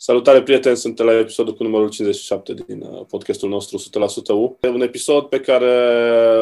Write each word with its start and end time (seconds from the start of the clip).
Salutare 0.00 0.42
prieteni, 0.42 0.76
sunt 0.76 0.98
la 0.98 1.18
episodul 1.18 1.54
cu 1.54 1.62
numărul 1.62 1.88
57 1.88 2.54
din 2.66 2.82
uh, 2.82 3.04
podcastul 3.08 3.48
nostru 3.48 3.78
100% 3.78 4.32
U. 4.32 4.58
E 4.60 4.68
un 4.68 4.80
episod 4.80 5.24
pe 5.24 5.40
care 5.40 5.72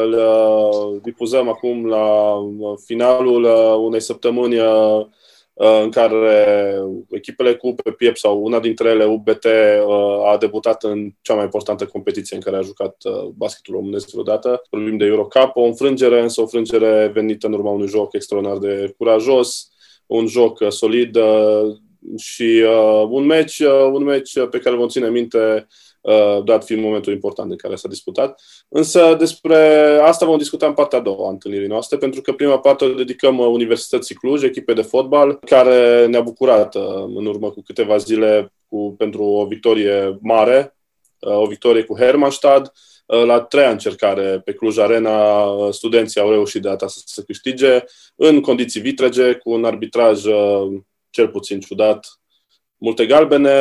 îl 0.03 0.13
uh, 0.13 1.01
difuzăm 1.01 1.49
acum 1.49 1.85
la 1.85 2.33
uh, 2.33 2.77
finalul 2.85 3.43
unei 3.83 4.01
săptămâni 4.01 4.57
în 5.53 5.89
care 5.89 6.79
echipele 7.09 7.55
cu 7.55 7.73
pe 7.73 7.91
piept 7.91 8.17
sau 8.17 8.43
una 8.43 8.59
dintre 8.59 8.89
ele, 8.89 9.05
UBT, 9.05 9.45
a 10.25 10.37
debutat 10.39 10.83
în 10.83 11.09
cea 11.21 11.33
mai 11.33 11.43
importantă 11.43 11.85
competiție 11.85 12.35
în 12.35 12.41
care 12.41 12.57
a 12.57 12.61
jucat 12.61 12.95
basketul 13.35 13.73
românesc 13.73 14.09
vreodată. 14.09 14.61
Vorbim 14.69 14.97
de 14.97 15.05
Eurocup, 15.05 15.51
o 15.53 15.63
înfrângere, 15.63 16.21
însă 16.21 16.39
o 16.39 16.43
înfrângere 16.43 17.11
venită 17.13 17.47
în 17.47 17.53
urma 17.53 17.71
unui 17.71 17.87
joc 17.87 18.13
extraordinar 18.13 18.57
de 18.57 18.93
curajos, 18.97 19.71
un 20.05 20.27
joc 20.27 20.63
solid, 20.69 21.17
și 22.17 22.63
uh, 22.65 23.07
un 23.09 23.25
meci, 23.25 23.59
uh, 23.59 23.89
un 23.91 24.03
meci 24.03 24.33
pe 24.51 24.59
care 24.59 24.75
vom 24.75 24.87
ține 24.87 25.09
minte 25.09 25.67
uh, 26.01 26.43
dat 26.43 26.65
fiind 26.65 26.81
momentul 26.81 27.13
important 27.13 27.51
în 27.51 27.57
care 27.57 27.75
s-a 27.75 27.87
disputat. 27.87 28.41
Însă 28.69 29.15
despre 29.19 29.57
asta 30.03 30.25
vom 30.25 30.37
discuta 30.37 30.65
în 30.67 30.73
partea 30.73 30.97
a 30.97 31.01
doua 31.01 31.27
a 31.27 31.31
întâlnirii 31.31 31.67
noastre, 31.67 31.97
pentru 31.97 32.21
că 32.21 32.33
prima 32.33 32.59
parte 32.59 32.85
o 32.85 32.93
dedicăm 32.93 33.37
uh, 33.37 33.47
Universității 33.47 34.15
Cluj, 34.15 34.43
echipe 34.43 34.73
de 34.73 34.81
fotbal, 34.81 35.39
care 35.45 36.05
ne-a 36.05 36.21
bucurat 36.21 36.75
uh, 36.75 37.03
în 37.15 37.25
urmă 37.25 37.51
cu 37.51 37.61
câteva 37.61 37.97
zile 37.97 38.53
cu, 38.67 38.95
pentru 38.97 39.23
o 39.23 39.45
victorie 39.45 40.17
mare, 40.21 40.75
uh, 41.19 41.37
o 41.37 41.45
victorie 41.45 41.83
cu 41.83 41.97
Hermannstad, 41.97 42.71
la 43.25 43.39
treia 43.39 43.69
încercare 43.69 44.41
pe 44.45 44.53
Cluj 44.53 44.77
Arena, 44.77 45.45
studenții 45.71 46.21
au 46.21 46.29
reușit 46.29 46.61
de 46.61 46.67
data 46.67 46.87
să 46.87 47.01
se 47.05 47.23
câștige 47.23 47.83
în 48.15 48.41
condiții 48.41 48.81
vitrege, 48.81 49.33
cu 49.33 49.51
un 49.51 49.63
arbitraj 49.65 50.23
cel 51.09 51.27
puțin 51.27 51.59
ciudat. 51.59 52.19
Multe 52.77 53.05
galbene, 53.05 53.51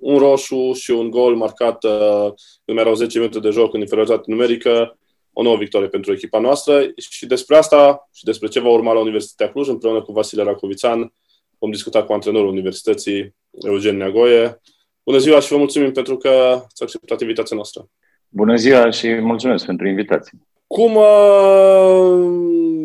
un 0.00 0.18
roșu 0.18 0.72
și 0.72 0.90
un 0.90 1.10
gol 1.10 1.36
marcat 1.36 1.84
uh, 1.84 2.32
când 2.64 2.78
erau 2.78 2.94
10 2.94 3.18
minute 3.18 3.38
de 3.38 3.50
joc 3.50 3.74
în 3.74 3.80
inferioritate 3.80 4.24
numerică. 4.26 4.98
O 5.32 5.42
nouă 5.42 5.56
victorie 5.56 5.88
pentru 5.88 6.12
echipa 6.12 6.38
noastră 6.38 6.92
și 6.96 7.26
despre 7.26 7.56
asta 7.56 8.08
și 8.12 8.24
despre 8.24 8.48
ce 8.48 8.60
va 8.60 8.68
urma 8.68 8.92
la 8.92 9.00
Universitatea 9.00 9.52
Cluj 9.52 9.68
împreună 9.68 10.02
cu 10.02 10.12
Vasile 10.12 10.42
Racovițan 10.42 11.12
vom 11.58 11.70
discuta 11.70 12.02
cu 12.02 12.12
antrenorul 12.12 12.48
Universității, 12.48 13.34
Eugen 13.50 13.96
Neagoie. 13.96 14.60
Bună 15.04 15.18
ziua 15.18 15.40
și 15.40 15.52
vă 15.52 15.56
mulțumim 15.56 15.92
pentru 15.92 16.16
că 16.16 16.28
ați 16.64 16.82
acceptat 16.82 17.20
invitația 17.20 17.56
noastră. 17.56 17.88
Bună 18.28 18.56
ziua 18.56 18.90
și 18.90 19.14
mulțumesc 19.14 19.66
pentru 19.66 19.88
invitație. 19.88 20.38
Cum 20.66 20.96
uh, 20.96 22.26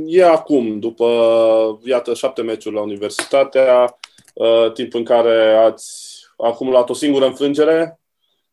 e 0.05 0.25
acum, 0.25 0.79
după, 0.79 1.07
iată, 1.83 2.13
șapte 2.13 2.41
meciuri 2.41 2.75
la 2.75 2.81
Universitatea, 2.81 3.83
Uh, 3.83 4.08
timp 4.73 4.93
în 4.93 5.03
care 5.03 5.53
ați 5.53 6.19
acumulat 6.37 6.89
o 6.89 6.93
singură 6.93 7.25
înfrângere 7.25 7.99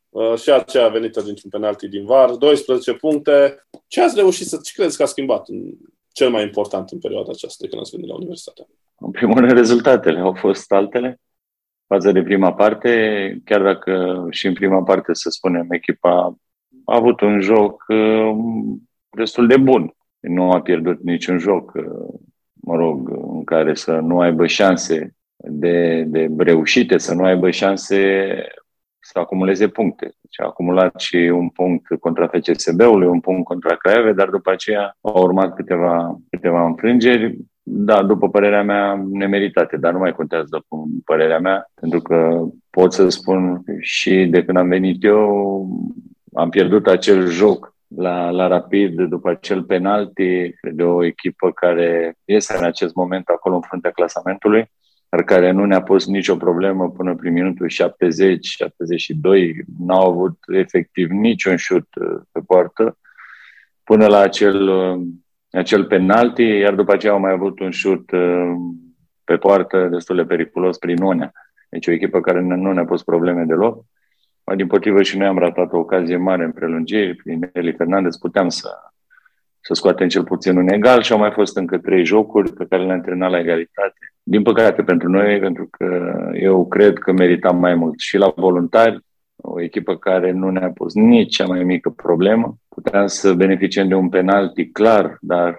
uh, 0.08 0.34
și 0.38 0.50
aceea 0.50 0.88
venită 0.88 1.22
dintr-un 1.22 1.50
penalti 1.50 1.88
din 1.88 2.04
VAR, 2.04 2.30
12 2.30 2.92
puncte. 2.92 3.66
Ce 3.86 4.02
ați 4.02 4.16
reușit 4.16 4.46
să, 4.46 4.58
ce 4.62 4.72
credeți 4.74 4.96
că 4.96 5.02
a 5.02 5.06
schimbat 5.06 5.48
în, 5.48 5.72
cel 6.12 6.30
mai 6.30 6.42
important 6.42 6.90
în 6.90 6.98
perioada 6.98 7.30
aceasta 7.30 7.56
de 7.60 7.68
când 7.68 7.80
ați 7.80 7.90
venit 7.90 8.08
la 8.08 8.14
universitate? 8.14 8.66
În 8.98 9.10
primul 9.10 9.38
rând, 9.38 9.52
rezultatele 9.52 10.18
au 10.18 10.32
fost 10.32 10.72
altele 10.72 11.20
față 11.86 12.12
de 12.12 12.22
prima 12.22 12.54
parte, 12.54 12.90
chiar 13.44 13.62
dacă 13.62 14.26
și 14.30 14.46
în 14.46 14.52
prima 14.52 14.82
parte, 14.82 15.14
să 15.14 15.30
spunem, 15.30 15.66
echipa 15.70 16.36
a 16.84 16.96
avut 16.96 17.20
un 17.20 17.40
joc 17.40 17.84
uh, 17.88 18.36
destul 19.10 19.46
de 19.46 19.56
bun. 19.56 19.94
Nu 20.20 20.50
a 20.50 20.60
pierdut 20.60 21.02
niciun 21.02 21.38
joc, 21.38 21.72
mă 22.52 22.76
rog, 22.76 23.08
în 23.08 23.44
care 23.44 23.74
să 23.74 23.92
nu 23.92 24.20
aibă 24.20 24.46
șanse 24.46 25.16
de, 25.36 26.04
de 26.06 26.28
reușite, 26.36 26.98
să 26.98 27.14
nu 27.14 27.24
aibă 27.24 27.50
șanse 27.50 28.30
să 29.12 29.18
acumuleze 29.18 29.68
puncte. 29.68 30.04
Deci 30.04 30.40
a 30.40 30.44
acumulat 30.44 31.00
și 31.00 31.16
un 31.16 31.48
punct 31.48 31.86
contra 32.00 32.26
FCSB-ului, 32.26 33.06
un 33.06 33.20
punct 33.20 33.44
contra 33.44 33.74
Craiove, 33.74 34.12
dar 34.12 34.28
după 34.28 34.50
aceea 34.50 34.96
au 35.00 35.22
urmat 35.22 35.54
câteva, 35.54 36.20
câteva 36.30 36.66
înfrângeri. 36.66 37.38
Da, 37.62 38.02
după 38.02 38.28
părerea 38.28 38.62
mea, 38.62 39.06
nemeritate, 39.10 39.76
dar 39.76 39.92
nu 39.92 39.98
mai 39.98 40.12
contează 40.12 40.46
după 40.50 40.84
părerea 41.04 41.38
mea, 41.38 41.70
pentru 41.74 42.00
că 42.00 42.46
pot 42.70 42.92
să 42.92 43.08
spun 43.08 43.62
și 43.80 44.26
de 44.30 44.44
când 44.44 44.56
am 44.56 44.68
venit 44.68 45.04
eu, 45.04 45.68
am 46.34 46.48
pierdut 46.48 46.86
acel 46.86 47.26
joc 47.26 47.74
la, 47.96 48.30
la 48.30 48.46
Rapid 48.46 49.00
după 49.00 49.30
acel 49.30 49.62
penalti 49.62 50.54
de 50.72 50.82
o 50.82 51.04
echipă 51.04 51.50
care 51.50 52.16
este 52.24 52.56
în 52.58 52.64
acest 52.64 52.94
moment 52.94 53.28
acolo 53.28 53.54
în 53.54 53.60
fruntea 53.60 53.90
clasamentului 53.90 54.70
dar 55.08 55.24
care 55.24 55.50
nu 55.50 55.64
ne-a 55.64 55.82
pus 55.82 56.06
nicio 56.06 56.36
problemă 56.36 56.90
până 56.90 57.14
prin 57.14 57.32
minutul 57.32 57.70
70-72. 57.70 57.72
N-au 59.78 60.10
avut 60.10 60.38
efectiv 60.46 61.10
niciun 61.10 61.56
șut 61.56 61.86
uh, 61.94 62.20
pe 62.32 62.40
poartă 62.46 62.98
până 63.84 64.06
la 64.06 64.18
acel, 64.18 64.68
uh, 64.68 65.06
acel 65.50 65.84
penalti, 65.84 66.42
iar 66.42 66.74
după 66.74 66.92
aceea 66.92 67.12
au 67.12 67.20
mai 67.20 67.32
avut 67.32 67.60
un 67.60 67.70
șut 67.70 68.10
uh, 68.10 68.52
pe 69.24 69.36
poartă 69.36 69.88
destul 69.90 70.16
de 70.16 70.24
periculos 70.24 70.78
prin 70.78 71.02
Unea. 71.02 71.32
Deci 71.68 71.86
o 71.86 71.90
echipă 71.92 72.20
care 72.20 72.40
nu 72.40 72.72
ne-a 72.72 72.84
pus 72.84 73.02
probleme 73.02 73.44
deloc. 73.44 73.84
Mai 74.44 74.56
din 74.56 74.66
potrivă 74.66 75.02
și 75.02 75.18
noi 75.18 75.26
am 75.26 75.38
ratat 75.38 75.72
o 75.72 75.78
ocazie 75.78 76.16
mare 76.16 76.44
în 76.44 76.52
prelungiri. 76.52 77.14
Prin 77.14 77.50
Eli 77.52 77.72
Fernandez 77.72 78.16
puteam 78.16 78.48
să, 78.48 78.68
să 79.66 79.74
scoatem 79.74 80.08
cel 80.08 80.24
puțin 80.24 80.56
un 80.56 80.68
egal 80.68 81.02
și 81.02 81.12
au 81.12 81.18
mai 81.18 81.30
fost 81.30 81.56
încă 81.56 81.78
trei 81.78 82.04
jocuri 82.04 82.52
pe 82.52 82.66
care 82.68 82.82
le-am 82.82 82.96
antrenat 82.96 83.30
la 83.30 83.38
egalitate 83.38 83.98
din 84.22 84.42
păcate 84.42 84.82
pentru 84.82 85.08
noi, 85.08 85.38
pentru 85.38 85.68
că 85.70 86.10
eu 86.32 86.66
cred 86.68 86.98
că 86.98 87.12
meritam 87.12 87.58
mai 87.58 87.74
mult 87.74 87.98
și 87.98 88.16
la 88.16 88.32
voluntari, 88.36 88.98
o 89.36 89.60
echipă 89.60 89.96
care 89.96 90.30
nu 90.30 90.50
ne-a 90.50 90.70
pus 90.70 90.94
nici 90.94 91.34
cea 91.34 91.46
mai 91.46 91.64
mică 91.64 91.90
problemă. 91.90 92.56
Puteam 92.68 93.06
să 93.06 93.32
beneficiem 93.32 93.88
de 93.88 93.94
un 93.94 94.08
penalti 94.08 94.70
clar, 94.70 95.16
dar 95.20 95.58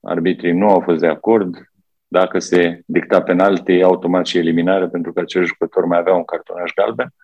arbitrii 0.00 0.52
nu 0.52 0.68
au 0.68 0.80
fost 0.80 1.00
de 1.00 1.06
acord. 1.06 1.56
Dacă 2.08 2.38
se 2.38 2.80
dicta 2.86 3.22
penalti, 3.22 3.82
automat 3.82 4.26
și 4.26 4.38
eliminare, 4.38 4.88
pentru 4.88 5.12
că 5.12 5.20
acel 5.20 5.44
jucător 5.44 5.84
mai 5.84 5.98
avea 5.98 6.14
un 6.14 6.24
cartonaj 6.24 6.72
galben 6.74 7.14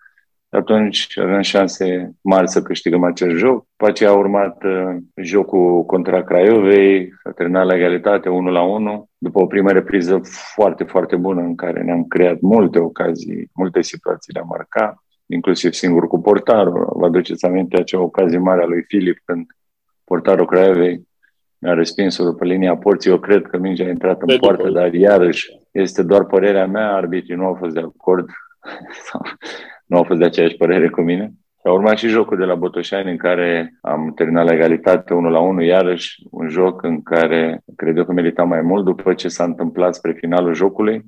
atunci 0.49 1.17
avem 1.17 1.41
șanse 1.41 2.11
mari 2.21 2.49
să 2.49 2.61
câștigăm 2.61 3.03
acest 3.03 3.35
joc. 3.35 3.65
După 3.77 3.89
aceea 3.91 4.09
a 4.09 4.17
urmat 4.17 4.63
uh, 4.63 4.95
jocul 5.15 5.85
contra 5.85 6.23
Craiovei, 6.23 7.13
s-a 7.23 7.31
terminat 7.31 7.65
la 7.65 7.75
egalitate 7.75 8.29
1 8.29 8.49
la 8.49 8.61
1, 8.61 9.09
după 9.17 9.41
o 9.41 9.45
primă 9.45 9.71
repriză 9.71 10.19
foarte, 10.53 10.83
foarte 10.83 11.15
bună 11.15 11.41
în 11.41 11.55
care 11.55 11.81
ne-am 11.81 12.03
creat 12.03 12.39
multe 12.41 12.79
ocazii, 12.79 13.49
multe 13.53 13.81
situații 13.81 14.33
de 14.33 14.39
a 14.39 14.43
marca, 14.43 15.03
inclusiv 15.25 15.73
singur 15.73 16.07
cu 16.07 16.21
portarul. 16.21 16.93
Vă 16.95 17.05
aduceți 17.05 17.45
aminte 17.45 17.77
acea 17.77 17.99
ocazie 17.99 18.37
mare 18.37 18.61
a 18.61 18.65
lui 18.65 18.83
Filip 18.87 19.17
când 19.25 19.45
portarul 20.03 20.45
Craiovei 20.45 21.07
mi-a 21.59 21.73
respins-o 21.73 22.23
după 22.23 22.45
linia 22.45 22.77
porții. 22.77 23.09
Eu 23.09 23.19
cred 23.19 23.47
că 23.47 23.57
mingea 23.57 23.85
a 23.85 23.89
intrat 23.89 24.21
în 24.21 24.37
poartă, 24.37 24.69
dar 24.69 24.93
iarăși 24.93 25.47
este 25.71 26.03
doar 26.03 26.25
părerea 26.25 26.67
mea, 26.67 26.93
arbitrii 26.93 27.35
nu 27.35 27.45
au 27.45 27.53
fost 27.53 27.73
de 27.73 27.79
acord. 27.79 28.29
nu 29.87 29.97
au 29.97 30.03
fost 30.03 30.19
de 30.19 30.25
aceeași 30.25 30.55
părere 30.55 30.89
cu 30.89 31.01
mine. 31.01 31.31
A 31.63 31.71
urmat 31.71 31.97
și 31.97 32.07
jocul 32.07 32.37
de 32.37 32.43
la 32.43 32.55
Botoșani 32.55 33.11
în 33.11 33.17
care 33.17 33.77
am 33.81 34.13
terminat 34.15 34.45
la 34.45 34.53
egalitate 34.53 35.13
1 35.13 35.29
la 35.29 35.39
1, 35.39 35.61
iarăși 35.61 36.23
un 36.31 36.49
joc 36.49 36.83
în 36.83 37.01
care 37.01 37.61
cred 37.75 37.97
eu 37.97 38.05
că 38.05 38.11
merita 38.11 38.43
mai 38.43 38.61
mult 38.61 38.85
după 38.85 39.13
ce 39.13 39.27
s-a 39.27 39.43
întâmplat 39.43 39.95
spre 39.95 40.11
finalul 40.11 40.53
jocului. 40.53 41.05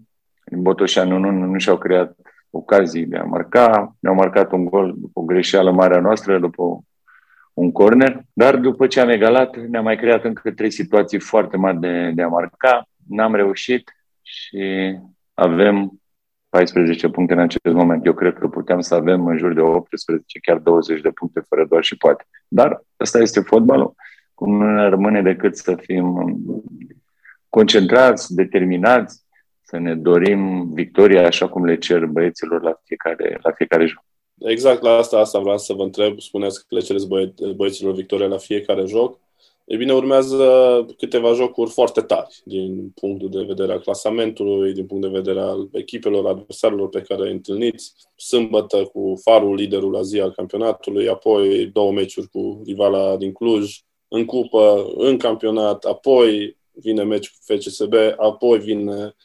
Botoșani 0.52 1.10
nu, 1.10 1.18
nu, 1.18 1.32
nu 1.32 1.58
și-au 1.58 1.78
creat 1.78 2.16
ocazii 2.50 3.06
de 3.06 3.18
a 3.18 3.24
marca, 3.24 3.96
ne-au 4.00 4.16
marcat 4.16 4.52
un 4.52 4.66
gol 4.66 4.94
după 4.98 5.20
o 5.20 5.24
greșeală 5.24 5.72
mare 5.72 5.96
a 5.96 6.00
noastră, 6.00 6.40
după 6.40 6.64
un 7.54 7.72
corner, 7.72 8.22
dar 8.34 8.56
după 8.56 8.88
ce 8.88 9.00
am 9.00 9.10
egalat 9.10 9.58
ne-am 9.58 9.84
mai 9.84 9.96
creat 9.96 10.24
încă 10.24 10.52
trei 10.52 10.72
situații 10.72 11.20
foarte 11.20 11.58
mari 11.58 11.80
de, 11.80 12.12
de 12.16 12.22
a 12.22 12.28
marca, 12.28 12.88
n-am 13.08 13.36
reușit 13.36 13.94
și 14.22 14.96
avem 15.34 15.99
14 16.50 17.10
puncte 17.10 17.34
în 17.34 17.40
acest 17.40 17.76
moment. 17.76 18.06
Eu 18.06 18.14
cred 18.14 18.38
că 18.38 18.48
puteam 18.48 18.80
să 18.80 18.96
avem 18.96 19.26
în 19.28 19.38
jur 19.38 19.54
de 19.54 19.62
18, 19.62 20.40
chiar 20.40 20.58
20 20.58 21.02
de 21.02 21.10
puncte 21.10 21.40
fără 21.48 21.66
doar 21.70 21.84
și 21.84 21.98
poate. 21.98 22.26
Dar 22.48 22.84
ăsta 23.00 23.20
este 23.20 23.40
fotbalul. 23.40 23.94
Cum 24.34 24.58
nu 24.58 24.74
ne 24.74 24.90
rămâne 24.90 25.22
decât 25.22 25.58
să 25.58 25.76
fim 25.76 26.38
concentrați, 27.50 28.34
determinați, 28.34 29.24
să 29.62 29.78
ne 29.78 29.96
dorim 29.96 30.74
victoria 30.74 31.26
așa 31.26 31.50
cum 31.50 31.66
le 31.66 31.78
cer 31.78 32.06
băieților 32.06 32.62
la 32.62 32.80
fiecare, 32.84 33.40
la 33.42 33.52
fiecare 33.52 33.86
joc. 33.86 34.04
Exact 34.38 34.82
la 34.82 34.92
asta, 34.92 35.18
asta 35.18 35.40
vreau 35.40 35.58
să 35.58 35.74
vă 35.74 35.84
întreb. 35.84 36.20
Spuneți 36.20 36.60
că 36.60 36.76
le 36.76 36.80
cereți 36.80 37.08
băieților 37.56 37.94
victoria 37.94 38.28
la 38.28 38.38
fiecare 38.38 38.86
joc. 38.86 39.20
E 39.72 39.76
bine, 39.76 39.94
urmează 39.94 40.86
câteva 40.98 41.34
jocuri 41.34 41.70
foarte 41.70 42.02
tari 42.02 42.42
din 42.44 42.92
punctul 42.96 43.30
de 43.30 43.44
vedere 43.44 43.72
al 43.72 43.80
clasamentului, 43.80 44.74
din 44.74 44.86
punct 44.86 45.04
de 45.04 45.18
vedere 45.18 45.40
al 45.40 45.70
echipelor, 45.72 46.26
adversarilor 46.26 46.90
pe 46.90 47.02
care 47.02 47.22
îi 47.22 47.32
întâlniți. 47.32 47.94
Sâmbătă 48.16 48.84
cu 48.84 49.20
Farul, 49.24 49.56
liderul 49.56 49.92
la 49.92 50.02
zi 50.02 50.20
al 50.20 50.32
campionatului, 50.32 51.10
apoi 51.10 51.66
două 51.66 51.92
meciuri 51.92 52.28
cu 52.28 52.62
rivala 52.66 53.18
din 53.18 53.32
Cluj, 53.32 53.80
în 54.08 54.26
cupă, 54.26 54.92
în 54.96 55.18
campionat, 55.18 55.84
apoi 55.84 56.58
vine 56.72 57.04
meci 57.04 57.30
cu 57.30 57.38
FCSB, 57.54 57.94
apoi 58.18 58.60
vine 58.60 59.16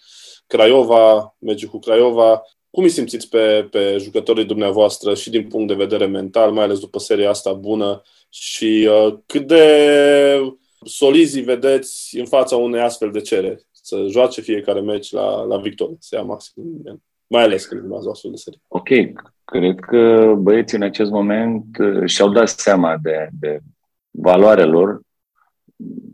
Craiova, 0.47 1.37
meciul 1.39 1.69
cu 1.69 1.79
Craiova. 1.79 2.43
cum 2.71 2.83
îi 2.83 2.91
simțiți 2.91 3.29
pe, 3.29 3.69
pe 3.71 3.97
jucătorii 3.99 4.45
dumneavoastră 4.45 5.15
și 5.15 5.31
din 5.31 5.49
punct 5.49 5.69
de 5.69 5.75
vedere 5.75 6.07
mental, 6.07 6.53
mai 6.53 6.65
ales 6.65 6.79
după 6.79 6.99
seria 6.99 7.31
asta 7.31 7.53
bună 7.53 8.03
și 8.37 8.89
uh, 8.91 9.15
cât 9.27 9.47
de 9.47 10.55
solizi 10.85 11.41
vedeți 11.41 12.19
în 12.19 12.27
fața 12.27 12.57
unei 12.57 12.81
astfel 12.81 13.11
de 13.11 13.21
cereri? 13.21 13.67
Să 13.73 14.07
joace 14.11 14.41
fiecare 14.41 14.81
meci 14.81 15.13
la, 15.13 15.43
la 15.43 15.57
victorie, 15.57 15.97
să 15.99 16.15
ia 16.15 16.23
maxim. 16.23 16.63
Mai 17.27 17.43
ales 17.43 17.67
când 17.67 17.83
urmează 17.83 18.09
o 18.09 18.11
astfel 18.11 18.31
de 18.31 18.37
serie. 18.37 18.61
Ok, 18.69 18.89
cred 19.45 19.79
că 19.81 20.35
băieții 20.39 20.77
în 20.77 20.83
acest 20.83 21.11
moment 21.11 21.65
uh, 21.79 22.09
și-au 22.09 22.29
dat 22.29 22.49
seama 22.49 22.97
de, 23.03 23.29
de 23.41 23.59
valoarea 24.11 24.67
lor 24.67 25.01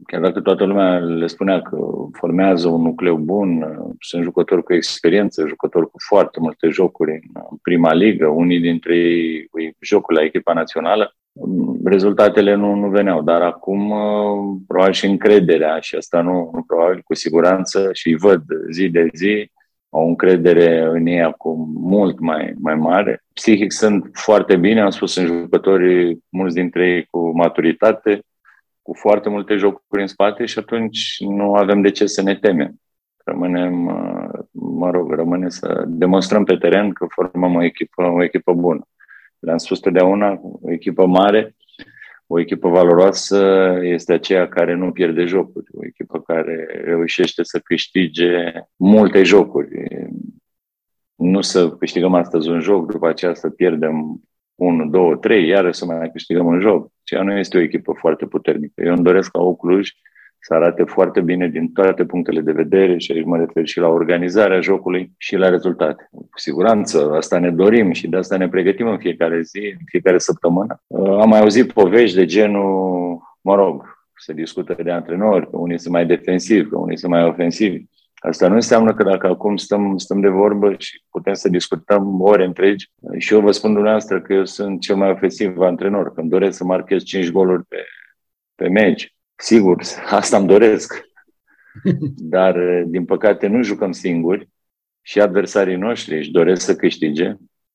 chiar 0.07 0.21
dacă 0.21 0.41
toată 0.41 0.65
lumea 0.65 0.99
le 0.99 1.27
spunea 1.27 1.63
că 1.63 1.77
formează 2.13 2.69
un 2.69 2.83
nucleu 2.83 3.17
bun, 3.17 3.77
sunt 4.01 4.23
jucători 4.23 4.63
cu 4.63 4.73
experiență, 4.73 5.47
jucători 5.47 5.91
cu 5.91 5.97
foarte 6.09 6.41
multe 6.41 6.69
jocuri 6.69 7.13
în 7.51 7.57
prima 7.63 7.93
ligă, 7.93 8.27
unii 8.27 8.61
dintre 8.61 8.97
ei 8.97 9.51
jocul 9.81 10.15
la 10.15 10.23
echipa 10.23 10.53
națională, 10.53 11.15
rezultatele 11.85 12.55
nu, 12.55 12.75
nu 12.75 12.89
veneau, 12.89 13.23
dar 13.23 13.43
acum 13.43 13.95
probabil 14.67 14.95
și 14.95 15.07
încrederea 15.07 15.79
și 15.81 15.95
asta 15.95 16.21
nu, 16.21 16.51
nu 16.53 16.63
probabil 16.63 17.01
cu 17.05 17.15
siguranță 17.15 17.89
și 17.93 18.09
îi 18.09 18.17
văd 18.17 18.43
zi 18.71 18.89
de 18.89 19.09
zi, 19.15 19.51
au 19.91 20.09
încredere 20.09 20.81
în 20.83 21.07
ei 21.07 21.23
acum 21.23 21.71
mult 21.75 22.21
mai, 22.21 22.55
mai 22.59 22.75
mare. 22.75 23.25
Psihic 23.33 23.73
sunt 23.73 24.11
foarte 24.13 24.57
bine, 24.57 24.81
am 24.81 24.91
spus, 24.91 25.13
sunt 25.13 25.27
jucători, 25.27 26.19
mulți 26.29 26.55
dintre 26.55 26.89
ei 26.89 27.07
cu 27.11 27.37
maturitate, 27.37 28.21
cu 28.83 28.95
foarte 28.95 29.29
multe 29.29 29.55
jocuri 29.55 30.01
în 30.01 30.07
spate 30.07 30.45
și 30.45 30.59
atunci 30.59 31.17
nu 31.19 31.55
avem 31.55 31.81
de 31.81 31.91
ce 31.91 32.07
să 32.07 32.23
ne 32.23 32.35
temem. 32.35 32.75
Rămânem, 33.25 33.75
mă 34.53 34.91
rog, 34.91 35.13
rămâne 35.13 35.49
să 35.49 35.85
demonstrăm 35.87 36.45
pe 36.45 36.57
teren 36.57 36.93
că 36.93 37.07
formăm 37.09 37.55
o 37.55 37.63
echipă, 37.65 38.03
o 38.03 38.23
echipă 38.23 38.53
bună. 38.53 38.85
Le-am 39.41 39.59
spus 39.59 39.79
totdeauna, 39.79 40.41
o 40.43 40.73
echipă 40.73 41.07
mare, 41.07 41.57
o 42.27 42.41
echipă 42.41 42.69
valoroasă 42.69 43.79
este 43.83 44.13
aceea 44.13 44.49
care 44.49 44.75
nu 44.75 44.93
pierde 44.93 45.25
jocuri, 45.25 45.67
o 45.73 45.87
echipă 45.87 46.21
care 46.21 46.83
reușește 46.85 47.43
să 47.43 47.59
câștige 47.59 48.53
multe 48.77 49.23
jocuri. 49.23 49.69
Nu 51.15 51.41
să 51.41 51.71
câștigăm 51.71 52.15
astăzi 52.15 52.49
un 52.49 52.61
joc, 52.61 52.93
după 52.93 53.09
aceea 53.09 53.35
să 53.35 53.51
pierdem 53.51 54.21
1, 54.55 54.87
2, 54.87 55.19
3, 55.19 55.47
iară 55.47 55.73
să 55.73 55.85
mai 55.85 56.11
câștigăm 56.11 56.47
un 56.47 56.61
joc. 56.61 56.93
Ceea 57.03 57.23
nu 57.23 57.39
este 57.39 57.57
o 57.57 57.61
echipă 57.61 57.93
foarte 57.99 58.27
puternică. 58.27 58.83
Eu 58.83 58.95
îmi 58.95 59.05
doresc 59.05 59.31
ca 59.31 59.41
Ocluj 59.41 59.91
să 60.41 60.55
arate 60.55 60.83
foarte 60.83 61.21
bine 61.21 61.49
din 61.49 61.73
toate 61.73 62.05
punctele 62.05 62.41
de 62.41 62.53
vedere 62.53 62.99
și 62.99 63.13
aici 63.13 63.25
mă 63.25 63.37
refer 63.37 63.67
și 63.67 63.79
la 63.79 63.89
organizarea 63.89 64.61
jocului 64.61 65.13
și 65.17 65.37
la 65.37 65.49
rezultate. 65.49 66.09
Cu 66.13 66.39
siguranță, 66.39 67.13
asta 67.17 67.39
ne 67.39 67.51
dorim 67.51 67.93
și 67.93 68.09
de 68.09 68.17
asta 68.17 68.37
ne 68.37 68.49
pregătim 68.49 68.87
în 68.87 68.99
fiecare 68.99 69.43
zi, 69.43 69.75
în 69.79 69.85
fiecare 69.85 70.19
săptămână. 70.19 70.83
Am 71.21 71.29
mai 71.29 71.41
auzit 71.41 71.73
povești 71.73 72.17
de 72.17 72.25
genul, 72.25 73.19
mă 73.41 73.55
rog, 73.55 73.99
se 74.17 74.33
discută 74.33 74.77
de 74.83 74.91
antrenori, 74.91 75.51
că 75.51 75.57
unii 75.57 75.79
sunt 75.79 75.93
mai 75.93 76.07
defensivi, 76.07 76.69
că 76.69 76.79
unii 76.79 76.99
sunt 76.99 77.13
mai 77.13 77.25
ofensivi. 77.25 77.85
Asta 78.15 78.49
nu 78.49 78.55
înseamnă 78.55 78.95
că 78.95 79.03
dacă 79.03 79.27
acum 79.27 79.57
stăm, 79.57 79.99
stăm 79.99 80.21
de 80.21 80.29
vorbă 80.29 80.75
și 80.79 81.03
putem 81.11 81.33
să 81.33 81.49
discutăm 81.49 82.21
ore 82.21 82.45
întregi, 82.45 82.91
și 83.19 83.35
eu 83.35 83.41
vă 83.41 83.51
spun 83.51 83.73
dumneavoastră 83.73 84.21
că 84.21 84.33
eu 84.33 84.45
sunt 84.45 84.81
cel 84.81 84.97
mai 84.97 85.11
ofensiv 85.11 85.59
antrenor, 85.59 86.13
că 86.13 86.21
îmi 86.21 86.31
doresc 86.31 86.57
să 86.57 86.65
marchez 86.65 87.03
5 87.03 87.31
goluri 87.31 87.65
pe, 87.65 87.85
pe 88.55 88.69
meci. 88.69 89.15
Sigur, 89.41 89.83
asta 90.21 90.37
îmi 90.37 90.47
doresc. 90.47 91.09
Dar, 92.17 92.83
din 92.87 93.05
păcate, 93.05 93.47
nu 93.47 93.63
jucăm 93.63 93.93
singuri 93.93 94.49
și 95.03 95.21
adversarii 95.21 95.77
noștri 95.77 96.17
își 96.17 96.31
doresc 96.31 96.65
să 96.65 96.77
câștige, 96.77 97.35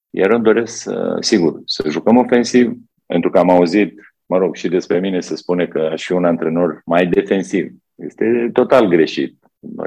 iar 0.09 0.29
îmi 0.29 0.43
doresc, 0.43 0.89
sigur, 1.19 1.61
să 1.65 1.89
jucăm 1.89 2.17
ofensiv, 2.17 2.73
pentru 3.05 3.29
că 3.29 3.39
am 3.39 3.49
auzit, 3.49 3.99
mă 4.25 4.37
rog, 4.37 4.55
și 4.55 4.67
despre 4.67 4.99
mine 4.99 5.19
se 5.19 5.35
spune 5.35 5.67
că 5.67 5.79
aș 5.79 6.05
fi 6.05 6.11
un 6.11 6.25
antrenor 6.25 6.81
mai 6.85 7.07
defensiv. 7.07 7.71
Este 7.95 8.49
total 8.53 8.87
greșit. 8.87 9.37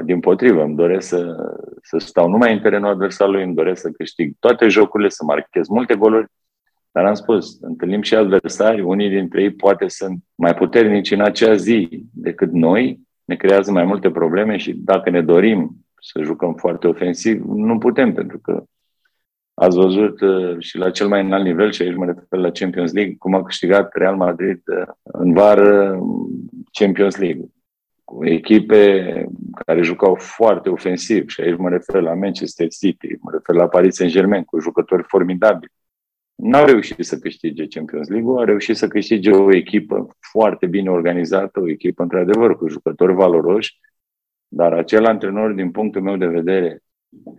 Din 0.03 0.19
potrivă, 0.19 0.63
îmi 0.63 0.75
doresc 0.75 1.07
să, 1.07 1.35
să 1.81 1.97
stau 1.97 2.29
numai 2.29 2.53
în 2.53 2.59
terenul 2.59 2.89
adversarului, 2.89 3.43
îmi 3.43 3.55
doresc 3.55 3.81
să 3.81 3.89
câștig 3.89 4.33
toate 4.39 4.67
jocurile, 4.67 5.09
să 5.09 5.23
marchez 5.23 5.67
multe 5.67 5.95
goluri, 5.95 6.27
dar 6.99 7.07
am 7.07 7.13
spus, 7.13 7.57
întâlnim 7.61 8.01
și 8.01 8.15
adversari, 8.15 8.81
unii 8.81 9.09
dintre 9.09 9.41
ei 9.41 9.51
poate 9.51 9.87
sunt 9.87 10.23
mai 10.35 10.53
puternici 10.53 11.11
în 11.11 11.21
acea 11.21 11.53
zi 11.53 12.03
decât 12.13 12.51
noi, 12.51 12.99
ne 13.25 13.35
creează 13.35 13.71
mai 13.71 13.85
multe 13.85 14.11
probleme 14.11 14.57
și 14.57 14.73
dacă 14.73 15.09
ne 15.09 15.21
dorim 15.21 15.85
să 16.01 16.21
jucăm 16.23 16.53
foarte 16.53 16.87
ofensiv, 16.87 17.43
nu 17.45 17.77
putem, 17.77 18.13
pentru 18.13 18.39
că 18.39 18.63
ați 19.53 19.77
văzut 19.77 20.21
uh, 20.21 20.55
și 20.59 20.77
la 20.77 20.89
cel 20.89 21.07
mai 21.07 21.23
înalt 21.23 21.43
nivel, 21.43 21.71
și 21.71 21.81
aici 21.81 21.95
mă 21.95 22.05
refer 22.05 22.39
la 22.39 22.51
Champions 22.51 22.93
League, 22.93 23.15
cum 23.17 23.35
a 23.35 23.43
câștigat 23.43 23.95
Real 23.95 24.15
Madrid 24.15 24.61
uh, 24.65 24.87
în 25.03 25.33
vară 25.33 25.99
Champions 26.71 27.17
League 27.17 27.45
cu 28.03 28.25
echipe 28.25 29.25
care 29.65 29.81
jucau 29.81 30.15
foarte 30.15 30.69
ofensiv 30.69 31.29
și 31.29 31.41
aici 31.41 31.57
mă 31.57 31.69
refer 31.69 32.01
la 32.01 32.13
Manchester 32.13 32.67
City, 32.67 33.07
mă 33.21 33.31
refer 33.31 33.55
la 33.55 33.67
Paris 33.67 33.95
Saint-Germain 33.95 34.43
cu 34.43 34.59
jucători 34.59 35.03
formidabili. 35.07 35.71
N-au 36.41 36.65
reușit 36.65 37.05
să 37.05 37.17
câștige 37.17 37.67
Champions 37.67 38.07
League, 38.07 38.29
au 38.29 38.43
reușit 38.43 38.77
să 38.77 38.87
câștige 38.87 39.31
o 39.31 39.55
echipă 39.55 40.17
foarte 40.31 40.65
bine 40.65 40.89
organizată, 40.89 41.59
o 41.59 41.69
echipă 41.69 42.03
într-adevăr 42.03 42.57
cu 42.57 42.67
jucători 42.67 43.13
valoroși, 43.13 43.79
dar 44.47 44.73
acel 44.73 45.05
antrenor, 45.05 45.51
din 45.51 45.71
punctul 45.71 46.01
meu 46.01 46.17
de 46.17 46.25
vedere, 46.25 46.83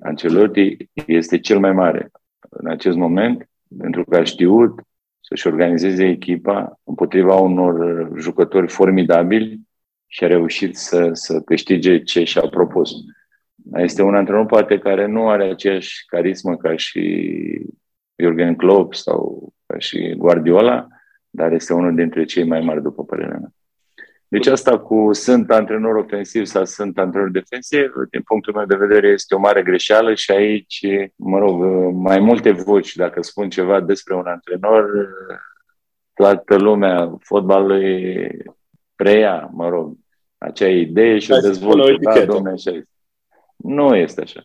Ancelotti 0.01 0.77
este 1.07 1.39
cel 1.39 1.59
mai 1.59 1.73
mare 1.73 2.11
în 2.51 2.71
acest 2.71 2.97
moment, 2.97 3.49
pentru 3.79 4.05
că 4.05 4.17
a 4.17 4.23
știut 4.23 4.81
să-și 5.21 5.47
organizeze 5.47 6.05
echipa 6.05 6.81
împotriva 6.85 7.35
unor 7.35 8.09
jucători 8.19 8.69
formidabili 8.69 9.61
și 10.07 10.25
a 10.25 10.27
reușit 10.27 10.77
să, 10.77 11.11
să 11.13 11.41
câștige 11.41 12.03
ce 12.03 12.25
și-a 12.25 12.49
propus. 12.49 12.91
Este 13.73 14.03
un 14.03 14.15
antrenor 14.15 14.47
poate 14.47 14.79
care 14.79 15.07
nu 15.07 15.29
are 15.29 15.51
aceeași 15.51 16.05
carismă 16.07 16.57
ca 16.57 16.77
și 16.77 17.31
Jurgen 18.21 18.57
Klopp 18.57 18.95
sau 18.95 19.49
ca 19.67 19.79
și 19.79 20.15
Guardiola, 20.17 20.87
dar 21.31 21.53
este 21.53 21.73
unul 21.73 21.95
dintre 21.95 22.25
cei 22.25 22.45
mai 22.45 22.61
mari, 22.61 22.83
după 22.83 23.05
părerea 23.05 23.39
mea. 23.39 23.53
Deci 24.29 24.47
asta 24.47 24.79
cu 24.79 25.13
sunt 25.13 25.51
antrenor 25.51 25.97
ofensiv 25.97 26.45
sau 26.45 26.65
sunt 26.65 26.99
antrenor 26.99 27.31
defensiv, 27.31 27.93
din 28.11 28.23
punctul 28.23 28.55
meu 28.55 28.65
de 28.65 28.77
vedere, 28.77 29.09
este 29.09 29.35
o 29.35 29.39
mare 29.39 29.63
greșeală 29.63 30.15
și 30.15 30.31
aici, 30.31 30.87
mă 31.17 31.39
rog, 31.39 31.63
mai 31.93 32.21
multe 32.21 32.51
voci, 32.51 32.97
dacă 32.97 33.23
spun 33.23 33.49
ceva 33.49 33.81
despre 33.81 34.15
un 34.15 34.27
antrenor, 34.27 35.09
toată 36.15 36.57
lumea 36.57 37.17
fotbalului 37.21 38.29
preia, 38.95 39.51
mă 39.53 39.69
rog, 39.69 39.97
acea 40.39 40.69
idee 40.69 41.19
și 41.19 41.33
o 41.33 41.39
dezvoltă. 41.39 41.97
Da, 42.01 42.25
domnule, 42.25 42.51
așa 42.51 42.83
Nu 43.57 43.97
este 43.97 44.21
așa. 44.21 44.41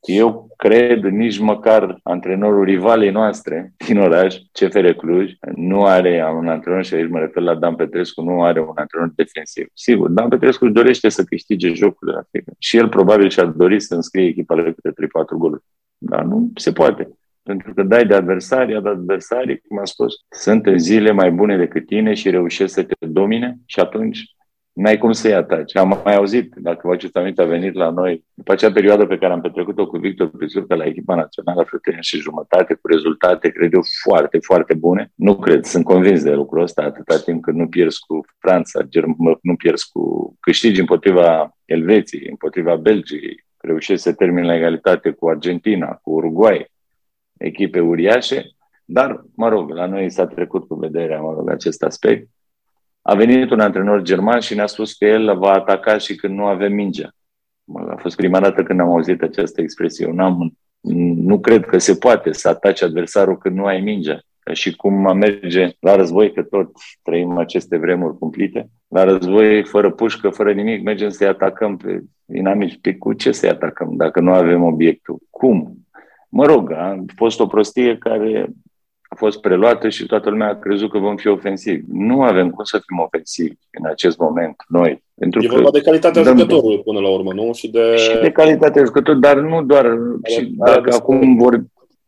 Eu 0.00 0.48
cred 0.56 1.02
nici 1.02 1.38
măcar 1.38 2.00
antrenorul 2.02 2.64
rivalei 2.64 3.10
noastre 3.10 3.72
din 3.86 3.98
oraș, 3.98 4.36
CFR 4.52 4.88
Cluj, 4.88 5.32
nu 5.54 5.84
are 5.84 6.24
un 6.36 6.48
antrenor, 6.48 6.84
și 6.84 6.94
aici 6.94 7.08
mă 7.08 7.18
refer 7.18 7.42
la 7.42 7.54
Dan 7.54 7.74
Petrescu, 7.74 8.22
nu 8.22 8.42
are 8.42 8.60
un 8.60 8.72
antrenor 8.74 9.12
defensiv. 9.14 9.66
Sigur, 9.74 10.08
Dan 10.08 10.28
Petrescu 10.28 10.64
își 10.64 10.72
dorește 10.72 11.08
să 11.08 11.24
câștige 11.24 11.72
jocurile 11.72 12.16
la 12.16 12.22
fiecare. 12.30 12.56
Și 12.58 12.76
el 12.76 12.88
probabil 12.88 13.30
și-ar 13.30 13.46
dori 13.46 13.80
să 13.80 13.94
înscrie 13.94 14.26
echipa 14.26 14.54
lui 14.54 14.74
câte 14.74 14.90
3-4 14.90 14.94
goluri. 15.38 15.62
Dar 15.98 16.22
nu 16.22 16.50
se 16.54 16.72
poate. 16.72 17.08
Pentru 17.42 17.74
că 17.74 17.82
dai 17.82 18.06
de 18.06 18.14
adversari, 18.14 18.74
ad 18.74 18.86
adversarii, 18.86 19.62
cum 19.68 19.78
am 19.78 19.84
spus, 19.84 20.14
sunt 20.28 20.66
în 20.66 20.78
zile 20.78 21.10
mai 21.10 21.30
bune 21.30 21.56
decât 21.56 21.86
tine 21.86 22.14
și 22.14 22.30
reușești 22.30 22.74
să 22.74 22.82
te 22.82 23.06
domine 23.06 23.58
și 23.66 23.80
atunci 23.80 24.34
n-ai 24.80 24.98
cum 24.98 25.12
să-i 25.12 25.34
ataci. 25.34 25.76
Am 25.76 26.00
mai 26.04 26.14
auzit, 26.14 26.54
dacă 26.56 26.80
vă 26.82 26.88
aduceți 26.88 27.16
aminte, 27.16 27.42
a 27.42 27.44
venit 27.44 27.74
la 27.74 27.90
noi, 27.90 28.24
după 28.34 28.52
acea 28.52 28.72
perioadă 28.72 29.06
pe 29.06 29.18
care 29.18 29.32
am 29.32 29.40
petrecut-o 29.40 29.86
cu 29.86 29.96
Victor 29.96 30.28
Pisurcă 30.28 30.74
la 30.74 30.84
echipa 30.84 31.14
națională 31.14 31.62
Flutenia 31.62 32.00
și 32.00 32.18
jumătate, 32.18 32.74
cu 32.74 32.86
rezultate, 32.86 33.48
cred 33.48 33.72
eu, 33.72 33.80
foarte, 34.02 34.38
foarte 34.38 34.74
bune. 34.74 35.12
Nu 35.14 35.38
cred, 35.38 35.64
sunt 35.64 35.84
convins 35.84 36.22
de 36.22 36.30
lucrul 36.30 36.62
ăsta, 36.62 36.82
atâta 36.82 37.18
timp 37.18 37.42
cât 37.42 37.54
nu 37.54 37.68
pierzi 37.68 37.98
cu 38.06 38.20
Franța, 38.38 38.82
Germ- 38.82 39.38
nu 39.42 39.56
pierzi 39.56 39.90
cu 39.92 40.34
câștigi 40.40 40.80
împotriva 40.80 41.56
Elveției, 41.64 42.26
împotriva 42.30 42.76
Belgiei, 42.76 43.44
reușești 43.56 44.02
să 44.02 44.12
termini 44.12 44.46
la 44.46 44.56
egalitate 44.56 45.10
cu 45.10 45.28
Argentina, 45.28 45.98
cu 46.02 46.10
Uruguay, 46.10 46.70
echipe 47.38 47.80
uriașe, 47.80 48.42
dar, 48.84 49.24
mă 49.36 49.48
rog, 49.48 49.70
la 49.70 49.86
noi 49.86 50.10
s-a 50.10 50.26
trecut 50.26 50.68
cu 50.68 50.74
vederea, 50.74 51.20
mă 51.20 51.32
rog, 51.36 51.50
acest 51.50 51.82
aspect 51.82 52.28
a 53.10 53.14
venit 53.14 53.50
un 53.50 53.60
antrenor 53.60 54.02
german 54.02 54.40
și 54.40 54.54
ne-a 54.54 54.66
spus 54.66 54.92
că 54.92 55.04
el 55.04 55.38
va 55.38 55.52
ataca 55.52 55.98
și 55.98 56.14
când 56.14 56.34
nu 56.34 56.44
avem 56.44 56.72
mingea. 56.72 57.10
A 57.88 57.96
fost 57.96 58.16
prima 58.16 58.40
dată 58.40 58.62
când 58.62 58.80
am 58.80 58.88
auzit 58.88 59.22
această 59.22 59.60
expresie. 59.60 60.06
Eu 60.06 60.14
n-am, 60.14 60.52
nu 61.14 61.40
cred 61.40 61.64
că 61.64 61.78
se 61.78 61.94
poate 61.94 62.32
să 62.32 62.48
ataci 62.48 62.82
adversarul 62.82 63.38
când 63.38 63.56
nu 63.56 63.64
ai 63.64 63.80
mingea. 63.80 64.20
Ca 64.38 64.52
și 64.52 64.76
cum 64.76 65.06
a 65.06 65.12
merge 65.12 65.70
la 65.80 65.96
război, 65.96 66.32
că 66.32 66.42
tot 66.42 66.70
trăim 67.02 67.38
aceste 67.38 67.76
vremuri 67.76 68.18
cumplite, 68.18 68.70
la 68.88 69.04
război 69.04 69.64
fără 69.64 69.90
pușcă, 69.90 70.28
fără 70.28 70.52
nimic, 70.52 70.82
mergem 70.82 71.08
să-i 71.08 71.26
atacăm 71.26 71.76
pe 71.76 72.02
inamici. 72.34 72.78
Pe 72.80 72.94
cu 72.94 73.12
ce 73.12 73.32
să-i 73.32 73.50
atacăm 73.50 73.96
dacă 73.96 74.20
nu 74.20 74.32
avem 74.32 74.62
obiectul? 74.62 75.18
Cum? 75.30 75.86
Mă 76.28 76.46
rog, 76.46 76.72
a 76.72 77.04
fost 77.16 77.40
o 77.40 77.46
prostie 77.46 77.98
care 77.98 78.48
a 79.12 79.16
fost 79.16 79.40
preluată 79.40 79.88
și 79.88 80.06
toată 80.06 80.30
lumea 80.30 80.48
a 80.48 80.58
crezut 80.58 80.90
că 80.90 80.98
vom 80.98 81.16
fi 81.16 81.28
ofensivi. 81.28 81.84
Nu 81.88 82.22
avem 82.22 82.50
cum 82.50 82.64
să 82.64 82.82
fim 82.86 82.98
ofensivi 82.98 83.54
în 83.70 83.86
acest 83.86 84.18
moment, 84.18 84.56
noi. 84.68 85.02
Pentru 85.14 85.42
e 85.42 85.46
că 85.46 85.54
vorba 85.54 85.70
de 85.70 85.80
calitatea 85.80 86.22
jucătorului 86.22 86.82
până 86.82 87.00
la 87.00 87.08
urmă, 87.08 87.32
nu? 87.32 87.52
Și 87.52 87.70
de, 87.70 87.96
și 87.96 88.18
de 88.22 88.30
calitatea 88.30 88.84
jucătorului, 88.84 89.28
dar 89.28 89.38
nu 89.38 89.62
doar... 89.62 89.96
De, 90.20 90.30
și 90.30 90.52
dacă 90.56 90.90
de 90.90 90.96
acum 90.96 91.36
vor, 91.36 91.64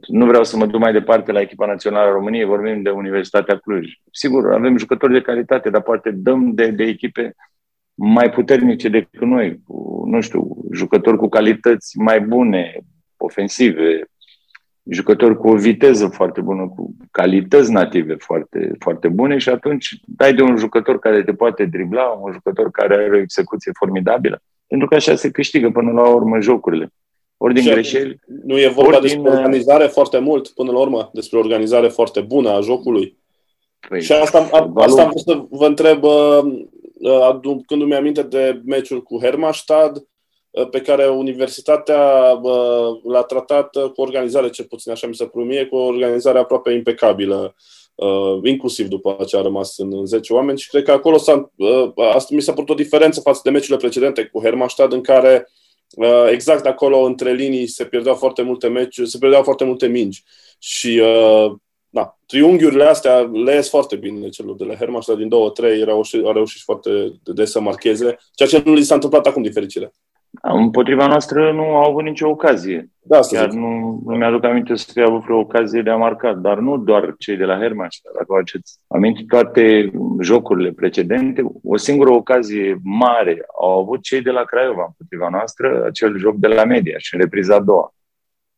nu 0.06 0.26
vreau 0.26 0.44
să 0.44 0.56
mă 0.56 0.66
duc 0.66 0.80
mai 0.80 0.92
departe 0.92 1.32
la 1.32 1.40
echipa 1.40 1.66
națională 1.66 2.08
a 2.08 2.12
României, 2.12 2.44
vorbim 2.44 2.82
de 2.82 2.90
Universitatea 2.90 3.56
Cluj. 3.56 3.92
Sigur, 4.12 4.52
avem 4.52 4.76
jucători 4.76 5.12
de 5.12 5.20
calitate, 5.20 5.70
dar 5.70 5.82
poate 5.82 6.10
dăm 6.10 6.54
de, 6.54 6.70
de 6.70 6.84
echipe 6.84 7.34
mai 7.94 8.30
puternice 8.30 8.88
decât 8.88 9.20
noi, 9.20 9.60
cu, 9.66 10.02
nu 10.06 10.20
știu, 10.20 10.56
jucători 10.72 11.16
cu 11.16 11.28
calități 11.28 11.98
mai 11.98 12.20
bune, 12.20 12.78
ofensive, 13.16 14.04
jucători 14.90 15.38
cu 15.38 15.48
o 15.48 15.56
viteză 15.56 16.06
foarte 16.06 16.40
bună, 16.40 16.68
cu 16.76 16.94
calități 17.10 17.72
native 17.72 18.14
foarte, 18.14 18.72
foarte 18.78 19.08
bune 19.08 19.38
și 19.38 19.48
atunci 19.48 20.00
dai 20.06 20.34
de 20.34 20.42
un 20.42 20.56
jucător 20.56 20.98
care 20.98 21.22
te 21.22 21.34
poate 21.34 21.64
dribla, 21.64 22.18
un 22.22 22.32
jucător 22.32 22.70
care 22.70 22.94
are 22.94 23.10
o 23.10 23.20
execuție 23.20 23.72
formidabilă, 23.78 24.42
pentru 24.66 24.88
că 24.88 24.94
așa 24.94 25.14
se 25.14 25.30
câștigă 25.30 25.70
până 25.70 25.92
la 25.92 26.08
urmă 26.08 26.40
jocurile. 26.40 26.92
Ori 27.36 27.54
din 27.54 27.72
greșeli. 27.72 28.20
Nu 28.44 28.58
e 28.58 28.68
vorba 28.68 29.00
despre 29.00 29.20
din... 29.20 29.26
Uh, 29.26 29.36
organizare 29.36 29.86
foarte 29.86 30.18
mult, 30.18 30.48
până 30.48 30.70
la 30.70 30.78
urmă, 30.78 31.10
despre 31.12 31.38
organizare 31.38 31.88
foarte 31.88 32.20
bună 32.20 32.50
a 32.50 32.60
jocului. 32.60 33.18
Păi, 33.88 34.02
și 34.02 34.12
asta, 34.12 34.48
a, 34.52 34.72
asta 34.74 35.02
am 35.02 35.08
vrut 35.08 35.22
să 35.22 35.44
vă 35.50 35.66
întreb, 35.66 36.02
uh, 36.02 36.38
uh, 36.98 37.20
aducându-mi 37.22 37.94
aminte 37.94 38.22
de 38.22 38.60
meciul 38.64 39.02
cu 39.02 39.18
Hermastad, 39.20 39.96
Uh, 39.96 40.08
pe 40.70 40.80
care 40.80 41.08
universitatea 41.08 42.32
uh, 42.42 43.00
l-a 43.04 43.22
tratat 43.22 43.76
uh, 43.76 43.90
cu 43.90 44.00
organizare, 44.00 44.50
ce 44.50 44.64
puțin 44.64 44.92
așa 44.92 45.06
mi 45.06 45.14
se 45.14 45.26
promie, 45.26 45.66
cu 45.66 45.76
o 45.76 45.86
organizare 45.86 46.38
aproape 46.38 46.72
impecabilă, 46.72 47.54
inclusiv 48.42 48.88
după 48.88 49.16
ce 49.26 49.36
a 49.36 49.42
rămas 49.42 49.78
în 49.78 50.06
10 50.06 50.32
oameni. 50.32 50.58
Și 50.58 50.68
cred 50.68 50.82
că 50.82 50.92
acolo 50.92 51.16
s-a, 51.16 51.52
asta 52.14 52.34
mi 52.34 52.42
s-a 52.42 52.52
părut 52.52 52.70
o 52.70 52.74
diferență 52.74 53.20
față 53.20 53.40
de 53.44 53.50
meciurile 53.50 53.76
precedente 53.76 54.24
cu 54.24 54.40
Hermannstad, 54.40 54.92
în 54.92 55.00
care 55.00 55.48
exact 56.30 56.66
acolo 56.66 56.98
între 56.98 57.32
linii 57.32 57.66
se 57.66 57.84
pierdeau 57.84 58.14
foarte 58.14 58.42
multe 58.42 58.68
meciuri, 58.68 59.08
se 59.08 59.18
pierdeau 59.18 59.42
foarte 59.42 59.64
multe 59.64 59.86
mingi. 59.86 60.22
Și 60.58 61.02
da, 61.88 62.18
triunghiurile 62.26 62.84
astea 62.84 63.20
le 63.20 63.54
ies 63.54 63.68
foarte 63.68 63.96
bine 63.96 64.28
celor 64.28 64.56
de 64.56 64.64
la 64.64 64.74
Hermannstad 64.74 65.16
din 65.16 65.28
2-3 65.28 65.88
au 66.24 66.32
reușit 66.32 66.60
foarte 66.60 67.20
des 67.24 67.50
să 67.50 67.60
marcheze, 67.60 68.18
ceea 68.34 68.48
ce 68.48 68.62
nu 68.64 68.74
li 68.74 68.82
s-a 68.82 68.94
întâmplat 68.94 69.26
acum 69.26 69.42
din 69.42 69.52
fericire. 69.52 69.92
Împotriva 70.50 71.06
noastră 71.06 71.52
nu 71.52 71.62
au 71.62 71.90
avut 71.90 72.02
nicio 72.02 72.28
ocazie. 72.28 72.90
Da, 73.00 73.20
Chiar 73.20 73.50
nu, 73.50 74.02
nu 74.04 74.16
mi-aduc 74.16 74.44
aminte 74.44 74.74
să 74.74 74.90
fie 74.92 75.02
avut 75.02 75.22
vreo 75.22 75.38
ocazie 75.38 75.82
de 75.82 75.90
a 75.90 75.96
marca, 75.96 76.32
dar 76.32 76.58
nu 76.58 76.76
doar 76.76 77.14
cei 77.18 77.36
de 77.36 77.44
la 77.44 77.58
Hermaș, 77.58 77.96
dacă 78.14 78.24
vă 78.28 78.34
aduceți 78.34 78.78
aminte 78.88 79.24
toate 79.28 79.92
jocurile 80.20 80.72
precedente, 80.72 81.44
o 81.62 81.76
singură 81.76 82.10
ocazie 82.10 82.80
mare 82.82 83.44
au 83.60 83.80
avut 83.80 84.02
cei 84.02 84.22
de 84.22 84.30
la 84.30 84.44
Craiova 84.44 84.84
împotriva 84.86 85.28
noastră, 85.28 85.84
acel 85.86 86.18
joc 86.18 86.36
de 86.36 86.46
la 86.46 86.64
Media 86.64 86.98
și 86.98 87.14
în 87.14 87.20
repriza 87.20 87.54
a 87.54 87.60
doua. 87.60 87.94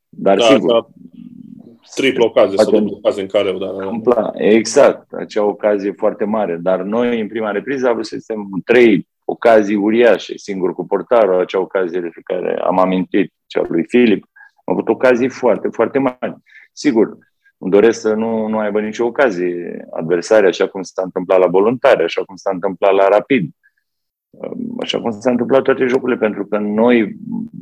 Dar 0.09 0.37
da, 0.37 0.45
sigur, 0.45 0.73
da. 0.73 0.88
triplă 1.95 2.25
ocazie 2.25 2.57
sau 2.57 2.73
dublă 2.73 2.95
ocazie 2.97 3.23
în 3.23 3.29
care... 3.29 3.57
Da, 3.59 4.12
da. 4.14 4.31
Exact, 4.35 5.12
acea 5.12 5.45
ocazie 5.45 5.93
foarte 5.97 6.25
mare. 6.25 6.57
Dar 6.57 6.81
noi, 6.81 7.21
în 7.21 7.29
prima 7.29 7.50
repriză, 7.50 7.87
am 7.87 7.93
vrut 7.93 8.07
să 8.07 8.17
suntem 8.21 8.62
trei 8.64 9.09
ocazii 9.25 9.76
uriașe, 9.76 10.37
singur 10.37 10.75
cu 10.75 10.87
portarul, 10.87 11.40
acea 11.40 11.61
ocazie 11.61 12.00
de 12.00 12.11
care 12.25 12.59
am 12.61 12.78
amintit, 12.78 13.33
cea 13.47 13.62
lui 13.69 13.85
Filip. 13.88 14.25
Am 14.64 14.75
avut 14.75 14.88
ocazii 14.88 15.28
foarte, 15.28 15.69
foarte 15.69 15.99
mari. 15.99 16.37
Sigur, 16.73 17.19
îmi 17.59 17.71
doresc 17.71 18.00
să 18.00 18.14
nu, 18.14 18.47
nu 18.47 18.59
aibă 18.59 18.81
nicio 18.81 19.04
ocazie 19.04 19.87
adversare, 19.90 20.47
așa 20.47 20.66
cum 20.66 20.83
s-a 20.83 21.02
întâmplat 21.02 21.38
la 21.38 21.47
voluntare, 21.47 22.02
așa 22.02 22.23
cum 22.25 22.37
s-a 22.37 22.50
întâmplat 22.52 22.93
la 22.95 23.09
rapid, 23.09 23.50
așa 24.81 25.00
cum 25.00 25.11
s-a 25.11 25.31
întâmplat 25.31 25.62
toate 25.62 25.87
jocurile, 25.87 26.19
pentru 26.19 26.47
că 26.47 26.59
noi, 26.59 27.16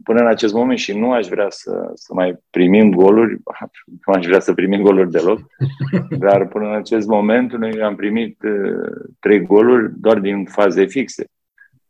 până 0.05 0.21
în 0.21 0.27
acest 0.27 0.55
moment, 0.55 0.79
și 0.79 0.99
nu 0.99 1.13
aș 1.13 1.27
vrea 1.27 1.47
să, 1.49 1.91
să 1.95 2.15
mai 2.15 2.39
primim 2.51 2.91
goluri, 2.91 3.41
nu 4.07 4.13
aș 4.13 4.27
vrea 4.27 4.41
să 4.41 4.55
primim 4.55 4.83
goluri 4.83 5.11
deloc, 5.11 5.41
dar 6.25 6.49
până 6.49 6.67
în 6.67 6.75
acest 6.75 7.07
moment 7.07 7.53
noi 7.53 7.83
am 7.83 7.95
primit 7.95 8.43
uh, 8.43 9.13
trei 9.21 9.41
goluri 9.41 9.93
doar 10.01 10.19
din 10.19 10.45
faze 10.45 10.85
fixe 10.85 11.27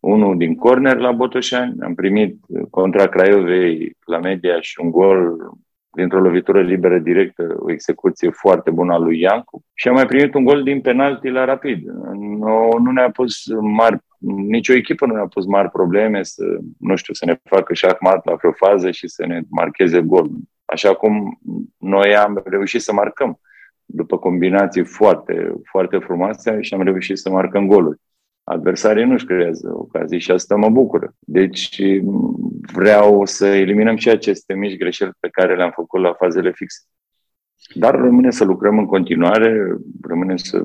unul 0.02 0.36
din 0.36 0.54
corner 0.54 0.96
la 0.96 1.12
Botoșani, 1.12 1.74
am 1.80 1.94
primit 1.94 2.36
contra 2.70 3.06
Craiovei 3.06 3.96
la 4.04 4.18
media 4.18 4.60
și 4.60 4.80
un 4.80 4.90
gol 4.90 5.36
dintr-o 5.94 6.20
lovitură 6.20 6.62
liberă 6.62 6.98
directă, 6.98 7.56
o 7.58 7.70
execuție 7.70 8.30
foarte 8.30 8.70
bună 8.70 8.92
a 8.92 8.98
lui 8.98 9.20
Iancu 9.20 9.64
și 9.74 9.88
am 9.88 9.94
mai 9.94 10.06
primit 10.06 10.34
un 10.34 10.44
gol 10.44 10.62
din 10.62 10.80
penalti 10.80 11.28
la 11.28 11.44
Rapid. 11.44 11.88
Nu, 12.14 12.78
nu 12.82 12.90
ne-a 12.90 13.10
pus 13.10 13.34
mari, 13.60 13.98
nicio 14.48 14.72
echipă 14.72 15.06
nu 15.06 15.14
ne-a 15.14 15.26
pus 15.26 15.46
mari 15.46 15.70
probleme 15.70 16.22
să, 16.22 16.44
nu 16.78 16.96
știu, 16.96 17.14
să 17.14 17.24
ne 17.24 17.40
facă 17.44 17.74
șahmat 17.74 18.26
la 18.26 18.34
vreo 18.34 18.52
fază 18.52 18.90
și 18.90 19.08
să 19.08 19.26
ne 19.26 19.40
marcheze 19.48 20.00
gol. 20.00 20.30
Așa 20.64 20.94
cum 20.94 21.40
noi 21.78 22.16
am 22.16 22.42
reușit 22.44 22.80
să 22.80 22.92
marcăm 22.92 23.40
după 23.84 24.18
combinații 24.18 24.84
foarte, 24.84 25.52
foarte 25.70 25.96
frumoase 25.98 26.60
și 26.60 26.74
am 26.74 26.82
reușit 26.82 27.18
să 27.18 27.30
marcăm 27.30 27.66
goluri 27.66 28.00
adversarii 28.44 29.04
nu-și 29.04 29.26
creează 29.26 29.72
ocazii 29.74 30.18
și 30.18 30.30
asta 30.30 30.56
mă 30.56 30.68
bucură. 30.70 31.14
Deci 31.18 31.82
vreau 32.72 33.24
să 33.24 33.46
eliminăm 33.46 33.96
și 33.96 34.08
aceste 34.08 34.54
mici 34.54 34.78
greșeli 34.78 35.12
pe 35.20 35.28
care 35.28 35.56
le-am 35.56 35.70
făcut 35.70 36.00
la 36.00 36.12
fazele 36.12 36.52
fixe. 36.52 36.80
Dar 37.74 37.94
rămâne 37.94 38.30
să 38.30 38.44
lucrăm 38.44 38.78
în 38.78 38.86
continuare, 38.86 39.76
rămâne 40.02 40.36
să, 40.36 40.64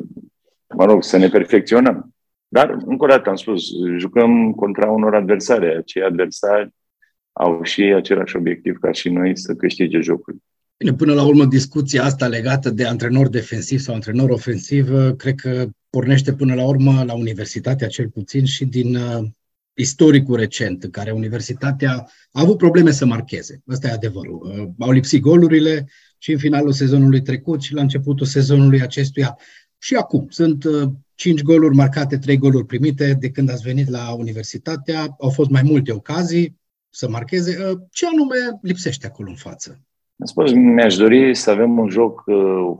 mă 0.75 0.85
rog, 0.85 1.03
să 1.03 1.17
ne 1.17 1.27
perfecționăm. 1.27 2.15
Dar, 2.47 2.77
încă 2.85 3.03
o 3.03 3.07
dată 3.07 3.29
am 3.29 3.35
spus, 3.35 3.63
jucăm 3.97 4.51
contra 4.51 4.91
unor 4.91 5.15
adversari. 5.15 5.75
Acei 5.75 6.03
adversari 6.03 6.69
au 7.31 7.63
și 7.63 7.81
același 7.81 8.35
obiectiv 8.35 8.77
ca 8.77 8.91
și 8.91 9.09
noi 9.09 9.37
să 9.37 9.53
câștige 9.53 9.99
jocul. 9.99 10.37
Bine, 10.77 10.93
până 10.93 11.13
la 11.13 11.23
urmă, 11.23 11.45
discuția 11.45 12.03
asta 12.03 12.27
legată 12.27 12.69
de 12.69 12.85
antrenor 12.85 13.27
defensiv 13.27 13.79
sau 13.79 13.93
antrenor 13.93 14.29
ofensiv, 14.29 14.89
cred 15.15 15.35
că 15.35 15.69
pornește 15.89 16.33
până 16.33 16.53
la 16.53 16.65
urmă 16.65 17.03
la 17.03 17.13
universitatea 17.13 17.87
cel 17.87 18.09
puțin 18.09 18.45
și 18.45 18.65
din 18.65 18.95
uh, 18.95 19.27
istoricul 19.73 20.35
recent 20.35 20.83
în 20.83 20.89
care 20.89 21.11
universitatea 21.11 21.91
a 22.31 22.41
avut 22.41 22.57
probleme 22.57 22.91
să 22.91 23.05
marcheze. 23.05 23.61
Ăsta 23.69 23.87
e 23.87 23.91
adevărul. 23.91 24.41
Uh, 24.43 24.69
au 24.79 24.91
lipsit 24.91 25.21
golurile 25.21 25.87
și 26.17 26.31
în 26.31 26.37
finalul 26.37 26.71
sezonului 26.71 27.21
trecut 27.21 27.61
și 27.61 27.73
la 27.73 27.81
începutul 27.81 28.25
sezonului 28.25 28.81
acestuia. 28.81 29.37
Și 29.77 29.95
acum 29.95 30.27
sunt 30.29 30.63
uh, 30.63 30.89
5 31.15 31.41
goluri 31.41 31.75
marcate, 31.75 32.17
3 32.17 32.37
goluri 32.37 32.65
primite 32.65 33.13
de 33.13 33.29
când 33.29 33.49
ați 33.49 33.63
venit 33.63 33.89
la 33.89 34.11
universitatea. 34.11 35.15
Au 35.19 35.29
fost 35.29 35.49
mai 35.49 35.61
multe 35.61 35.91
ocazii 35.91 36.59
să 36.89 37.09
marcheze. 37.09 37.57
Uh, 37.69 37.77
ce 37.91 38.05
anume 38.07 38.35
lipsește 38.61 39.07
acolo 39.07 39.29
în 39.29 39.35
față? 39.35 39.81
Spus, 40.23 40.51
mi-aș 40.53 40.95
dori 40.95 41.35
să 41.35 41.51
avem 41.51 41.77
un 41.77 41.89
joc 41.89 42.23
uh, 42.25 42.77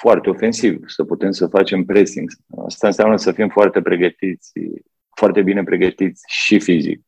foarte 0.00 0.30
ofensiv, 0.30 0.80
să 0.86 1.04
putem 1.04 1.30
să 1.30 1.46
facem 1.46 1.84
pressing. 1.84 2.30
Asta 2.66 2.86
înseamnă 2.86 3.16
să 3.16 3.32
fim 3.32 3.48
foarte 3.48 3.82
pregătiți, 3.82 4.52
foarte 5.16 5.42
bine 5.42 5.62
pregătiți 5.62 6.24
și 6.26 6.58
fizic. 6.58 7.00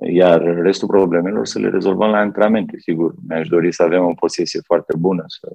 Iar 0.00 0.42
restul 0.42 0.88
problemelor 0.88 1.46
să 1.46 1.58
le 1.58 1.68
rezolvăm 1.68 2.10
la 2.10 2.18
antrenamente, 2.18 2.78
sigur. 2.78 3.14
Mi-aș 3.28 3.48
dori 3.48 3.72
să 3.72 3.82
avem 3.82 4.04
o 4.04 4.14
posesie 4.14 4.60
foarte 4.64 4.96
bună, 4.96 5.24
să 5.26 5.52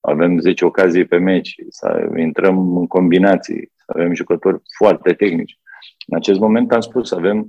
avem 0.00 0.38
10 0.38 0.64
ocazii 0.64 1.04
pe 1.04 1.16
meci, 1.16 1.54
să 1.68 2.10
intrăm 2.16 2.76
în 2.76 2.86
combinații, 2.86 3.72
să 3.76 3.84
avem 3.86 4.14
jucători 4.14 4.62
foarte 4.76 5.12
tehnici. 5.12 5.58
În 6.06 6.16
acest 6.16 6.40
moment 6.40 6.72
am 6.72 6.80
spus, 6.80 7.12
avem 7.12 7.48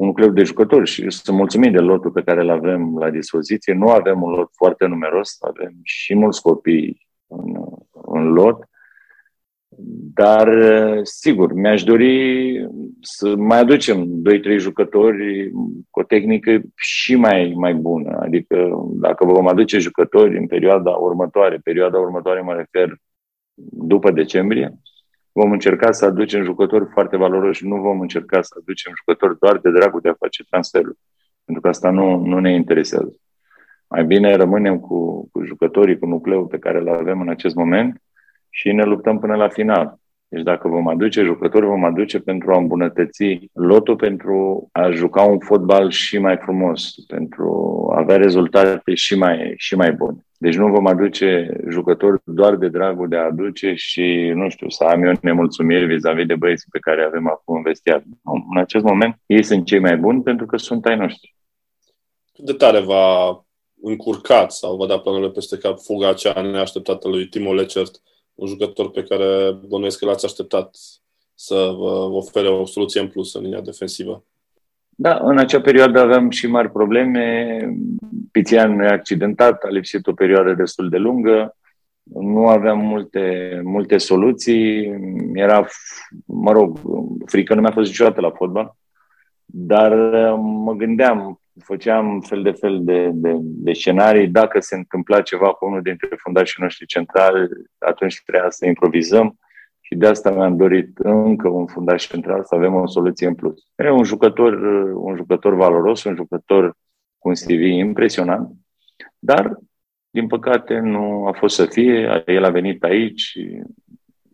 un 0.00 0.12
club 0.12 0.34
de 0.34 0.42
jucători 0.42 0.90
și 0.90 1.10
sunt 1.10 1.36
mulțumit 1.36 1.72
de 1.72 1.78
lotul 1.78 2.10
pe 2.10 2.22
care 2.22 2.40
îl 2.40 2.50
avem 2.50 2.98
la 2.98 3.10
dispoziție. 3.10 3.74
Nu 3.74 3.88
avem 3.88 4.22
un 4.22 4.30
lot 4.30 4.50
foarte 4.52 4.86
numeros, 4.86 5.36
avem 5.40 5.72
și 5.82 6.14
mulți 6.14 6.42
copii 6.42 7.08
în, 7.26 7.54
în 8.06 8.32
lot, 8.32 8.68
dar 10.14 10.48
sigur, 11.02 11.52
mi-aș 11.52 11.82
dori 11.82 12.54
să 13.00 13.34
mai 13.36 13.58
aducem 13.58 14.22
2-3 14.54 14.56
jucători 14.58 15.50
cu 15.90 16.00
o 16.00 16.02
tehnică 16.02 16.60
și 16.74 17.16
mai, 17.16 17.52
mai 17.56 17.74
bună. 17.74 18.18
Adică 18.20 18.68
dacă 18.92 19.24
vom 19.24 19.48
aduce 19.48 19.78
jucători 19.78 20.38
în 20.38 20.46
perioada 20.46 20.90
următoare, 20.90 21.60
perioada 21.62 21.98
următoare 21.98 22.40
mă 22.40 22.52
refer 22.52 22.96
după 23.72 24.10
decembrie, 24.10 24.80
vom 25.32 25.52
încerca 25.52 25.92
să 25.92 26.04
aducem 26.04 26.44
jucători 26.44 26.86
foarte 26.92 27.16
valoroși, 27.16 27.66
nu 27.66 27.76
vom 27.76 28.00
încerca 28.00 28.42
să 28.42 28.54
aducem 28.60 28.92
jucători 28.96 29.38
doar 29.38 29.58
de 29.58 29.70
dragul 29.70 30.00
de 30.00 30.08
a 30.08 30.14
face 30.18 30.44
transferul, 30.44 30.98
pentru 31.44 31.62
că 31.62 31.68
asta 31.68 31.90
nu, 31.90 32.24
nu 32.24 32.38
ne 32.38 32.52
interesează. 32.52 33.16
Mai 33.86 34.04
bine 34.04 34.34
rămânem 34.34 34.78
cu, 34.80 35.28
cu 35.32 35.44
jucătorii, 35.44 35.98
cu 35.98 36.06
nucleul 36.06 36.46
pe 36.46 36.58
care 36.58 36.78
îl 36.78 36.88
avem 36.88 37.20
în 37.20 37.28
acest 37.28 37.54
moment 37.54 38.02
și 38.50 38.72
ne 38.72 38.84
luptăm 38.84 39.18
până 39.18 39.36
la 39.36 39.48
final. 39.48 39.99
Deci 40.32 40.42
dacă 40.42 40.68
vom 40.68 40.88
aduce 40.88 41.22
jucători, 41.22 41.66
vom 41.66 41.84
aduce 41.84 42.18
pentru 42.18 42.52
a 42.52 42.56
îmbunătăți 42.56 43.50
lotul, 43.52 43.96
pentru 43.96 44.68
a 44.72 44.90
juca 44.90 45.22
un 45.22 45.38
fotbal 45.38 45.90
și 45.90 46.18
mai 46.18 46.36
frumos, 46.36 46.94
pentru 47.06 47.48
a 47.94 47.98
avea 47.98 48.16
rezultate 48.16 48.94
și 48.94 49.14
mai, 49.18 49.54
și 49.56 49.74
mai 49.74 49.92
bune. 49.92 50.26
Deci 50.38 50.56
nu 50.56 50.68
vom 50.68 50.86
aduce 50.86 51.56
jucători 51.68 52.20
doar 52.24 52.56
de 52.56 52.68
dragul 52.68 53.08
de 53.08 53.16
a 53.16 53.24
aduce 53.24 53.74
și, 53.74 54.32
nu 54.34 54.48
știu, 54.48 54.68
să 54.68 54.84
am 54.84 55.02
eu 55.02 55.12
nemulțumiri 55.22 55.86
vis-a-vis 55.86 56.26
de 56.26 56.34
băieții 56.34 56.68
pe 56.70 56.78
care 56.78 57.02
avem 57.02 57.26
acum 57.26 57.56
în 57.56 57.62
vestiar. 57.62 58.02
În 58.50 58.58
acest 58.58 58.84
moment, 58.84 59.20
ei 59.26 59.42
sunt 59.42 59.64
cei 59.64 59.78
mai 59.78 59.96
buni 59.96 60.22
pentru 60.22 60.46
că 60.46 60.56
sunt 60.56 60.84
ai 60.84 60.96
noștri. 60.96 61.36
Cât 62.34 62.44
de 62.44 62.52
tare 62.52 62.80
va 62.80 63.38
încurcat 63.82 64.52
sau 64.52 64.76
va 64.76 64.86
da 64.86 64.98
planurile 64.98 65.30
peste 65.30 65.58
cap 65.58 65.78
fuga 65.78 66.08
aceea 66.08 66.42
neașteptată 66.42 67.08
lui 67.08 67.26
Timo 67.26 67.54
Lecert, 67.54 67.90
un 68.40 68.46
jucător 68.46 68.90
pe 68.90 69.02
care 69.02 69.58
bănuiesc 69.68 69.98
că 69.98 70.04
l-ați 70.04 70.24
așteptat 70.24 70.76
să 71.34 71.54
vă 71.54 71.90
ofere 72.12 72.48
o 72.48 72.64
soluție 72.64 73.00
în 73.00 73.08
plus 73.08 73.34
în 73.34 73.42
linia 73.42 73.60
defensivă. 73.60 74.24
Da, 74.88 75.18
în 75.22 75.38
acea 75.38 75.60
perioadă 75.60 76.00
aveam 76.00 76.30
și 76.30 76.46
mari 76.46 76.70
probleme. 76.70 77.58
Pițian 78.30 78.80
e 78.80 78.88
accidentat, 78.88 79.62
a 79.62 79.68
lipsit 79.68 80.06
o 80.06 80.12
perioadă 80.12 80.54
destul 80.54 80.88
de 80.88 80.96
lungă, 80.96 81.56
nu 82.02 82.48
aveam 82.48 82.78
multe, 82.78 83.60
multe 83.64 83.98
soluții. 83.98 84.92
Era, 85.34 85.66
mă 86.24 86.52
rog, 86.52 86.80
frică 87.26 87.54
nu 87.54 87.60
mi-a 87.60 87.70
fost 87.70 87.88
niciodată 87.88 88.20
la 88.20 88.30
fotbal, 88.30 88.76
dar 89.44 89.94
mă 90.38 90.72
gândeam, 90.72 91.39
făceam 91.58 92.20
fel 92.20 92.42
de 92.42 92.50
fel 92.50 92.80
de, 92.82 93.10
de, 93.12 93.36
de 93.40 93.72
scenarii. 93.72 94.28
Dacă 94.28 94.60
se 94.60 94.76
întâmpla 94.76 95.20
ceva 95.20 95.52
cu 95.52 95.66
unul 95.66 95.82
dintre 95.82 96.08
fundașii 96.16 96.62
noștri 96.62 96.86
centrali, 96.86 97.48
atunci 97.78 98.22
trebuia 98.22 98.50
să 98.50 98.66
improvizăm 98.66 99.38
și 99.80 99.94
de 99.94 100.06
asta 100.06 100.30
mi-am 100.30 100.56
dorit 100.56 100.98
încă 100.98 101.48
un 101.48 101.66
fundaș 101.66 102.06
central 102.06 102.44
să 102.44 102.54
avem 102.54 102.74
o 102.74 102.86
soluție 102.86 103.26
în 103.26 103.34
plus. 103.34 103.62
E 103.76 103.90
un 103.90 104.04
jucător, 104.04 104.52
un 104.94 105.16
jucător 105.16 105.54
valoros, 105.54 106.04
un 106.04 106.14
jucător 106.14 106.76
cu 107.18 107.28
un 107.28 107.34
CV 107.34 107.60
impresionant, 107.60 108.50
dar, 109.18 109.58
din 110.10 110.26
păcate, 110.26 110.78
nu 110.78 111.26
a 111.26 111.32
fost 111.32 111.54
să 111.54 111.66
fie. 111.66 112.22
El 112.26 112.44
a 112.44 112.50
venit 112.50 112.82
aici, 112.82 113.38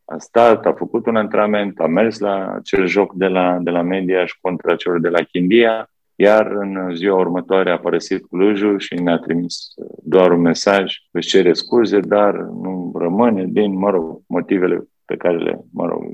a 0.05 0.19
stat, 0.19 0.67
a 0.67 0.73
făcut 0.73 1.07
un 1.07 1.17
antrenament, 1.17 1.81
a 1.81 1.87
mers 1.87 2.19
la 2.19 2.55
acel 2.55 2.87
joc 2.87 3.15
de 3.15 3.27
la, 3.27 3.59
de 3.61 3.71
la 3.71 3.83
Media 3.83 4.27
și 4.27 4.39
contra 4.41 4.77
celor 4.77 5.01
de 5.01 5.09
la 5.09 5.23
Chindia, 5.23 5.91
iar 6.17 6.47
în 6.47 6.95
ziua 6.95 7.19
următoare 7.19 7.71
a 7.71 7.79
părăsit 7.79 8.27
Clujul 8.27 8.79
și 8.79 8.95
ne-a 8.95 9.19
trimis 9.19 9.75
doar 10.03 10.31
un 10.31 10.41
mesaj, 10.41 10.95
își 11.11 11.29
cere 11.29 11.53
scuze, 11.53 12.01
dar 12.01 12.35
nu 12.35 12.93
rămâne 12.99 13.45
din, 13.49 13.79
mă 13.79 13.91
rog, 13.91 14.23
motivele 14.27 14.89
pe 15.05 15.17
care 15.17 15.37
le, 15.37 15.61
mă 15.73 15.87
rog, 15.87 16.05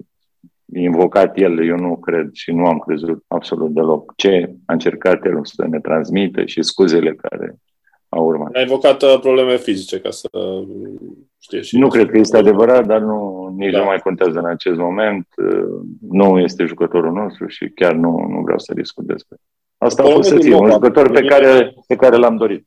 invocat 0.74 1.38
el, 1.38 1.66
eu 1.68 1.76
nu 1.76 1.96
cred 1.96 2.28
și 2.32 2.52
nu 2.52 2.66
am 2.66 2.78
crezut 2.78 3.24
absolut 3.26 3.70
deloc 3.70 4.12
ce 4.16 4.54
a 4.66 4.72
încercat 4.72 5.24
el 5.24 5.44
să 5.44 5.66
ne 5.66 5.80
transmită 5.80 6.44
și 6.44 6.62
scuzele 6.62 7.14
care 7.14 7.56
au 8.08 8.26
urmat. 8.26 8.54
A 8.54 8.60
invocat 8.60 9.02
uh, 9.02 9.18
probleme 9.20 9.56
fizice 9.56 10.00
ca 10.00 10.10
să 10.10 10.28
știe 11.38 11.60
și... 11.60 11.78
Nu 11.78 11.88
cred 11.88 12.10
că 12.10 12.18
este 12.18 12.36
adevărat, 12.36 12.86
dar 12.86 13.00
nu, 13.00 13.48
nici 13.56 13.72
da. 13.72 13.78
nu 13.78 13.84
mai 13.84 13.98
contează 13.98 14.38
în 14.38 14.46
acest 14.46 14.76
moment. 14.76 15.26
Uh, 15.36 15.80
nu 16.00 16.38
este 16.38 16.64
jucătorul 16.64 17.12
nostru 17.12 17.46
și 17.46 17.68
chiar 17.68 17.94
nu, 17.94 18.26
nu 18.28 18.40
vreau 18.40 18.58
să 18.58 18.74
discut 18.74 19.04
despre. 19.04 19.36
Asta 19.82 20.02
a 20.02 20.06
fost 20.06 20.28
să 20.28 20.38
fie 20.38 20.54
un 20.54 20.70
jucător 20.70 21.10
pe 21.10 21.24
care, 21.24 21.74
pe 21.86 21.96
care 21.96 22.16
l-am 22.16 22.36
dorit. 22.36 22.66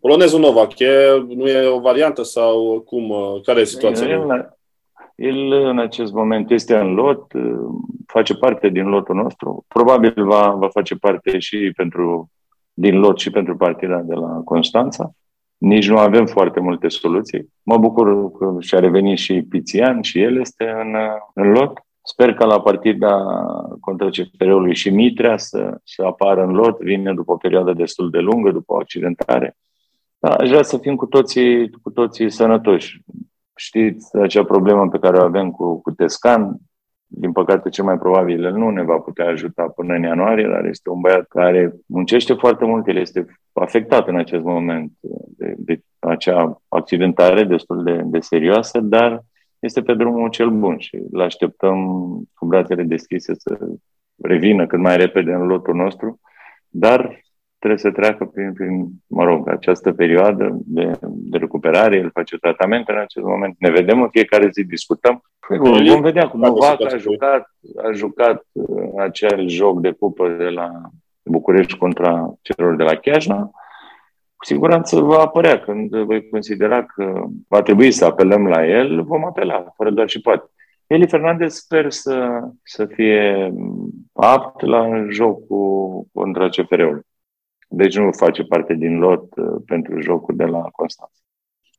Polonezul 0.00 0.40
Novak, 0.40 0.78
e, 0.78 0.88
nu 1.28 1.48
e 1.48 1.66
o 1.66 1.80
variantă 1.80 2.22
sau 2.22 2.80
cum? 2.86 3.10
Uh, 3.10 3.40
care 3.42 3.60
e 3.60 3.64
situația? 3.64 4.08
El, 4.08 4.56
el 5.14 5.52
în 5.52 5.78
acest 5.78 6.12
moment 6.12 6.50
este 6.50 6.76
în 6.76 6.94
lot, 6.94 7.32
face 8.06 8.34
parte 8.34 8.68
din 8.68 8.88
lotul 8.88 9.14
nostru. 9.14 9.64
Probabil 9.68 10.14
va, 10.16 10.56
va 10.58 10.68
face 10.68 10.94
parte 10.94 11.38
și 11.38 11.72
pentru, 11.76 12.30
din 12.72 12.98
lot 12.98 13.18
și 13.18 13.30
pentru 13.30 13.56
partida 13.56 13.98
de 13.98 14.14
la 14.14 14.40
Constanța. 14.44 15.10
Nici 15.56 15.88
nu 15.88 15.98
avem 15.98 16.26
foarte 16.26 16.60
multe 16.60 16.88
soluții. 16.88 17.52
Mă 17.62 17.78
bucur 17.78 18.32
că 18.32 18.56
și-a 18.60 18.78
revenit 18.78 19.18
și 19.18 19.42
Pițian 19.42 20.02
și 20.02 20.20
el 20.20 20.40
este 20.40 20.74
în, 20.80 20.96
în 21.34 21.50
lot. 21.50 21.85
Sper 22.08 22.34
că 22.34 22.44
la 22.44 22.60
partida 22.60 23.24
contra 23.80 24.08
CFR-ului 24.08 24.74
și 24.74 24.90
Mitrea 24.90 25.36
să, 25.36 25.80
să 25.84 26.02
apară 26.02 26.42
în 26.42 26.52
lot. 26.52 26.80
Vine 26.80 27.14
după 27.14 27.32
o 27.32 27.36
perioadă 27.36 27.72
destul 27.72 28.10
de 28.10 28.18
lungă, 28.18 28.50
după 28.50 28.72
o 28.72 28.78
accidentare. 28.78 29.56
Da, 30.18 30.28
aș 30.28 30.48
vrea 30.48 30.62
să 30.62 30.78
fim 30.78 30.96
cu 30.96 31.06
toții, 31.06 31.70
cu 31.70 31.90
toții 31.90 32.30
sănătoși. 32.30 33.00
Știți 33.56 34.16
acea 34.16 34.44
problemă 34.44 34.88
pe 34.88 34.98
care 34.98 35.18
o 35.18 35.24
avem 35.24 35.50
cu, 35.50 35.80
cu 35.80 35.90
Tescan, 35.90 36.56
din 37.06 37.32
păcate, 37.32 37.68
cel 37.68 37.84
mai 37.84 37.98
probabil 37.98 38.44
el 38.44 38.52
nu 38.52 38.70
ne 38.70 38.82
va 38.82 38.96
putea 38.96 39.26
ajuta 39.26 39.62
până 39.62 39.94
în 39.94 40.02
ianuarie, 40.02 40.48
dar 40.48 40.64
este 40.64 40.90
un 40.90 41.00
băiat 41.00 41.26
care 41.28 41.74
muncește 41.86 42.32
foarte 42.32 42.64
mult, 42.64 42.86
el 42.86 42.96
este 42.96 43.26
afectat 43.52 44.08
în 44.08 44.16
acest 44.16 44.44
moment 44.44 44.92
de, 45.36 45.54
de 45.58 45.80
acea 45.98 46.62
accidentare 46.68 47.44
destul 47.44 47.82
de, 47.82 48.00
de 48.04 48.20
serioasă, 48.20 48.80
dar 48.80 49.24
este 49.58 49.82
pe 49.82 49.94
drumul 49.94 50.28
cel 50.28 50.50
bun 50.50 50.78
și 50.78 51.02
îl 51.10 51.20
așteptăm 51.20 51.76
cu 52.34 52.46
brațele 52.46 52.82
deschise 52.82 53.34
să 53.34 53.58
revină 54.22 54.66
cât 54.66 54.78
mai 54.78 54.96
repede 54.96 55.32
în 55.32 55.46
lotul 55.46 55.74
nostru, 55.74 56.20
dar 56.68 57.24
trebuie 57.58 57.78
să 57.78 57.90
treacă 57.90 58.24
prin, 58.24 58.52
prin 58.52 58.88
mă 59.06 59.24
rog, 59.24 59.48
această 59.48 59.92
perioadă 59.92 60.58
de, 60.64 60.98
de 61.02 61.38
recuperare, 61.38 61.96
el 61.96 62.10
face 62.12 62.36
tratament 62.36 62.88
în 62.88 62.98
acest 62.98 63.26
moment, 63.26 63.56
ne 63.58 63.70
vedem 63.70 64.02
în 64.02 64.08
fiecare 64.08 64.48
zi, 64.52 64.64
discutăm. 64.64 65.22
Vom, 65.48 65.84
vom 65.84 66.00
vedea 66.00 66.28
cum 66.28 66.40
Novac 66.40 66.92
a 66.92 66.96
jucat, 66.96 67.50
a 67.76 67.92
jucat 67.92 68.46
uh, 68.52 68.88
acel 68.98 69.48
joc 69.48 69.80
de 69.80 69.90
cupă 69.90 70.28
de 70.28 70.48
la 70.48 70.70
București 71.22 71.78
contra 71.78 72.34
celor 72.42 72.76
de 72.76 72.82
la 72.82 72.94
Chiajna. 72.94 73.50
Cu 74.36 74.44
siguranță 74.44 75.00
va 75.00 75.18
apărea 75.18 75.60
când 75.60 75.96
voi 75.96 76.28
considera 76.28 76.84
că 76.84 77.24
va 77.48 77.62
trebui 77.62 77.90
să 77.90 78.04
apelăm 78.04 78.46
la 78.46 78.66
el, 78.66 79.02
vom 79.02 79.24
apela, 79.24 79.72
fără 79.76 79.90
doar 79.90 80.08
și 80.08 80.20
poate. 80.20 80.50
Eli 80.86 81.08
Fernandez 81.08 81.54
sper 81.54 81.90
să, 81.90 82.40
să 82.62 82.86
fie 82.86 83.52
apt 84.12 84.60
la 84.60 85.06
jocul 85.10 86.06
contra 86.12 86.48
CFR-ului. 86.48 87.02
Deci 87.68 87.96
nu 87.96 88.12
face 88.12 88.42
parte 88.42 88.74
din 88.74 88.98
lot 88.98 89.36
uh, 89.36 89.62
pentru 89.66 90.00
jocul 90.00 90.36
de 90.36 90.44
la 90.44 90.60
Constanța. 90.60 91.20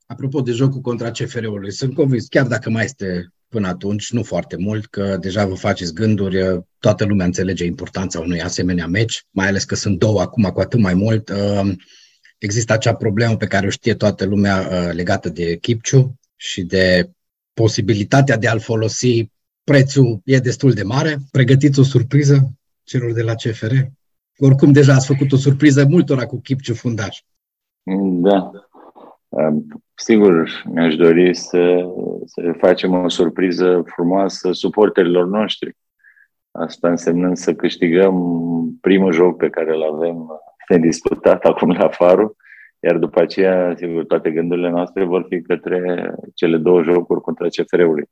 Apropo 0.05 0.41
de 0.41 0.51
jocul 0.51 0.81
contra 0.81 1.11
CFR-ului, 1.11 1.71
sunt 1.71 1.93
convins, 1.93 2.27
chiar 2.27 2.47
dacă 2.47 2.69
mai 2.69 2.83
este 2.83 3.27
până 3.47 3.67
atunci, 3.67 4.11
nu 4.11 4.23
foarte 4.23 4.55
mult, 4.59 4.85
că 4.85 5.17
deja 5.19 5.45
vă 5.45 5.55
faceți 5.55 5.93
gânduri, 5.93 6.41
uh, 6.41 6.61
toată 6.79 7.05
lumea 7.05 7.25
înțelege 7.25 7.65
importanța 7.65 8.19
unui 8.19 8.41
asemenea 8.41 8.87
meci, 8.87 9.25
mai 9.31 9.47
ales 9.47 9.63
că 9.63 9.75
sunt 9.75 9.99
două 9.99 10.21
acum 10.21 10.43
cu 10.43 10.59
atât 10.59 10.79
mai 10.79 10.93
mult. 10.93 11.29
Uh, 11.29 11.71
există 12.37 12.73
acea 12.73 12.95
problemă 12.95 13.37
pe 13.37 13.47
care 13.47 13.65
o 13.65 13.69
știe 13.69 13.93
toată 13.93 14.25
lumea 14.25 14.59
legată 14.91 15.29
de 15.29 15.57
Kipciu 15.57 16.19
și 16.35 16.63
de 16.63 17.09
posibilitatea 17.53 18.37
de 18.37 18.47
a-l 18.47 18.59
folosi. 18.59 19.29
Prețul 19.63 20.21
e 20.25 20.37
destul 20.37 20.71
de 20.71 20.83
mare. 20.83 21.17
Pregătiți 21.31 21.79
o 21.79 21.83
surpriză 21.83 22.49
celor 22.83 23.13
de 23.13 23.21
la 23.21 23.33
CFR? 23.33 23.73
Oricum, 24.37 24.71
deja 24.71 24.93
ați 24.93 25.07
făcut 25.07 25.31
o 25.31 25.35
surpriză 25.37 25.85
multora 25.89 26.25
cu 26.25 26.41
Kipciu 26.41 26.73
fundaș. 26.73 27.21
Da. 28.21 28.51
Sigur, 29.95 30.63
mi-aș 30.65 30.95
dori 30.95 31.35
să, 31.35 31.85
să 32.25 32.53
facem 32.57 32.93
o 32.93 33.09
surpriză 33.09 33.83
frumoasă 33.85 34.51
suporterilor 34.51 35.25
noștri. 35.25 35.77
Asta 36.51 36.89
însemnând 36.89 37.37
să 37.37 37.53
câștigăm 37.53 38.15
primul 38.81 39.13
joc 39.13 39.37
pe 39.37 39.49
care 39.49 39.73
îl 39.73 39.83
avem 39.83 40.27
disputat 40.75 41.43
acum 41.43 41.69
la 41.69 41.89
Faru, 41.89 42.35
iar 42.79 42.97
după 42.97 43.21
aceea, 43.21 43.73
sigur, 43.75 44.05
toate 44.05 44.31
gândurile 44.31 44.69
noastre 44.69 45.03
vor 45.03 45.25
fi 45.29 45.41
către 45.41 46.11
cele 46.33 46.57
două 46.57 46.83
jocuri 46.83 47.21
contra 47.21 47.47
CFR-ului. 47.47 48.09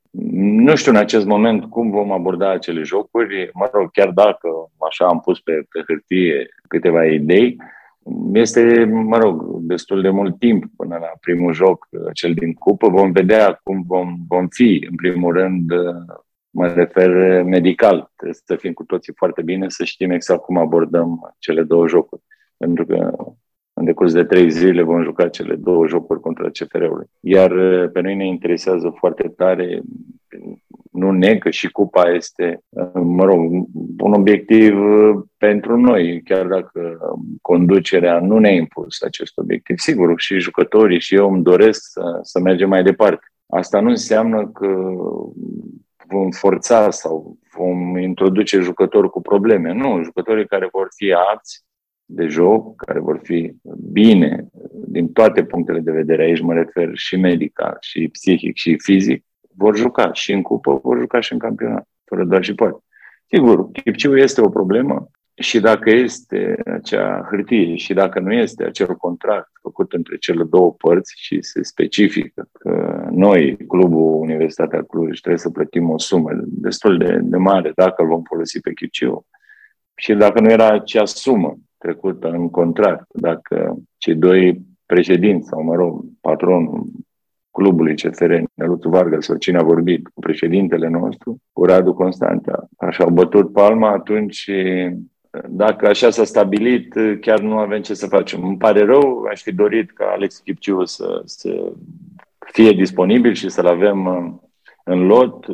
Nu 0.66 0.74
știu 0.76 0.92
în 0.92 0.98
acest 0.98 1.26
moment 1.26 1.64
cum 1.64 1.90
vom 1.90 2.12
aborda 2.12 2.50
acele 2.50 2.82
jocuri, 2.82 3.50
mă 3.52 3.70
rog, 3.72 3.90
chiar 3.90 4.10
dacă 4.10 4.48
așa 4.88 5.06
am 5.06 5.20
pus 5.20 5.40
pe, 5.40 5.52
pe 5.52 5.82
hârtie 5.86 6.48
câteva 6.68 7.04
idei, 7.04 7.56
este, 8.32 8.84
mă 8.84 9.18
rog, 9.18 9.58
destul 9.60 10.02
de 10.02 10.10
mult 10.10 10.38
timp 10.38 10.64
până 10.76 10.96
la 11.00 11.10
primul 11.20 11.52
joc, 11.52 11.88
cel 12.12 12.34
din 12.34 12.54
cupă. 12.54 12.88
Vom 12.88 13.12
vedea 13.12 13.60
cum 13.62 13.84
vom, 13.86 14.16
vom 14.28 14.48
fi, 14.48 14.86
în 14.90 14.96
primul 14.96 15.32
rând, 15.32 15.72
mă 16.50 16.66
refer 16.66 17.42
medical. 17.42 18.12
Trebuie 18.16 18.38
să 18.44 18.56
fim 18.56 18.72
cu 18.72 18.84
toții 18.84 19.12
foarte 19.16 19.42
bine, 19.42 19.68
să 19.68 19.84
știm 19.84 20.10
exact 20.10 20.42
cum 20.42 20.58
abordăm 20.58 21.34
cele 21.38 21.62
două 21.62 21.88
jocuri. 21.88 22.22
Pentru 22.56 22.86
că 22.86 23.16
în 23.78 23.84
decurs 23.84 24.12
de 24.12 24.24
trei 24.24 24.50
zile 24.50 24.82
vom 24.82 25.02
juca 25.02 25.28
cele 25.28 25.54
două 25.54 25.86
jocuri 25.86 26.20
contra 26.20 26.48
CFR-ului. 26.48 27.06
Iar 27.20 27.50
uh, 27.50 27.90
pe 27.92 28.00
noi 28.00 28.14
ne 28.14 28.26
interesează 28.26 28.94
foarte 28.98 29.28
tare, 29.28 29.80
nu 30.92 31.10
neg 31.10 31.42
că 31.42 31.50
și 31.50 31.70
cupa 31.70 32.10
este, 32.10 32.60
uh, 32.68 32.90
mă 32.94 33.24
rog, 33.24 33.40
un 33.98 34.12
obiectiv 34.12 34.78
uh, 34.78 35.22
pentru 35.36 35.76
noi, 35.76 36.22
chiar 36.22 36.46
dacă 36.46 36.98
conducerea 37.42 38.20
nu 38.20 38.38
ne-a 38.38 38.52
impus 38.52 39.02
acest 39.02 39.38
obiectiv. 39.38 39.78
Sigur, 39.78 40.20
și 40.20 40.38
jucătorii 40.38 41.00
și 41.00 41.14
eu 41.14 41.32
îmi 41.32 41.42
doresc 41.42 41.80
să, 41.90 42.18
să 42.22 42.40
mergem 42.40 42.68
mai 42.68 42.82
departe. 42.82 43.26
Asta 43.46 43.80
nu 43.80 43.88
înseamnă 43.88 44.48
că 44.48 44.76
vom 46.08 46.30
forța 46.30 46.90
sau 46.90 47.36
vom 47.56 47.96
introduce 47.96 48.60
jucători 48.60 49.10
cu 49.10 49.20
probleme. 49.20 49.72
Nu, 49.72 50.02
jucătorii 50.02 50.46
care 50.46 50.68
vor 50.72 50.88
fi 50.96 51.12
apți 51.12 51.64
de 52.06 52.26
joc, 52.26 52.76
care 52.76 52.98
vor 52.98 53.20
fi 53.22 53.52
bine 53.92 54.46
din 54.70 55.12
toate 55.12 55.44
punctele 55.44 55.80
de 55.80 55.90
vedere, 55.90 56.22
aici 56.22 56.40
mă 56.40 56.52
refer 56.52 56.90
și 56.94 57.16
medical, 57.16 57.76
și 57.80 58.08
psihic, 58.08 58.56
și 58.56 58.78
fizic, 58.78 59.24
vor 59.56 59.76
juca 59.76 60.12
și 60.12 60.32
în 60.32 60.42
cupă, 60.42 60.80
vor 60.82 60.98
juca 60.98 61.20
și 61.20 61.32
în 61.32 61.38
campionat, 61.38 61.88
fără 62.04 62.24
doar 62.24 62.44
și 62.44 62.54
poate. 62.54 62.78
Sigur, 63.26 63.70
Chipciu 63.70 64.16
este 64.16 64.40
o 64.40 64.48
problemă 64.48 65.10
și 65.34 65.60
dacă 65.60 65.90
este 65.90 66.56
acea 66.64 67.26
hârtie 67.30 67.76
și 67.76 67.94
dacă 67.94 68.20
nu 68.20 68.32
este 68.32 68.64
acel 68.64 68.94
contract 68.94 69.50
făcut 69.62 69.92
între 69.92 70.16
cele 70.16 70.44
două 70.44 70.72
părți 70.72 71.14
și 71.16 71.42
se 71.42 71.62
specifică 71.62 72.48
că 72.52 73.04
noi, 73.10 73.56
Clubul 73.56 74.20
Universitatea 74.20 74.82
Cluj, 74.82 75.20
trebuie 75.20 75.40
să 75.40 75.50
plătim 75.50 75.90
o 75.90 75.98
sumă 75.98 76.30
destul 76.44 76.98
de, 76.98 77.18
de 77.22 77.36
mare 77.36 77.72
dacă 77.74 78.02
îl 78.02 78.08
vom 78.08 78.22
folosi 78.22 78.60
pe 78.60 78.72
Chipciu 78.72 79.26
și 79.94 80.14
dacă 80.14 80.40
nu 80.40 80.50
era 80.50 80.68
acea 80.68 81.04
sumă 81.04 81.56
trecută 81.78 82.28
în 82.28 82.50
contract, 82.50 83.06
dacă 83.08 83.76
cei 83.96 84.14
doi 84.14 84.60
președinți 84.86 85.48
sau, 85.48 85.62
mă 85.62 85.74
rog, 85.74 86.04
patronul 86.20 86.86
clubului 87.50 87.94
CFR, 87.94 88.34
Neluțu 88.54 88.88
Varga 88.88 89.20
sau 89.20 89.36
cine 89.36 89.58
a 89.58 89.62
vorbit 89.62 90.08
cu 90.08 90.20
președintele 90.20 90.88
nostru, 90.88 91.36
cu 91.52 91.64
Radu 91.64 91.94
Constanța, 91.94 92.68
așa 92.76 93.04
au 93.04 93.10
bătut 93.10 93.52
palma, 93.52 93.90
atunci 93.90 94.50
dacă 95.48 95.86
așa 95.86 96.10
s-a 96.10 96.24
stabilit, 96.24 96.94
chiar 97.20 97.40
nu 97.40 97.58
avem 97.58 97.82
ce 97.82 97.94
să 97.94 98.06
facem. 98.06 98.44
Îmi 98.44 98.56
pare 98.56 98.84
rău, 98.84 99.22
aș 99.30 99.42
fi 99.42 99.52
dorit 99.52 99.90
ca 99.90 100.04
Alex 100.04 100.38
Chipciu 100.38 100.84
să, 100.84 101.22
să 101.24 101.72
fie 102.52 102.70
disponibil 102.70 103.34
și 103.34 103.48
să-l 103.48 103.66
avem 103.66 104.06
în 104.84 105.06
lot 105.06 105.46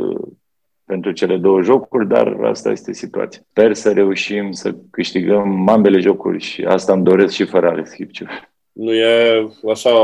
pentru 0.86 1.12
cele 1.12 1.36
două 1.36 1.62
jocuri, 1.62 2.08
dar 2.08 2.36
asta 2.42 2.70
este 2.70 2.92
situația. 2.92 3.40
Sper 3.50 3.74
să 3.74 3.92
reușim 3.92 4.52
să 4.52 4.74
câștigăm 4.90 5.68
ambele 5.68 6.00
jocuri 6.00 6.40
și 6.40 6.64
asta 6.64 6.92
îmi 6.92 7.04
doresc 7.04 7.34
și 7.34 7.44
fără 7.44 7.68
Alex 7.68 7.90
Chipciu. 7.90 8.26
Nu 8.72 8.92
e 8.92 9.48
așa 9.70 10.00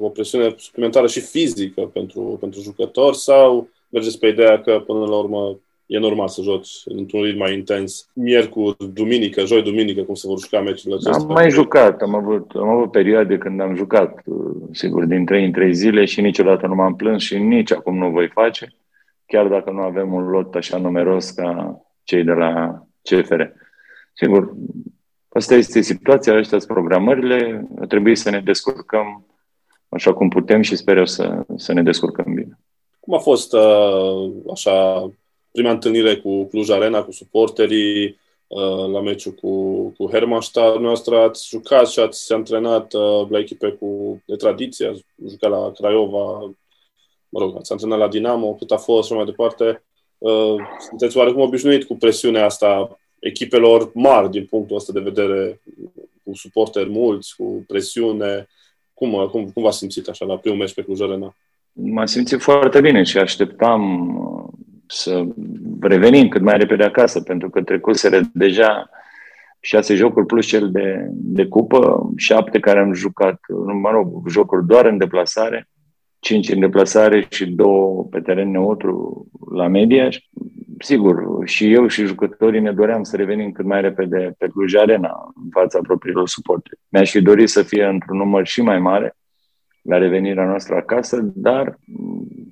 o 0.00 0.08
presiune 0.08 0.54
suplimentară 0.56 1.06
și 1.06 1.20
fizică 1.20 1.80
pentru, 1.80 2.36
pentru 2.40 2.60
jucători 2.60 3.16
sau 3.16 3.68
mergeți 3.88 4.18
pe 4.18 4.26
ideea 4.26 4.60
că 4.60 4.82
până 4.86 4.98
la 4.98 5.16
urmă 5.16 5.58
e 5.86 5.98
normal 5.98 6.28
să 6.28 6.42
joci 6.42 6.68
într-un 6.84 7.22
ritm 7.22 7.38
mai 7.38 7.54
intens 7.54 8.10
miercuri, 8.14 8.76
duminică, 8.92 9.44
joi, 9.44 9.62
duminică, 9.62 10.02
cum 10.02 10.14
se 10.14 10.26
vor 10.26 10.38
juca 10.38 10.60
meciurile 10.60 10.94
acestea? 10.94 11.26
Am 11.26 11.32
mai 11.32 11.50
jucat, 11.50 12.02
am 12.02 12.14
avut, 12.14 12.50
am 12.54 12.68
avut 12.68 12.90
perioade 12.90 13.38
când 13.38 13.60
am 13.60 13.74
jucat, 13.74 14.22
sigur, 14.72 15.04
din 15.04 15.24
trei 15.24 15.44
în 15.44 15.52
trei 15.52 15.74
zile 15.74 16.04
și 16.04 16.20
niciodată 16.20 16.66
nu 16.66 16.74
m-am 16.74 16.96
plâns 16.96 17.22
și 17.22 17.38
nici 17.38 17.72
acum 17.72 17.98
nu 17.98 18.10
voi 18.10 18.28
face 18.28 18.74
chiar 19.30 19.46
dacă 19.48 19.70
nu 19.70 19.80
avem 19.80 20.12
un 20.12 20.28
lot 20.28 20.54
așa 20.54 20.78
numeros 20.78 21.30
ca 21.30 21.80
cei 22.02 22.24
de 22.24 22.32
la 22.32 22.82
CFR. 23.02 23.42
Sigur, 24.12 24.54
asta 25.28 25.54
este 25.54 25.80
situația, 25.80 26.38
astea 26.38 26.58
sunt 26.58 26.72
programările, 26.72 27.68
trebuie 27.88 28.16
să 28.16 28.30
ne 28.30 28.40
descurcăm 28.40 29.26
așa 29.88 30.12
cum 30.12 30.28
putem 30.28 30.62
și 30.62 30.76
sper 30.76 30.96
eu 30.96 31.06
să, 31.06 31.44
să 31.56 31.72
ne 31.72 31.82
descurcăm 31.82 32.34
bine. 32.34 32.58
Cum 33.00 33.14
a 33.14 33.18
fost 33.18 33.52
uh, 33.52 34.30
așa 34.52 35.08
prima 35.52 35.70
întâlnire 35.70 36.16
cu 36.16 36.44
Cluj 36.44 36.70
Arena, 36.70 37.02
cu 37.02 37.12
suporterii, 37.12 38.18
uh, 38.46 38.90
la 38.92 39.00
meciul 39.00 39.32
cu, 39.32 39.82
cu 39.88 40.08
Hermannstadt. 40.10 40.80
Noastră 40.80 41.18
ați 41.18 41.48
jucat 41.48 41.88
și 41.88 42.00
ați 42.00 42.32
antrenat 42.32 42.92
uh, 42.92 43.28
la 43.28 43.38
echipe 43.38 43.68
cu 43.68 44.22
de 44.26 44.36
tradiție, 44.36 44.86
ați 44.86 45.04
jucat 45.28 45.50
la 45.50 45.72
Craiova, 45.72 46.52
mă 47.30 47.40
rog, 47.40 47.56
ați 47.56 47.72
antrenat 47.72 47.98
la 47.98 48.08
Dinamo, 48.08 48.54
cât 48.54 48.70
a 48.70 48.76
fost 48.76 49.08
și 49.08 49.14
mai 49.14 49.24
departe. 49.24 49.82
Uh, 50.18 50.54
sunteți 50.88 51.16
oarecum 51.16 51.40
obișnuit 51.40 51.84
cu 51.84 51.96
presiunea 51.96 52.44
asta 52.44 52.98
echipelor 53.18 53.90
mari 53.94 54.30
din 54.30 54.44
punctul 54.44 54.76
ăsta 54.76 54.92
de 54.92 55.00
vedere, 55.00 55.60
cu 56.24 56.34
suporteri 56.34 56.90
mulți, 56.90 57.36
cu 57.36 57.64
presiune. 57.66 58.48
Cum, 58.94 59.28
cum, 59.30 59.50
cum 59.50 59.62
v-ați 59.62 59.78
simțit 59.78 60.08
așa 60.08 60.24
la 60.24 60.36
primul 60.36 60.58
meci 60.58 60.74
pe 60.74 60.82
Cluj 60.82 61.00
Arena? 61.00 61.34
M-am 61.72 62.06
simțit 62.06 62.40
foarte 62.40 62.80
bine 62.80 63.02
și 63.02 63.18
așteptam 63.18 64.08
uh, 64.16 64.48
să 64.86 65.24
revenim 65.80 66.28
cât 66.28 66.42
mai 66.42 66.56
repede 66.56 66.84
acasă, 66.84 67.20
pentru 67.20 67.50
că 67.50 67.62
trecuseră 67.62 68.20
deja 68.32 68.90
șase 69.60 69.94
jocuri 69.94 70.26
plus 70.26 70.46
cel 70.46 70.70
de, 70.70 71.06
de 71.10 71.46
cupă, 71.46 72.10
șapte 72.16 72.60
care 72.60 72.78
am 72.78 72.92
jucat, 72.92 73.40
mă 73.82 73.90
rog, 73.90 74.28
jocuri 74.28 74.66
doar 74.66 74.86
în 74.86 74.98
deplasare 74.98 75.68
cinci 76.20 76.50
în 76.50 76.60
deplasare 76.60 77.26
și 77.30 77.46
două 77.46 78.04
pe 78.04 78.20
teren 78.20 78.50
neutru 78.50 79.26
la 79.54 79.68
media. 79.68 80.08
Sigur, 80.78 81.46
și 81.48 81.72
eu 81.72 81.86
și 81.86 82.06
jucătorii 82.06 82.60
ne 82.60 82.72
doream 82.72 83.02
să 83.02 83.16
revenim 83.16 83.52
cât 83.52 83.64
mai 83.64 83.80
repede 83.80 84.34
pe 84.38 84.46
Cluj 84.46 84.74
Arena 84.74 85.32
în 85.42 85.48
fața 85.50 85.78
propriilor 85.82 86.28
suporteri. 86.28 86.80
Mi-aș 86.88 87.10
fi 87.10 87.20
dorit 87.20 87.48
să 87.48 87.62
fie 87.62 87.84
într-un 87.84 88.16
număr 88.16 88.46
și 88.46 88.62
mai 88.62 88.78
mare 88.78 89.16
la 89.82 89.98
revenirea 89.98 90.44
noastră 90.44 90.74
acasă, 90.74 91.32
dar 91.34 91.78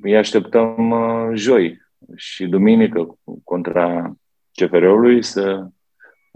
îi 0.02 0.16
așteptăm 0.16 0.90
uh, 0.90 1.30
joi 1.34 1.80
și 2.16 2.46
duminică 2.46 3.18
contra 3.44 4.12
CFR-ului 4.54 5.22
să 5.22 5.68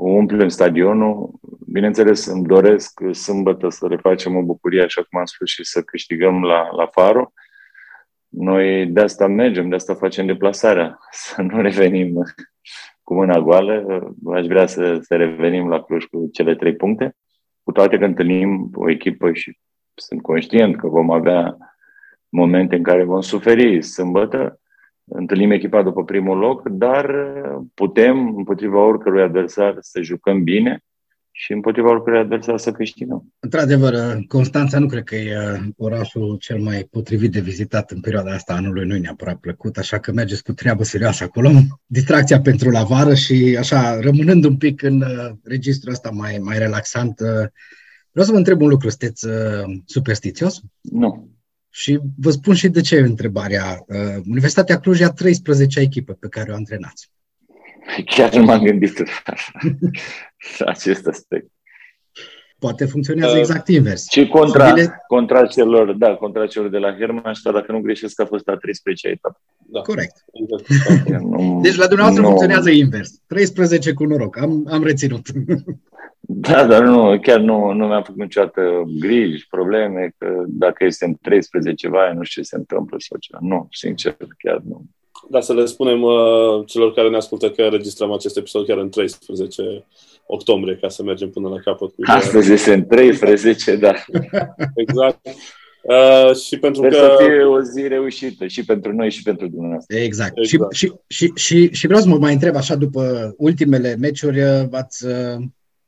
umplem 0.08 0.48
stadionul. 0.48 1.30
Bineînțeles, 1.66 2.26
îmi 2.26 2.46
doresc 2.46 3.00
sâmbătă 3.12 3.68
să 3.68 3.86
le 3.88 3.96
facem 3.96 4.36
o 4.36 4.42
bucurie, 4.42 4.82
așa 4.82 5.02
cum 5.02 5.18
am 5.18 5.24
spus, 5.24 5.48
și 5.48 5.64
să 5.64 5.82
câștigăm 5.82 6.42
la, 6.42 6.74
la 6.76 6.86
Faro. 6.86 7.32
Noi 8.28 8.86
de 8.86 9.00
asta 9.00 9.26
mergem, 9.26 9.68
de 9.68 9.74
asta 9.74 9.94
facem 9.94 10.26
deplasarea, 10.26 10.98
să 11.10 11.42
nu 11.42 11.60
revenim 11.60 12.22
cu 13.02 13.14
mâna 13.14 13.40
goală. 13.40 14.08
Aș 14.32 14.46
vrea 14.46 14.66
să, 14.66 14.98
să 15.00 15.16
revenim 15.16 15.68
la 15.68 15.82
Cluj 15.82 16.04
cu 16.04 16.28
cele 16.32 16.54
trei 16.54 16.76
puncte, 16.76 17.16
cu 17.62 17.72
toate 17.72 17.98
că 17.98 18.04
întâlnim 18.04 18.70
o 18.74 18.90
echipă 18.90 19.32
și 19.32 19.58
sunt 19.94 20.22
conștient 20.22 20.76
că 20.76 20.88
vom 20.88 21.10
avea 21.10 21.56
momente 22.28 22.76
în 22.76 22.82
care 22.82 23.04
vom 23.04 23.20
suferi 23.20 23.82
sâmbătă, 23.82 24.60
întâlnim 25.04 25.50
echipa 25.50 25.82
după 25.82 26.04
primul 26.04 26.38
loc, 26.38 26.68
dar 26.68 27.14
putem, 27.74 28.36
împotriva 28.36 28.78
oricărui 28.78 29.22
adversar, 29.22 29.76
să 29.80 30.00
jucăm 30.02 30.42
bine 30.42 30.82
și 31.34 31.52
împotriva 31.52 31.90
oricărui 31.90 32.18
adversar 32.18 32.58
să 32.58 32.72
câștigăm. 32.72 33.32
Într-adevăr, 33.38 33.94
Constanța 34.28 34.78
nu 34.78 34.86
cred 34.86 35.02
că 35.02 35.14
e 35.14 35.36
orașul 35.76 36.36
cel 36.40 36.58
mai 36.58 36.88
potrivit 36.90 37.32
de 37.32 37.40
vizitat 37.40 37.90
în 37.90 38.00
perioada 38.00 38.32
asta 38.32 38.54
anului, 38.54 38.86
nu-i 38.86 39.00
neapărat 39.00 39.36
plăcut, 39.36 39.76
așa 39.76 39.98
că 39.98 40.12
mergeți 40.12 40.42
cu 40.42 40.52
treabă 40.52 40.84
serioasă 40.84 41.24
acolo. 41.24 41.50
Distracția 41.86 42.40
pentru 42.40 42.70
la 42.70 42.82
vară 42.82 43.14
și 43.14 43.56
așa, 43.58 44.00
rămânând 44.00 44.44
un 44.44 44.56
pic 44.56 44.82
în 44.82 45.00
uh, 45.00 45.30
registrul 45.42 45.92
ăsta 45.92 46.10
mai, 46.10 46.38
mai 46.42 46.58
relaxant, 46.58 47.20
uh, 47.20 47.48
vreau 48.10 48.26
să 48.26 48.32
vă 48.32 48.36
întreb 48.36 48.60
un 48.60 48.68
lucru, 48.68 48.88
sunteți 48.88 49.26
uh, 49.26 49.64
superstițios? 49.84 50.60
Nu. 50.80 51.31
Și 51.74 52.00
vă 52.18 52.30
spun 52.30 52.54
și 52.54 52.68
de 52.68 52.80
ce 52.80 52.98
întrebarea. 52.98 53.84
Uh, 53.86 54.22
Universitatea 54.26 54.80
Cluj 54.80 55.00
a 55.00 55.08
13 55.08 55.80
echipe 55.80 56.12
pe 56.12 56.28
care 56.28 56.52
o 56.52 56.54
antrenați. 56.54 57.10
Chiar 58.04 58.34
nu 58.34 58.44
m-am 58.44 58.62
gândit 58.62 58.98
la 60.58 60.66
acest 60.72 61.06
aspect. 61.06 61.50
Poate 62.58 62.84
funcționează 62.84 63.32
uh, 63.32 63.38
exact 63.38 63.68
invers. 63.68 64.06
Și 64.10 64.26
contra, 64.26 64.72
bine... 64.72 65.02
contra 65.06 65.46
celor, 65.46 65.92
da, 65.92 66.14
contra 66.14 66.46
celor 66.46 66.68
de 66.68 66.78
la 66.78 66.94
Hermannstadt, 66.94 67.56
dacă 67.56 67.72
nu 67.72 67.80
greșesc, 67.80 68.20
a 68.20 68.26
fost 68.26 68.48
a 68.48 68.56
13 68.56 69.08
etapă. 69.08 69.40
Da. 69.58 69.80
Corect. 69.80 70.24
nu, 71.20 71.60
deci 71.62 71.76
la 71.76 71.86
dumneavoastră 71.86 72.22
nu... 72.22 72.28
funcționează 72.28 72.70
invers. 72.70 73.10
13 73.26 73.92
cu 73.92 74.04
noroc. 74.04 74.38
Am, 74.38 74.66
am 74.70 74.82
reținut. 74.84 75.26
Da, 76.24 76.66
dar 76.66 76.82
nu, 76.82 77.20
chiar 77.20 77.40
nu, 77.40 77.72
nu 77.72 77.86
mi-am 77.86 78.02
făcut 78.02 78.20
niciodată 78.20 78.82
griji, 78.98 79.46
probleme, 79.48 80.14
că 80.18 80.42
dacă 80.46 80.84
este 80.84 81.04
în 81.04 81.14
13 81.22 81.74
ceva, 81.74 82.12
nu 82.12 82.22
știu 82.22 82.42
ce 82.42 82.48
se 82.48 82.56
întâmplă 82.56 82.96
sau 83.00 83.18
ceva. 83.18 83.38
Nu, 83.40 83.68
sincer, 83.70 84.16
chiar 84.38 84.60
nu. 84.64 84.84
Da, 85.30 85.40
să 85.40 85.54
le 85.54 85.64
spunem 85.64 86.02
uh, 86.02 86.66
celor 86.66 86.92
care 86.92 87.08
ne 87.08 87.16
ascultă 87.16 87.50
că 87.50 87.62
înregistrăm 87.62 88.12
acest 88.12 88.36
episod 88.36 88.66
chiar 88.66 88.78
în 88.78 88.90
13 88.90 89.86
octombrie, 90.26 90.78
ca 90.80 90.88
să 90.88 91.02
mergem 91.02 91.30
până 91.30 91.48
la 91.48 91.58
capăt. 91.58 91.88
Cu 91.88 92.02
Astăzi 92.04 92.52
este 92.52 92.72
în 92.72 92.86
13, 92.86 93.76
da. 93.76 93.92
exact. 94.74 95.20
Uh, 95.82 96.36
și 96.36 96.58
pentru 96.58 96.80
Sper 96.80 96.92
că... 96.92 96.96
să 96.96 97.24
fie 97.24 97.42
o 97.42 97.60
zi 97.60 97.88
reușită 97.88 98.46
și 98.46 98.64
pentru 98.64 98.92
noi 98.92 99.10
și 99.10 99.22
pentru 99.22 99.48
dumneavoastră. 99.48 99.96
Exact. 99.96 100.32
exact. 100.36 100.74
Și, 100.74 100.86
și, 100.86 100.92
și, 101.06 101.32
și, 101.34 101.68
și 101.72 101.86
vreau 101.86 102.02
să 102.02 102.08
mă 102.08 102.18
mai 102.18 102.32
întreb 102.32 102.56
așa, 102.56 102.74
după 102.74 103.34
ultimele 103.36 103.96
meciuri, 104.00 104.42
uh, 104.42 104.62
v-ați 104.70 105.06
uh, 105.06 105.42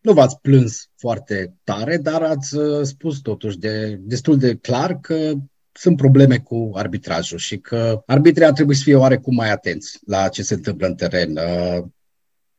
nu 0.05 0.13
v-ați 0.13 0.41
plâns 0.41 0.91
foarte 0.97 1.55
tare, 1.65 1.97
dar 1.97 2.23
ați 2.23 2.57
uh, 2.57 2.83
spus 2.83 3.21
totuși 3.21 3.59
de, 3.59 3.99
destul 4.01 4.39
de 4.39 4.57
clar 4.57 4.99
că 5.01 5.33
sunt 5.73 5.97
probleme 5.97 6.39
cu 6.39 6.71
arbitrajul 6.75 7.39
și 7.39 7.59
că 7.59 8.03
arbitrii 8.07 8.47
ar 8.47 8.53
trebui 8.53 8.75
să 8.75 8.83
fie 8.85 8.95
oarecum 8.95 9.35
mai 9.35 9.51
atenți 9.51 9.99
la 10.07 10.29
ce 10.29 10.43
se 10.43 10.55
întâmplă 10.55 10.87
în 10.87 10.95
teren. 10.95 11.37
Uh, 11.37 11.85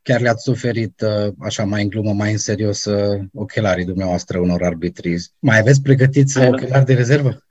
chiar 0.01 0.21
le-ați 0.21 0.43
suferit, 0.43 1.01
uh, 1.01 1.33
așa 1.39 1.63
mai 1.63 1.81
în 1.81 1.89
glumă, 1.89 2.13
mai 2.13 2.31
în 2.31 2.37
serios, 2.37 2.87
ochelarii 3.33 3.85
dumneavoastră 3.85 4.39
unor 4.39 4.63
arbitri. 4.63 5.15
Mai 5.39 5.59
aveți 5.59 5.81
pregătiți 5.81 6.37
ochelari 6.37 6.85
de 6.85 6.93
rezervă? 6.93 7.43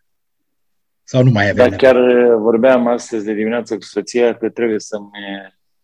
Sau 1.02 1.22
nu 1.22 1.30
mai 1.30 1.48
avem? 1.48 1.70
Da, 1.70 1.76
chiar 1.76 1.96
uh, 1.96 2.36
vorbeam 2.38 2.86
astăzi 2.86 3.24
de 3.24 3.34
dimineață 3.34 3.74
cu 3.74 3.82
soția 3.82 4.34
că 4.36 4.48
trebuie 4.48 4.80
să, 4.80 4.96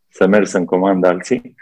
să 0.09 0.27
merg 0.27 0.47
să-mi 0.47 0.67
comand 0.67 1.05
alții. 1.05 1.55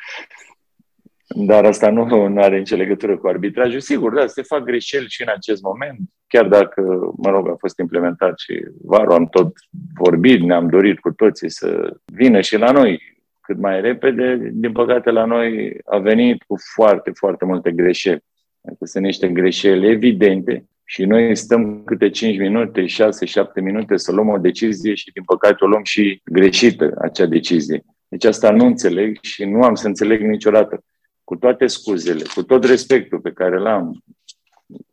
Dar 1.35 1.65
asta 1.65 1.91
nu, 1.91 2.29
nu 2.29 2.41
are 2.41 2.59
nicio 2.59 2.77
legătură 2.77 3.19
cu 3.19 3.27
arbitrajul. 3.27 3.81
Sigur, 3.81 4.15
da, 4.15 4.27
se 4.27 4.43
fac 4.43 4.63
greșeli 4.63 5.09
și 5.09 5.23
în 5.23 5.29
acest 5.37 5.63
moment, 5.63 5.99
chiar 6.27 6.49
dacă, 6.49 6.83
mă 7.17 7.31
rog, 7.31 7.49
a 7.49 7.57
fost 7.59 7.79
implementat 7.79 8.39
și 8.39 8.65
varul, 8.83 9.13
am 9.13 9.27
tot 9.27 9.53
vorbit, 9.95 10.41
ne-am 10.41 10.69
dorit 10.69 10.99
cu 10.99 11.13
toții 11.13 11.51
să 11.51 11.97
vină 12.05 12.41
și 12.41 12.57
la 12.57 12.71
noi 12.71 13.17
cât 13.41 13.59
mai 13.59 13.81
repede. 13.81 14.51
Din 14.53 14.73
păcate, 14.73 15.11
la 15.11 15.25
noi 15.25 15.79
a 15.85 15.99
venit 15.99 16.43
cu 16.43 16.57
foarte, 16.75 17.11
foarte 17.15 17.45
multe 17.45 17.71
greșeli. 17.71 18.25
Adică 18.65 18.85
sunt 18.85 19.05
niște 19.05 19.29
greșeli 19.29 19.91
evidente 19.91 20.65
și 20.85 21.05
noi 21.05 21.37
stăm 21.37 21.83
câte 21.85 22.11
5 22.11 22.39
minute, 22.39 22.85
6-7 22.85 22.87
minute 23.63 23.97
să 23.97 24.13
luăm 24.13 24.29
o 24.29 24.39
decizie 24.39 24.95
și, 24.95 25.11
din 25.13 25.23
păcate, 25.23 25.65
o 25.65 25.67
luăm 25.67 25.85
și 25.85 26.21
greșită, 26.25 26.93
acea 26.99 27.27
decizie. 27.27 27.85
Deci 28.09 28.25
asta 28.25 28.51
nu 28.51 28.67
înțeleg 28.67 29.19
și 29.21 29.45
nu 29.45 29.63
am 29.63 29.75
să 29.75 29.87
înțeleg 29.87 30.21
niciodată 30.21 30.85
cu 31.29 31.37
toate 31.37 31.67
scuzele, 31.67 32.23
cu 32.35 32.43
tot 32.43 32.65
respectul 32.65 33.21
pe 33.21 33.33
care 33.33 33.59
l-am 33.59 34.05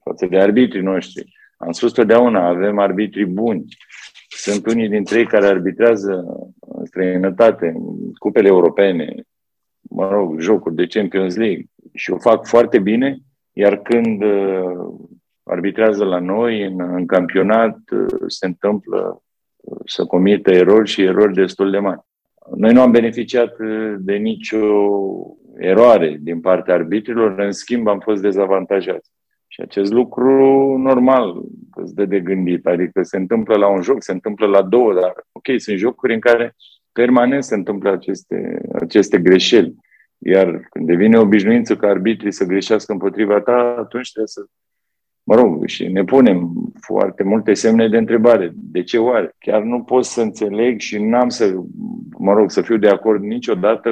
față 0.04 0.26
de 0.26 0.40
arbitrii 0.40 0.82
noștri, 0.82 1.34
am 1.58 1.72
spus 1.72 1.92
totdeauna, 1.92 2.48
avem 2.48 2.80
arbitri 2.80 3.26
buni. 3.26 3.66
Sunt 4.30 4.66
unii 4.66 4.90
dintre 4.90 5.20
ei 5.20 5.26
care 5.26 5.48
arbitrează 5.48 6.26
în 6.60 6.86
străinătate, 6.86 7.68
în 7.68 8.14
cupele 8.14 8.48
europene, 8.48 9.14
mă 9.82 10.08
rog, 10.10 10.40
jocuri 10.40 10.76
de 10.76 10.86
Champions 10.88 11.36
League 11.36 11.66
și 11.94 12.12
o 12.12 12.18
fac 12.18 12.46
foarte 12.46 12.80
bine, 12.80 13.18
iar 13.54 13.78
când 13.78 14.24
uh, 14.24 14.94
arbitrează 15.44 16.04
la 16.04 16.20
noi 16.20 16.66
în, 16.66 16.80
în 16.80 17.06
campionat, 17.06 17.78
uh, 17.92 18.22
se 18.28 18.46
întâmplă 18.46 19.24
uh, 19.56 19.80
să 19.86 20.06
comită 20.06 20.52
erori 20.52 20.90
și 20.90 21.02
erori 21.02 21.34
destul 21.34 21.72
de 21.72 21.80
mari. 21.80 22.00
Noi 22.56 22.74
nu 22.74 22.82
am 22.82 22.92
beneficiat 22.92 23.56
de 23.98 24.16
nicio 24.16 24.60
eroare 25.58 26.18
din 26.22 26.40
partea 26.40 26.74
arbitrilor, 26.74 27.40
în 27.40 27.52
schimb 27.52 27.88
am 27.88 28.00
fost 28.00 28.22
dezavantajați. 28.22 29.12
Și 29.48 29.62
acest 29.62 29.92
lucru 29.92 30.34
normal 30.78 31.42
îți 31.76 31.96
dă 31.96 32.06
de 32.06 32.20
gândit, 32.20 32.66
adică 32.66 33.04
se 33.04 33.18
întâmplă 33.18 33.56
la 33.56 33.68
un 33.68 33.82
joc, 33.82 34.04
se 34.04 34.12
întâmplă 34.12 34.48
la 34.48 34.62
două, 34.62 34.94
dar 34.94 35.14
ok, 35.32 35.46
sunt 35.58 35.78
jocuri 35.78 36.14
în 36.14 36.20
care 36.20 36.56
permanent 36.92 37.44
se 37.44 37.56
întâmplă 37.56 37.92
aceste, 37.92 38.62
aceste 38.74 39.18
greșeli. 39.18 39.76
Iar 40.18 40.68
când 40.70 40.86
devine 40.86 41.18
obișnuință 41.18 41.76
ca 41.76 41.88
arbitrii 41.88 42.32
să 42.32 42.46
greșească 42.46 42.92
împotriva 42.92 43.40
ta, 43.42 43.76
atunci 43.78 44.12
trebuie 44.12 44.28
să, 44.28 44.46
mă 45.24 45.36
rog, 45.36 45.66
și 45.66 45.88
ne 45.88 46.04
punem 46.04 46.52
foarte 46.82 47.24
multe 47.24 47.54
semne 47.54 47.88
de 47.88 47.98
întrebare. 47.98 48.52
De 48.54 48.84
ce 48.84 48.98
oare? 48.98 49.36
Chiar 49.40 49.62
nu 49.62 49.84
pot 49.84 50.06
să 50.06 50.22
înțeleg 50.22 50.80
și 50.80 50.98
n-am 50.98 51.30
să, 51.30 51.54
mă 52.18 52.34
rog, 52.34 52.52
să 52.52 52.62
fiu 52.62 52.78
de 52.78 52.90
acord 52.90 53.24
niciodată 53.24 53.90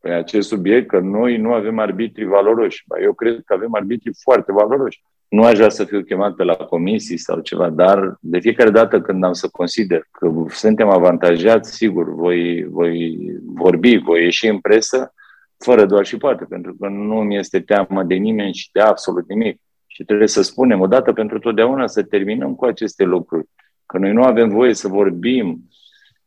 pe 0.00 0.10
acest 0.10 0.48
subiect 0.48 0.88
că 0.88 0.98
noi 0.98 1.36
nu 1.36 1.52
avem 1.52 1.78
arbitri 1.78 2.24
valoroși. 2.24 2.84
Eu 3.02 3.12
cred 3.12 3.42
că 3.44 3.54
avem 3.54 3.74
arbitri 3.74 4.10
foarte 4.22 4.52
valoroși. 4.52 5.02
Nu 5.28 5.42
aș 5.42 5.54
vrea 5.54 5.68
să 5.68 5.84
fiu 5.84 6.00
chemat 6.00 6.34
pe 6.34 6.44
la 6.44 6.54
comisii 6.54 7.16
sau 7.16 7.40
ceva, 7.40 7.70
dar 7.70 8.16
de 8.20 8.38
fiecare 8.38 8.70
dată 8.70 9.00
când 9.00 9.24
am 9.24 9.32
să 9.32 9.48
consider 9.48 10.02
că 10.10 10.32
suntem 10.48 10.88
avantajați, 10.88 11.74
sigur, 11.74 12.14
voi, 12.14 12.66
voi 12.70 13.18
vorbi, 13.44 13.96
voi 13.96 14.22
ieși 14.22 14.46
în 14.46 14.58
presă, 14.58 15.14
fără 15.58 15.86
doar 15.86 16.04
și 16.04 16.16
poate, 16.16 16.44
pentru 16.44 16.76
că 16.80 16.88
nu 16.88 17.14
mi 17.14 17.36
este 17.36 17.60
teamă 17.60 18.02
de 18.02 18.14
nimeni 18.14 18.54
și 18.54 18.68
de 18.72 18.80
absolut 18.80 19.28
nimic. 19.28 19.60
Și 19.86 20.04
trebuie 20.04 20.28
să 20.28 20.42
spunem 20.42 20.80
odată 20.80 21.12
pentru 21.12 21.38
totdeauna 21.38 21.86
să 21.86 22.02
terminăm 22.02 22.54
cu 22.54 22.64
aceste 22.64 23.04
lucruri. 23.04 23.48
Că 23.86 23.98
noi 23.98 24.12
nu 24.12 24.22
avem 24.22 24.48
voie 24.48 24.74
să 24.74 24.88
vorbim 24.88 25.68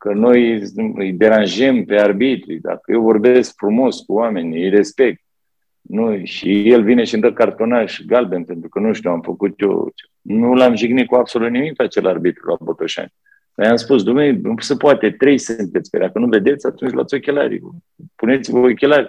că 0.03 0.13
noi 0.13 0.61
îi 0.95 1.13
deranjăm 1.13 1.85
pe 1.85 1.95
arbitri. 1.99 2.59
Dacă 2.61 2.91
eu 2.91 3.01
vorbesc 3.01 3.53
frumos 3.55 3.99
cu 3.99 4.13
oamenii, 4.13 4.63
îi 4.63 4.69
respect, 4.69 5.21
nu, 5.81 6.23
și 6.23 6.69
el 6.69 6.83
vine 6.83 7.03
și 7.03 7.13
îmi 7.13 7.23
dă 7.23 7.33
cartonaș 7.33 7.99
galben 8.05 8.43
pentru 8.43 8.69
că 8.69 8.79
nu 8.79 8.93
știu, 8.93 9.11
am 9.11 9.21
făcut 9.21 9.59
eu. 9.59 9.93
Nu 10.21 10.53
l-am 10.53 10.75
jignit 10.75 11.07
cu 11.07 11.15
absolut 11.15 11.49
nimic 11.49 11.75
pe 11.75 11.83
acel 11.83 12.07
arbitru 12.07 12.47
la 12.49 12.57
Botoșani. 12.59 13.13
Dar 13.55 13.65
i-am 13.65 13.75
spus, 13.75 14.03
domnule, 14.03 14.39
nu 14.41 14.55
se 14.59 14.75
poate, 14.75 15.11
trei 15.11 15.37
sunteți 15.37 15.89
pe 15.89 15.97
Dacă 15.97 16.19
nu 16.19 16.27
vedeți, 16.27 16.65
atunci 16.65 16.91
luați 16.91 17.15
ochelari. 17.15 17.61
Puneți-vă 18.15 18.59
ochelari. 18.59 19.07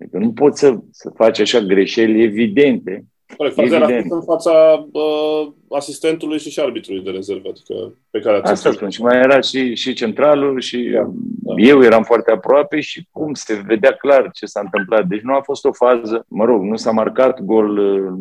Adică 0.00 0.18
nu 0.18 0.32
poți 0.32 0.60
să, 0.60 0.78
să 0.90 1.10
faci 1.14 1.40
așa 1.40 1.58
greșeli 1.58 2.22
evidente 2.22 3.04
Fazera 3.48 3.84
a 3.84 3.88
fost 3.88 4.10
în 4.10 4.22
fața 4.22 4.86
uh, 4.92 5.52
asistentului 5.68 6.38
și 6.38 6.50
și 6.50 6.60
arbitrului 6.60 7.04
de 7.04 7.10
rezervă, 7.10 7.48
adică 7.48 7.94
pe 8.10 8.18
care 8.18 8.36
ați 8.36 8.52
Asta 8.52 8.72
spun. 8.72 8.88
Și 8.88 9.02
mai 9.02 9.16
era 9.16 9.40
și, 9.40 9.74
și 9.74 9.92
centralul 9.92 10.60
și 10.60 10.90
da, 10.92 11.10
da. 11.42 11.54
eu 11.56 11.82
eram 11.82 12.02
foarte 12.02 12.30
aproape 12.30 12.80
și 12.80 13.08
cum 13.10 13.34
se 13.34 13.62
vedea 13.66 13.92
clar 13.92 14.30
ce 14.32 14.46
s-a 14.46 14.60
întâmplat. 14.60 15.06
Deci 15.06 15.20
nu 15.20 15.34
a 15.34 15.40
fost 15.40 15.64
o 15.64 15.72
fază, 15.72 16.24
mă 16.28 16.44
rog, 16.44 16.62
nu 16.62 16.76
s-a 16.76 16.90
marcat 16.90 17.40
gol, 17.40 17.80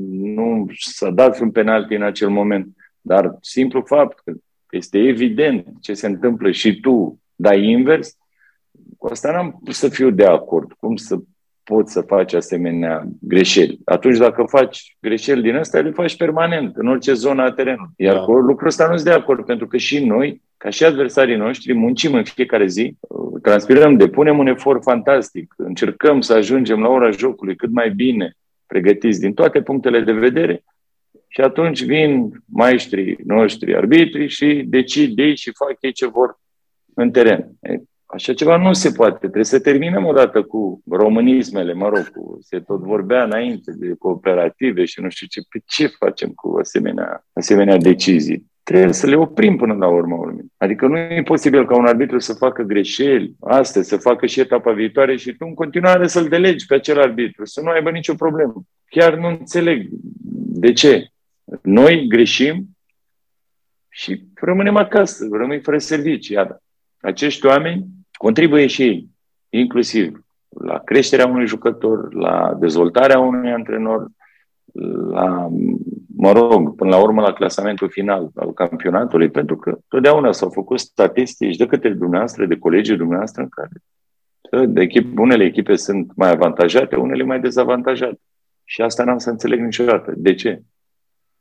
nu 0.09 0.65
s-a 0.77 1.09
dat 1.09 1.39
un 1.39 1.51
penalti 1.51 1.93
în 1.93 2.03
acel 2.03 2.29
moment, 2.29 2.67
dar 3.01 3.37
simplu 3.41 3.83
fapt 3.85 4.19
că 4.25 4.33
este 4.69 4.97
evident 4.97 5.65
ce 5.81 5.93
se 5.93 6.07
întâmplă 6.07 6.51
și 6.51 6.79
tu 6.79 7.19
dai 7.35 7.63
invers, 7.63 8.17
cu 8.97 9.07
asta 9.07 9.31
n-am 9.31 9.59
să 9.69 9.89
fiu 9.89 10.09
de 10.09 10.25
acord. 10.25 10.73
Cum 10.79 10.95
să 10.95 11.15
poți 11.69 11.91
să 11.91 12.01
faci 12.01 12.33
asemenea 12.33 13.03
greșeli. 13.21 13.79
Atunci 13.85 14.17
dacă 14.17 14.43
faci 14.43 14.97
greșeli 15.01 15.41
din 15.41 15.55
astea, 15.55 15.81
le 15.81 15.91
faci 15.91 16.17
permanent, 16.17 16.75
în 16.75 16.87
orice 16.87 17.13
zonă 17.13 17.41
a 17.43 17.51
terenului. 17.51 17.93
Iar 17.95 18.15
da. 18.15 18.21
cu 18.21 18.31
lucrul 18.31 18.67
ăsta 18.67 18.87
nu 18.87 18.93
sunt 18.93 19.07
de 19.07 19.13
acord, 19.13 19.45
pentru 19.45 19.67
că 19.67 19.77
și 19.77 20.05
noi, 20.05 20.41
ca 20.57 20.69
și 20.69 20.83
adversarii 20.83 21.35
noștri, 21.35 21.73
muncim 21.73 22.13
în 22.13 22.23
fiecare 22.23 22.67
zi, 22.67 22.95
transpirăm, 23.41 23.97
depunem 23.97 24.37
un 24.37 24.47
efort 24.47 24.83
fantastic, 24.83 25.53
încercăm 25.57 26.21
să 26.21 26.33
ajungem 26.33 26.79
la 26.81 26.89
ora 26.89 27.09
jocului 27.09 27.55
cât 27.55 27.71
mai 27.71 27.89
bine 27.89 28.33
pregătiți 28.67 29.19
din 29.19 29.33
toate 29.33 29.61
punctele 29.61 29.99
de 29.99 30.11
vedere 30.11 30.63
și 31.27 31.41
atunci 31.41 31.83
vin 31.83 32.43
maestrii 32.45 33.17
noștri, 33.25 33.75
arbitri 33.75 34.27
și 34.27 34.63
decid 34.67 35.19
ei 35.19 35.35
și 35.35 35.51
fac 35.55 35.77
ei 35.79 35.91
ce 35.91 36.07
vor 36.07 36.39
în 36.93 37.11
teren. 37.11 37.51
Așa 38.11 38.33
ceva 38.33 38.57
nu 38.57 38.73
se 38.73 38.91
poate. 38.91 39.17
Trebuie 39.17 39.43
să 39.43 39.59
terminăm 39.59 40.05
odată 40.05 40.41
cu 40.41 40.81
românismele, 40.89 41.73
mă 41.73 41.89
rog, 41.89 42.09
cu, 42.09 42.37
se 42.41 42.59
tot 42.59 42.79
vorbea 42.79 43.23
înainte 43.23 43.71
de 43.75 43.93
cooperative 43.99 44.85
și 44.85 45.01
nu 45.01 45.09
știu 45.09 45.27
ce. 45.27 45.41
Pe 45.49 45.61
ce 45.65 45.87
facem 45.87 46.29
cu 46.29 46.57
asemenea, 46.59 47.25
asemenea 47.33 47.77
decizii? 47.77 48.45
Trebuie 48.63 48.93
să 48.93 49.07
le 49.07 49.15
oprim 49.15 49.55
până 49.57 49.73
la 49.73 49.87
urmă 49.87 50.15
urmei. 50.15 50.45
Adică 50.57 50.87
nu 50.87 50.97
e 50.97 51.23
posibil 51.23 51.65
ca 51.65 51.77
un 51.77 51.85
arbitru 51.85 52.19
să 52.19 52.33
facă 52.33 52.61
greșeli 52.63 53.35
astăzi, 53.39 53.89
să 53.89 53.97
facă 53.97 54.25
și 54.25 54.39
etapa 54.39 54.71
viitoare 54.71 55.15
și 55.15 55.31
tu 55.31 55.45
în 55.45 55.53
continuare 55.53 56.07
să-l 56.07 56.27
delegi 56.27 56.65
pe 56.65 56.73
acel 56.73 56.99
arbitru, 56.99 57.45
să 57.45 57.61
nu 57.61 57.69
aibă 57.69 57.89
nicio 57.89 58.13
problemă. 58.13 58.53
Chiar 58.85 59.15
nu 59.15 59.27
înțeleg 59.27 59.87
de 60.61 60.73
ce. 60.73 61.07
Noi 61.61 62.07
greșim 62.07 62.77
și 63.89 64.23
rămânem 64.33 64.75
acasă, 64.75 65.27
rămânem 65.31 65.61
fără 65.61 65.77
servicii. 65.77 66.35
Iar 66.35 66.61
acești 67.01 67.45
oameni 67.45 67.85
contribuie 68.19 68.67
și 68.67 68.81
ei, 68.83 69.09
inclusiv 69.49 70.25
la 70.47 70.79
creșterea 70.79 71.27
unui 71.27 71.47
jucător, 71.47 72.13
la 72.13 72.53
dezvoltarea 72.59 73.19
unui 73.19 73.51
antrenor, 73.51 74.07
la, 75.09 75.47
mă 76.15 76.31
rog, 76.31 76.75
până 76.75 76.89
la 76.89 77.01
urmă 77.01 77.21
la 77.21 77.33
clasamentul 77.33 77.89
final 77.89 78.29
al 78.35 78.53
campionatului, 78.53 79.29
pentru 79.29 79.57
că 79.57 79.77
totdeauna 79.87 80.31
s-au 80.31 80.49
făcut 80.49 80.79
statistici 80.79 81.55
de 81.55 81.65
către 81.65 81.89
dumneavoastră, 81.89 82.45
de 82.45 82.57
colegii 82.57 82.97
dumneavoastră, 82.97 83.41
în 83.41 83.49
care 83.49 83.71
de 84.67 84.81
echip, 84.81 85.17
unele 85.19 85.43
echipe 85.43 85.75
sunt 85.75 86.11
mai 86.15 86.31
avantajate, 86.31 86.95
unele 86.95 87.23
mai 87.23 87.39
dezavantajate. 87.39 88.19
Și 88.63 88.81
asta 88.81 89.03
n-am 89.03 89.17
să 89.17 89.29
înțeleg 89.29 89.59
niciodată. 89.59 90.13
De 90.17 90.33
ce? 90.33 90.61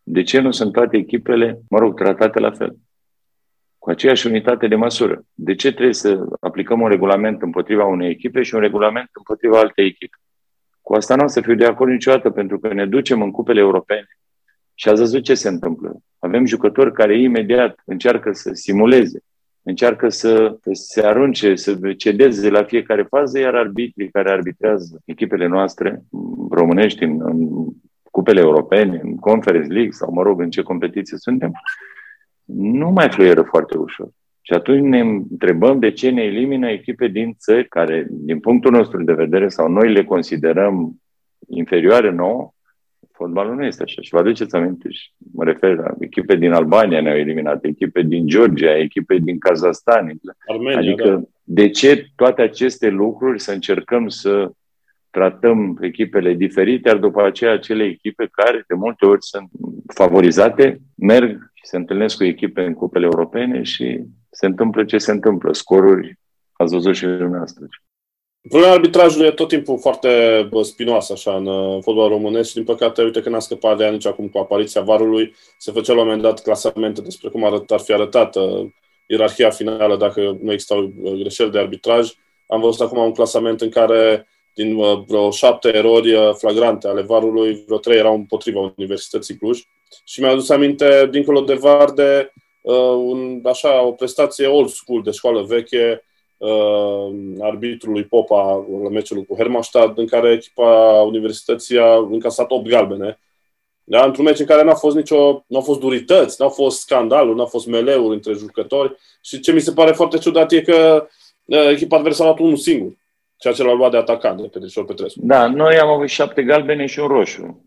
De 0.02 0.22
ce 0.22 0.40
nu 0.40 0.50
sunt 0.50 0.72
toate 0.72 0.96
echipele, 0.96 1.60
mă 1.68 1.78
rog, 1.78 1.94
tratate 2.00 2.38
la 2.38 2.50
fel? 2.50 2.76
Cu 3.88 3.94
aceeași 3.94 4.26
unitate 4.26 4.66
de 4.66 4.74
măsură. 4.74 5.24
De 5.34 5.54
ce 5.54 5.72
trebuie 5.72 5.94
să 5.94 6.26
aplicăm 6.40 6.80
un 6.80 6.88
regulament 6.88 7.42
împotriva 7.42 7.84
unei 7.84 8.10
echipe 8.10 8.42
și 8.42 8.54
un 8.54 8.60
regulament 8.60 9.10
împotriva 9.12 9.58
altei 9.58 9.86
echipe? 9.86 10.16
Cu 10.80 10.94
asta 10.94 11.16
nu 11.16 11.24
o 11.24 11.26
să 11.26 11.40
fiu 11.40 11.54
de 11.54 11.64
acord 11.64 11.90
niciodată, 11.90 12.30
pentru 12.30 12.58
că 12.58 12.72
ne 12.72 12.86
ducem 12.86 13.22
în 13.22 13.30
cupele 13.30 13.60
europene 13.60 14.06
și 14.74 14.88
ați 14.88 15.00
văzut 15.00 15.22
ce 15.22 15.34
se 15.34 15.48
întâmplă. 15.48 15.96
Avem 16.18 16.46
jucători 16.46 16.92
care 16.92 17.20
imediat 17.20 17.82
încearcă 17.84 18.32
să 18.32 18.50
simuleze, 18.52 19.20
încearcă 19.62 20.08
să 20.08 20.58
se 20.72 21.06
arunce, 21.06 21.54
să 21.54 21.78
cedeze 21.96 22.50
la 22.50 22.62
fiecare 22.62 23.02
fază, 23.02 23.38
iar 23.38 23.54
arbitrii 23.54 24.10
care 24.10 24.30
arbitrează 24.30 25.00
echipele 25.04 25.46
noastre 25.46 26.02
românești 26.50 27.02
în, 27.04 27.20
în 27.22 27.48
cupele 28.10 28.40
europene, 28.40 29.00
în 29.02 29.16
Conference 29.16 29.72
League 29.72 29.92
sau, 29.92 30.12
mă 30.12 30.22
rog, 30.22 30.40
în 30.40 30.50
ce 30.50 30.62
competiție 30.62 31.16
suntem, 31.16 31.52
nu 32.54 32.90
mai 32.90 33.10
fluieră 33.10 33.42
foarte 33.42 33.78
ușor. 33.78 34.08
Și 34.40 34.52
atunci 34.52 34.80
ne 34.80 35.00
întrebăm 35.00 35.78
de 35.78 35.90
ce 35.90 36.10
ne 36.10 36.22
elimină 36.22 36.70
echipe 36.70 37.06
din 37.06 37.34
țări 37.38 37.68
care, 37.68 38.06
din 38.10 38.40
punctul 38.40 38.70
nostru 38.70 39.04
de 39.04 39.12
vedere, 39.12 39.48
sau 39.48 39.68
noi 39.68 39.92
le 39.92 40.04
considerăm 40.04 41.00
inferioare 41.48 42.10
nouă, 42.10 42.52
Fotbalul 43.18 43.54
nu 43.54 43.64
este 43.64 43.82
așa. 43.82 44.02
Și 44.02 44.10
vă 44.10 44.18
aduceți 44.18 44.56
aminte, 44.56 44.90
și 44.90 45.10
mă 45.32 45.44
refer 45.44 45.76
la 45.76 45.94
echipe 45.98 46.36
din 46.36 46.52
Albania 46.52 47.00
ne-au 47.00 47.16
eliminat, 47.16 47.64
echipe 47.64 48.02
din 48.02 48.26
Georgia, 48.26 48.76
echipe 48.76 49.16
din 49.16 49.38
Kazahstan. 49.38 50.20
Armenia, 50.46 50.78
adică 50.78 51.08
da. 51.08 51.20
de 51.44 51.68
ce 51.68 52.06
toate 52.16 52.42
aceste 52.42 52.88
lucruri 52.88 53.40
să 53.40 53.52
încercăm 53.52 54.08
să 54.08 54.50
tratăm 55.10 55.78
echipele 55.80 56.32
diferite, 56.34 56.88
iar 56.88 56.98
după 56.98 57.22
aceea 57.22 57.52
acele 57.52 57.84
echipe 57.84 58.28
care 58.32 58.64
de 58.68 58.74
multe 58.74 59.06
ori 59.06 59.24
sunt 59.24 59.50
favorizate, 59.94 60.80
merg 60.94 61.50
și 61.54 61.66
se 61.66 61.76
întâlnesc 61.76 62.16
cu 62.16 62.24
echipe 62.24 62.62
în 62.62 62.74
cupele 62.74 63.04
europene 63.04 63.62
și 63.62 64.00
se 64.30 64.46
întâmplă 64.46 64.84
ce 64.84 64.98
se 64.98 65.10
întâmplă, 65.10 65.52
scoruri, 65.52 66.18
ați 66.52 66.72
văzut 66.72 66.94
și 66.94 67.04
dumneavoastră. 67.04 67.66
Problema 68.48 68.72
arbitrajului 68.72 69.26
e 69.26 69.30
tot 69.30 69.48
timpul 69.48 69.78
foarte 69.78 70.08
spinoasă 70.62 71.12
așa 71.12 71.36
în 71.36 71.46
uh, 71.46 71.82
fotbal 71.82 72.08
românesc 72.08 72.48
și 72.48 72.54
din 72.54 72.64
păcate, 72.64 73.02
uite 73.02 73.20
că 73.20 73.28
n-a 73.28 73.38
scăpat 73.38 73.76
de 73.76 73.88
nici 73.88 74.06
acum 74.06 74.28
cu 74.28 74.38
apariția 74.38 74.80
varului, 74.80 75.34
se 75.58 75.72
făcea 75.72 75.92
la 75.92 75.98
un 75.98 76.04
moment 76.04 76.22
dat 76.22 76.42
clasamente 76.42 77.00
despre 77.00 77.28
cum 77.28 77.44
arăt, 77.44 77.70
ar 77.70 77.80
fi 77.80 77.92
arătată 77.92 78.40
uh, 78.40 78.66
ierarhia 79.06 79.50
finală 79.50 79.96
dacă 79.96 80.38
nu 80.42 80.52
existau 80.52 80.82
uh, 80.82 81.12
greșeli 81.12 81.50
de 81.50 81.58
arbitraj. 81.58 82.10
Am 82.46 82.60
văzut 82.60 82.80
acum 82.80 82.98
un 82.98 83.12
clasament 83.12 83.60
în 83.60 83.70
care 83.70 84.28
din 84.58 84.76
vreo 85.06 85.30
șapte 85.30 85.76
erori 85.76 86.34
flagrante 86.34 86.88
ale 86.88 87.02
varului, 87.02 87.62
vreo 87.66 87.78
trei 87.78 87.98
erau 87.98 88.14
împotriva 88.14 88.72
Universității 88.76 89.36
Cluj. 89.36 89.60
Și 90.04 90.20
mi-a 90.20 90.30
adus 90.30 90.48
aminte, 90.48 91.08
dincolo 91.10 91.40
de 91.40 91.54
var, 91.54 91.90
de 91.90 92.32
uh, 92.62 92.74
un, 92.96 93.40
așa, 93.44 93.82
o 93.82 93.92
prestație 93.92 94.46
old 94.46 94.68
school, 94.68 95.02
de 95.02 95.10
școală 95.10 95.42
veche, 95.42 96.04
uh, 96.36 97.14
arbitrului 97.40 98.04
Popa 98.04 98.66
la 98.82 98.88
meciul 98.88 99.22
cu 99.22 99.34
Hermannstadt, 99.34 99.98
în 99.98 100.06
care 100.06 100.32
echipa 100.32 101.02
Universității 101.06 101.78
a 101.78 101.94
încasat 101.96 102.50
8 102.50 102.68
galbene. 102.68 103.20
Da? 103.84 104.04
Într-un 104.04 104.24
meci 104.24 104.38
în 104.38 104.46
care 104.46 104.62
n-a 104.62 104.74
fost 104.74 104.96
nicio, 104.96 105.44
n-au 105.46 105.62
fost 105.62 105.80
durități, 105.80 106.36
n-au 106.38 106.50
fost 106.50 106.80
scandaluri, 106.80 107.36
n-au 107.36 107.46
fost 107.46 107.66
meleuri 107.66 108.14
între 108.14 108.32
jucători 108.32 108.96
și 109.22 109.40
ce 109.40 109.52
mi 109.52 109.60
se 109.60 109.72
pare 109.72 109.92
foarte 109.92 110.18
ciudat 110.18 110.52
e 110.52 110.60
că 110.60 111.06
uh, 111.44 111.68
echipa 111.70 111.96
adversară 111.96 112.28
a 112.28 112.32
luat 112.32 112.44
unul 112.46 112.56
singur, 112.56 112.92
ceea 113.38 113.54
ce 113.54 113.64
l-a 113.64 113.72
luat 113.72 113.90
de 113.90 113.96
atacant, 113.96 114.40
de 114.40 114.48
Petrișor 114.52 114.84
Petrescu. 114.84 115.20
Da, 115.22 115.46
noi 115.46 115.78
am 115.78 115.88
avut 115.88 116.08
șapte 116.08 116.42
galbene 116.42 116.86
și 116.86 117.00
un 117.00 117.06
roșu. 117.06 117.62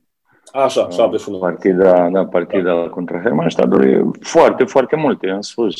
Așa, 0.54 0.90
71. 0.90 1.38
Partida, 1.38 2.10
da, 2.10 2.26
partida 2.26 2.76
da. 2.82 2.90
contra 2.90 3.22
Hermannstadtului, 3.22 4.02
foarte, 4.20 4.64
foarte 4.64 4.96
multe, 4.96 5.30
am 5.30 5.42
spus. 5.42 5.76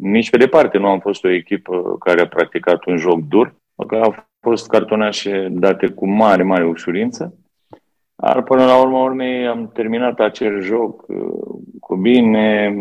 Nici 0.00 0.30
pe 0.30 0.36
departe 0.36 0.78
nu 0.78 0.88
am 0.88 1.00
fost 1.00 1.24
o 1.24 1.30
echipă 1.30 1.96
care 1.98 2.20
a 2.20 2.26
practicat 2.26 2.84
un 2.84 2.96
joc 2.96 3.20
dur, 3.20 3.54
că 3.86 3.96
au 3.96 4.14
fost 4.40 4.68
cartonașe 4.68 5.48
date 5.50 5.86
cu 5.86 6.06
mare, 6.08 6.42
mare 6.42 6.66
ușurință. 6.66 7.34
Dar 8.16 8.42
până 8.42 8.64
la 8.64 8.80
urmă 8.80 8.98
urmei 8.98 9.46
am 9.46 9.70
terminat 9.74 10.20
acel 10.20 10.60
joc 10.60 11.04
uh, 11.08 11.16
cu 11.80 11.96
bine, 11.96 12.74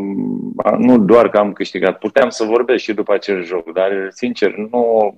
nu 0.77 0.97
doar 0.97 1.29
că 1.29 1.37
am 1.37 1.53
câștigat, 1.53 1.99
puteam 1.99 2.29
să 2.29 2.43
vorbesc 2.43 2.83
și 2.83 2.93
după 2.93 3.13
acel 3.13 3.43
joc, 3.43 3.73
dar 3.73 4.07
sincer 4.09 4.55
nu 4.55 5.15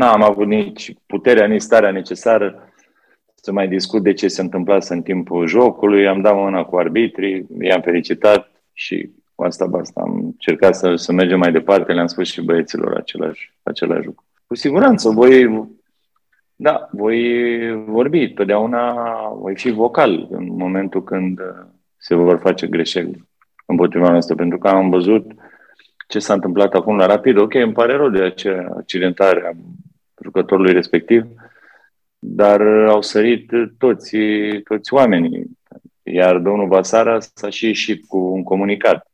am 0.00 0.22
avut 0.22 0.46
nici 0.46 0.94
puterea, 1.06 1.46
nici 1.46 1.60
starea 1.60 1.90
necesară 1.90 2.72
să 3.34 3.52
mai 3.52 3.68
discut 3.68 4.02
de 4.02 4.12
ce 4.12 4.28
se 4.28 4.40
întâmplase 4.40 4.94
în 4.94 5.02
timpul 5.02 5.46
jocului, 5.46 6.08
am 6.08 6.20
dat 6.20 6.34
mâna 6.34 6.64
cu 6.64 6.76
arbitrii, 6.76 7.46
i-am 7.60 7.80
felicitat 7.80 8.50
și 8.72 9.10
cu 9.34 9.42
asta 9.42 9.66
basta. 9.66 10.00
Am 10.00 10.14
încercat 10.14 10.74
să, 10.74 10.94
să 10.94 11.12
mergem 11.12 11.38
mai 11.38 11.52
departe, 11.52 11.92
le-am 11.92 12.06
spus 12.06 12.30
și 12.30 12.44
băieților 12.44 12.96
același, 12.96 13.54
același 13.62 14.06
lucru. 14.06 14.24
Cu 14.46 14.54
siguranță, 14.54 15.10
voi, 15.10 15.68
da, 16.56 16.88
voi 16.90 17.84
vorbi, 17.86 18.28
totdeauna 18.28 18.94
voi 19.28 19.56
fi 19.56 19.70
vocal 19.70 20.26
în 20.30 20.46
momentul 20.56 21.04
când 21.04 21.40
se 21.96 22.14
vor 22.14 22.38
face 22.38 22.66
greșeli 22.66 23.28
împotriva 23.66 24.10
noastră, 24.10 24.34
pentru 24.34 24.58
că 24.58 24.68
am 24.68 24.90
văzut 24.90 25.32
ce 26.12 26.18
s-a 26.18 26.32
întâmplat 26.32 26.74
acum 26.74 26.96
la 26.96 27.06
Rapid. 27.06 27.36
Ok, 27.36 27.54
îmi 27.54 27.72
pare 27.72 27.96
rău 27.96 28.08
de 28.08 28.22
acea 28.22 28.66
accidentare 28.76 29.46
a 29.46 29.56
jucătorului 30.22 30.72
respectiv, 30.72 31.24
dar 32.18 32.60
au 32.88 33.02
sărit 33.02 33.50
toți, 33.78 34.16
toți 34.64 34.94
oamenii. 34.94 35.44
Iar 36.02 36.38
domnul 36.38 36.68
Basara 36.68 37.20
s-a 37.20 37.48
și 37.48 37.66
ieșit 37.66 38.06
cu 38.06 38.18
un 38.18 38.42
comunicat. 38.42 39.10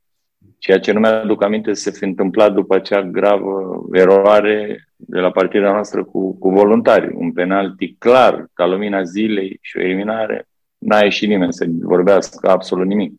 Ceea 0.58 0.78
ce 0.78 0.92
nu 0.92 1.00
mi-aduc 1.00 1.42
aminte 1.42 1.74
să 1.74 1.90
se 1.90 1.98
fi 1.98 2.04
întâmplat 2.04 2.52
după 2.52 2.74
acea 2.74 3.02
gravă 3.02 3.82
eroare 3.92 4.88
de 4.96 5.18
la 5.18 5.30
partida 5.30 5.72
noastră 5.72 6.04
cu, 6.04 6.38
cu 6.38 6.50
voluntari. 6.50 7.14
Un 7.14 7.32
penalti 7.32 7.94
clar, 7.98 8.46
ca 8.52 8.66
lumina 8.66 9.02
zilei 9.02 9.58
și 9.60 9.76
o 9.76 9.80
eliminare. 9.80 10.48
N-a 10.78 10.98
ieșit 10.98 11.28
nimeni 11.28 11.52
să 11.52 11.66
vorbească 11.80 12.50
absolut 12.50 12.86
nimic. 12.86 13.12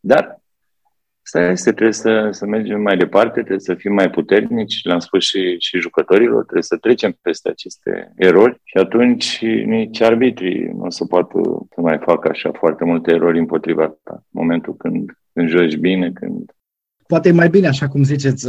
Dar 0.00 0.39
Asta 1.22 1.50
este, 1.50 1.70
trebuie 1.72 1.92
să, 1.92 2.28
să 2.30 2.46
mergem 2.46 2.80
mai 2.80 2.96
departe, 2.96 3.32
trebuie 3.32 3.58
să 3.58 3.74
fim 3.74 3.92
mai 3.92 4.10
puternici, 4.10 4.80
le-am 4.82 4.98
spus 4.98 5.24
și, 5.24 5.56
și 5.58 5.78
jucătorilor, 5.78 6.42
trebuie 6.42 6.62
să 6.62 6.76
trecem 6.76 7.18
peste 7.22 7.48
aceste 7.48 8.12
erori 8.16 8.60
și 8.64 8.76
atunci 8.76 9.38
nici 9.64 10.00
arbitrii 10.00 10.64
nu 10.64 10.84
o 10.84 10.90
să 10.90 11.04
poată 11.04 11.40
să 11.74 11.80
mai 11.80 11.98
facă 11.98 12.28
așa 12.28 12.50
foarte 12.52 12.84
multe 12.84 13.10
erori 13.10 13.38
împotriva 13.38 13.86
ta. 13.86 14.12
În 14.14 14.22
momentul 14.30 14.76
când, 14.76 15.10
când 15.32 15.48
joci 15.48 15.76
bine, 15.76 16.12
când... 16.12 16.50
Poate 17.06 17.28
e 17.28 17.32
mai 17.32 17.48
bine, 17.48 17.66
așa 17.66 17.88
cum 17.88 18.02
ziceți, 18.02 18.42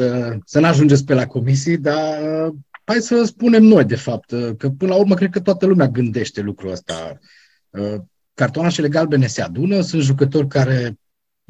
să 0.46 0.60
nu 0.60 0.66
ajungeți 0.66 1.06
pe 1.06 1.14
la 1.14 1.28
comisii, 1.28 1.78
dar 1.78 2.20
hai 2.84 2.96
să 2.96 3.24
spunem 3.24 3.64
noi, 3.64 3.84
de 3.84 3.96
fapt, 3.96 4.34
că 4.58 4.70
până 4.70 4.92
la 4.92 5.00
urmă 5.00 5.16
cred 5.16 5.30
că 5.30 5.40
toată 5.40 5.66
lumea 5.66 5.88
gândește 5.88 6.42
lucrul 6.42 6.72
ăsta. 6.72 7.20
Cartonașele 8.34 8.88
galbene 8.88 9.26
se 9.26 9.42
adună, 9.42 9.82
sunt 9.82 10.02
jucători 10.02 10.48
care 10.48 10.96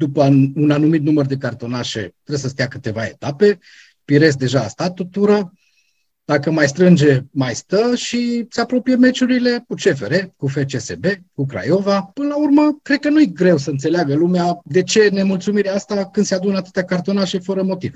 după 0.06 0.22
un 0.54 0.70
anumit 0.70 1.02
număr 1.02 1.26
de 1.26 1.36
cartonașe, 1.36 2.00
trebuie 2.00 2.44
să 2.44 2.48
stea 2.48 2.68
câteva 2.68 3.04
etape. 3.04 3.58
Pires 4.04 4.36
deja 4.36 4.60
a 4.60 4.68
stat 4.68 4.98
o 5.00 5.04
tură, 5.04 5.52
dacă 6.24 6.50
mai 6.50 6.66
strânge, 6.66 7.20
mai 7.30 7.54
stă 7.54 7.94
și 7.94 8.46
se 8.48 8.60
apropie 8.60 8.96
meciurile 8.96 9.64
cu 9.68 9.74
CFR, 9.74 10.14
cu 10.36 10.46
FCSB, 10.46 11.04
cu 11.34 11.46
Craiova. 11.46 12.10
Până 12.14 12.28
la 12.28 12.36
urmă, 12.36 12.78
cred 12.82 12.98
că 12.98 13.08
nu-i 13.08 13.32
greu 13.32 13.56
să 13.56 13.70
înțeleagă 13.70 14.14
lumea 14.14 14.58
de 14.64 14.82
ce 14.82 15.08
nemulțumirea 15.12 15.74
asta 15.74 16.08
când 16.12 16.26
se 16.26 16.34
adună 16.34 16.56
atâtea 16.56 16.84
cartonașe 16.84 17.38
fără 17.38 17.62
motiv. 17.62 17.92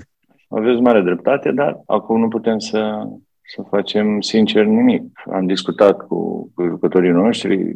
Aveți 0.47 0.81
mare 0.81 1.01
dreptate, 1.01 1.51
dar 1.51 1.81
acum 1.85 2.19
nu 2.19 2.27
putem 2.27 2.59
să, 2.59 3.07
să 3.55 3.61
facem 3.69 4.21
sincer 4.21 4.65
nimic. 4.65 5.03
Am 5.31 5.45
discutat 5.45 5.97
cu, 5.97 6.51
cu 6.55 6.63
jucătorii 6.63 7.11
noștri, 7.11 7.73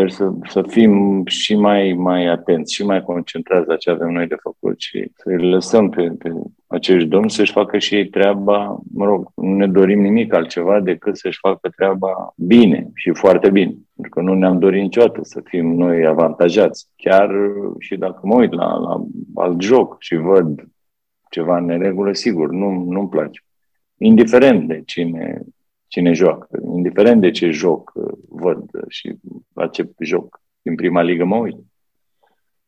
Sper 0.00 0.10
să, 0.10 0.32
să 0.48 0.62
fim 0.62 1.24
și 1.26 1.54
mai, 1.54 1.92
mai 1.92 2.26
atenți 2.26 2.74
și 2.74 2.84
mai 2.84 3.02
concentrați 3.02 3.68
la 3.68 3.76
ce 3.76 3.90
avem 3.90 4.08
noi 4.08 4.26
de 4.26 4.34
făcut 4.42 4.80
și 4.80 5.10
să 5.14 5.22
îi 5.28 5.50
lăsăm 5.50 5.88
pe, 5.88 6.10
pe 6.18 6.32
acești 6.66 7.08
domni 7.08 7.30
să-și 7.30 7.52
facă 7.52 7.78
și 7.78 7.94
ei 7.94 8.08
treaba, 8.08 8.80
mă 8.94 9.04
rog, 9.04 9.32
nu 9.34 9.54
ne 9.54 9.66
dorim 9.66 10.00
nimic 10.00 10.34
altceva 10.34 10.80
decât 10.80 11.16
să-și 11.16 11.38
facă 11.38 11.68
treaba 11.68 12.34
bine 12.36 12.90
și 12.94 13.10
foarte 13.12 13.50
bine. 13.50 13.74
Pentru 13.94 14.12
că 14.12 14.20
nu 14.20 14.34
ne-am 14.34 14.58
dorit 14.58 14.82
niciodată 14.82 15.20
să 15.22 15.40
fim 15.44 15.74
noi 15.74 16.06
avantajați. 16.06 16.88
Chiar 16.96 17.30
și 17.78 17.96
dacă 17.96 18.20
mă 18.22 18.34
uit 18.34 18.52
la, 18.52 18.74
la 18.76 19.04
alt 19.34 19.60
joc 19.60 19.96
și 19.98 20.16
văd 20.16 20.68
ceva 21.30 21.56
în 21.56 21.64
neregulă, 21.64 22.12
sigur, 22.12 22.50
nu, 22.50 22.84
nu-mi 22.88 23.08
place. 23.08 23.44
Indiferent 23.96 24.68
de 24.68 24.82
cine 24.86 25.42
cine 25.90 26.12
joacă, 26.12 26.48
indiferent 26.74 27.20
de 27.20 27.30
ce 27.30 27.50
joc 27.50 27.92
uh, 27.94 28.12
văd 28.28 28.70
și 28.88 29.14
la 29.60 29.66
ce 29.66 29.88
joc 29.98 30.40
din 30.62 30.74
prima 30.74 31.02
ligă 31.02 31.24
mă 31.24 31.36
uit. 31.36 31.56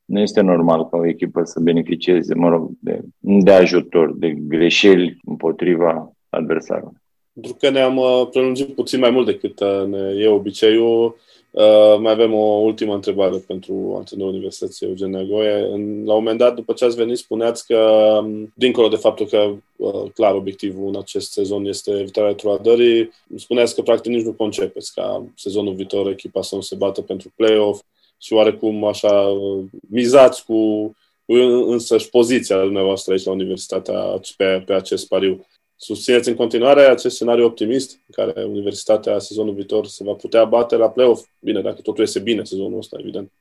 Nu 0.05 0.21
este 0.21 0.41
normal 0.41 0.89
ca 0.89 0.97
o 0.97 1.07
echipă 1.07 1.45
să 1.45 1.61
beneficieze, 1.61 2.35
mă 2.35 2.49
rog, 2.49 2.71
de, 2.81 3.01
de 3.19 3.53
ajutor, 3.53 4.17
de 4.17 4.31
greșeli 4.31 5.19
împotriva 5.25 6.13
adversarului. 6.29 7.01
Pentru 7.33 7.55
că 7.55 7.71
ne-am 7.71 7.97
uh, 7.97 8.29
prelungit 8.31 8.75
puțin 8.75 8.99
mai 8.99 9.11
mult 9.11 9.27
decât 9.27 9.61
uh, 9.61 9.87
ne 9.87 10.15
e 10.19 10.29
obiceiul, 10.29 11.17
Uh, 11.53 11.99
mai 11.99 12.13
avem 12.13 12.35
o 12.35 12.45
ultimă 12.45 12.95
întrebare 12.95 13.37
pentru 13.37 13.95
antrenorul 13.97 14.33
Universității 14.33 14.87
Eugen 14.87 15.11
Negoie. 15.11 15.69
În, 15.71 16.05
la 16.05 16.13
un 16.13 16.19
moment 16.19 16.39
dat, 16.39 16.55
după 16.55 16.73
ce 16.73 16.85
ați 16.85 16.97
venit, 16.97 17.17
spuneați 17.19 17.67
că, 17.67 17.79
um, 18.23 18.53
dincolo 18.55 18.89
de 18.89 18.97
faptul 18.97 19.27
că, 19.27 19.53
uh, 19.77 20.11
clar, 20.15 20.35
obiectivul 20.35 20.89
în 20.89 20.97
acest 20.97 21.33
sezon 21.33 21.65
este 21.65 21.91
evitarea 21.91 22.35
trădării, 22.35 23.11
spuneați 23.37 23.75
că, 23.75 23.83
practic, 23.83 24.13
nici 24.13 24.25
nu 24.25 24.33
concepeți 24.33 24.95
ca 24.95 25.25
sezonul 25.35 25.75
viitor 25.75 26.09
echipa 26.09 26.43
să 26.43 26.55
nu 26.55 26.61
se 26.61 26.75
bată 26.75 27.01
pentru 27.01 27.33
play-off 27.37 27.83
și 28.19 28.33
oarecum 28.33 28.85
așa 28.85 29.13
uh, 29.13 29.65
mizați 29.91 30.45
cu, 30.45 30.85
cu 31.27 31.33
însăși 31.67 32.11
poziția 32.11 32.61
dumneavoastră 32.61 33.13
aici 33.13 33.25
la 33.25 33.33
Universitatea 33.33 34.21
pe, 34.37 34.63
pe 34.67 34.73
acest 34.73 35.09
pariu. 35.09 35.47
Susțineți 35.85 36.29
în 36.29 36.35
continuare 36.35 36.81
acest 36.81 37.15
scenariu 37.15 37.45
optimist 37.45 38.01
în 38.07 38.25
care 38.25 38.45
Universitatea 38.45 39.19
sezonul 39.19 39.55
viitor 39.55 39.87
se 39.87 40.05
va 40.05 40.13
putea 40.13 40.45
bate 40.45 40.77
la 40.77 40.91
play-off? 40.91 41.27
Bine, 41.41 41.61
dacă 41.61 41.81
totul 41.81 42.03
este 42.03 42.19
bine 42.19 42.45
sezonul 42.45 42.79
ăsta, 42.79 42.97
evident. 43.01 43.33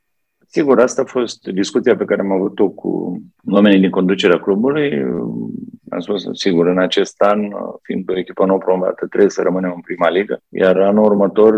Sigur, 0.48 0.80
asta 0.80 1.02
a 1.02 1.06
fost 1.06 1.48
discuția 1.48 1.96
pe 1.96 2.06
care 2.06 2.22
am 2.22 2.32
avut-o 2.32 2.70
cu 2.70 3.22
oamenii 3.52 3.80
din 3.80 3.90
conducerea 3.90 4.40
clubului. 4.40 5.02
Am 5.90 6.00
spus, 6.00 6.24
sigur, 6.34 6.68
în 6.68 6.80
acest 6.80 7.22
an, 7.22 7.50
fiind 7.82 8.10
o 8.10 8.18
echipă 8.18 8.46
nou 8.46 8.58
promovată, 8.58 9.06
trebuie 9.08 9.30
să 9.30 9.42
rămânem 9.42 9.72
în 9.76 9.82
prima 9.82 10.10
ligă, 10.10 10.42
iar 10.50 10.78
anul 10.78 11.04
următor 11.04 11.56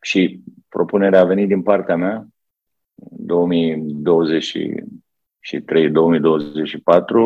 și 0.00 0.40
propunerea 0.68 1.20
a 1.20 1.24
venit 1.24 1.48
din 1.48 1.62
partea 1.62 1.96
mea, 1.96 2.26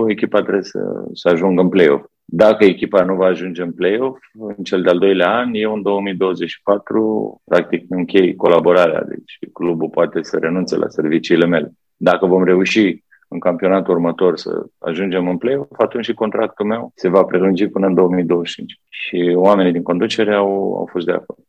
2023-2024, 0.07 0.09
echipa 0.09 0.41
trebuie 0.41 0.63
să, 0.63 1.05
să 1.13 1.29
ajungă 1.29 1.61
în 1.61 1.69
play-off. 1.69 2.05
Dacă 2.31 2.65
echipa 2.65 3.05
nu 3.05 3.15
va 3.15 3.27
ajunge 3.27 3.63
în 3.63 3.73
play-off, 3.73 4.19
în 4.39 4.65
cel 4.65 4.83
de-al 4.83 4.99
doilea 4.99 5.37
an, 5.37 5.55
eu 5.55 5.73
în 5.73 5.83
2024, 5.83 7.41
practic, 7.45 7.85
închei 7.89 8.35
colaborarea. 8.35 9.05
Deci 9.09 9.39
clubul 9.53 9.89
poate 9.89 10.23
să 10.23 10.39
renunțe 10.39 10.77
la 10.77 10.89
serviciile 10.89 11.47
mele. 11.47 11.73
Dacă 11.97 12.27
vom 12.27 12.45
reuși 12.45 13.05
în 13.29 13.39
campionatul 13.39 13.95
următor 13.95 14.37
să 14.37 14.67
ajungem 14.79 15.29
în 15.29 15.37
play-off, 15.39 15.79
atunci 15.79 16.05
și 16.05 16.15
contractul 16.15 16.67
meu 16.67 16.93
se 16.95 17.09
va 17.09 17.25
prelungi 17.25 17.67
până 17.67 17.87
în 17.87 17.95
2025. 17.95 18.81
Și 18.89 19.33
oamenii 19.35 19.73
din 19.73 19.83
conducere 19.83 20.35
au, 20.35 20.77
au 20.77 20.89
fost 20.91 21.07
de 21.07 21.13
acord. 21.13 21.48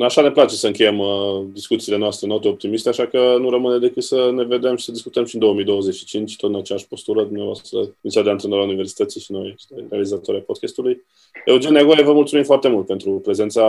Așa 0.00 0.22
ne 0.22 0.30
place 0.30 0.54
să 0.54 0.66
încheiem 0.66 0.98
uh, 0.98 1.44
discuțiile 1.52 1.98
noastre 1.98 2.26
note 2.26 2.48
optimiste, 2.48 2.88
așa 2.88 3.06
că 3.06 3.36
nu 3.40 3.50
rămâne 3.50 3.78
decât 3.78 4.02
să 4.02 4.30
ne 4.34 4.44
vedem 4.44 4.76
și 4.76 4.84
să 4.84 4.92
discutăm 4.92 5.24
și 5.24 5.34
în 5.34 5.40
2025, 5.40 6.36
tot 6.36 6.50
în 6.50 6.56
aceeași 6.56 6.86
postură, 6.86 7.22
dumneavoastră, 7.22 7.78
Comisia 7.78 8.22
de 8.22 8.30
Antrenor 8.30 8.60
a 8.60 8.62
Universității 8.62 9.20
și 9.20 9.32
noi, 9.32 9.54
realizatorii 9.88 10.40
podcastului. 10.40 11.04
Eugen 11.44 11.72
Negoie, 11.72 12.02
vă 12.02 12.12
mulțumim 12.12 12.44
foarte 12.44 12.68
mult 12.68 12.86
pentru 12.86 13.10
prezența 13.10 13.62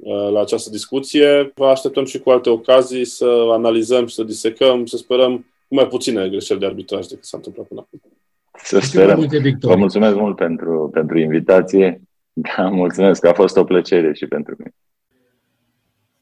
uh, 0.00 0.30
la 0.32 0.40
această 0.40 0.70
discuție. 0.70 1.52
Vă 1.54 1.66
așteptăm 1.66 2.04
și 2.04 2.18
cu 2.18 2.30
alte 2.30 2.50
ocazii 2.50 3.04
să 3.04 3.48
analizăm 3.50 4.06
și 4.06 4.14
să 4.14 4.22
disecăm, 4.22 4.86
să 4.86 4.96
sperăm 4.96 5.36
cu 5.68 5.74
mai 5.74 5.86
puține 5.86 6.28
greșeli 6.28 6.60
de 6.60 6.66
arbitraj 6.66 7.06
decât 7.06 7.24
s-a 7.24 7.36
întâmplat 7.36 7.66
până 7.66 7.80
acum. 7.86 8.00
Să 8.62 8.78
sperăm. 8.78 9.28
Vă 9.60 9.76
mulțumesc 9.76 10.14
mult 10.14 10.36
pentru, 10.36 10.90
pentru 10.92 11.18
invitație. 11.18 12.00
Da, 12.32 12.68
mulțumesc, 12.68 13.24
a 13.24 13.32
fost 13.32 13.56
o 13.56 13.64
plăcere 13.64 14.12
și 14.12 14.26
pentru 14.26 14.54
mine. 14.58 14.74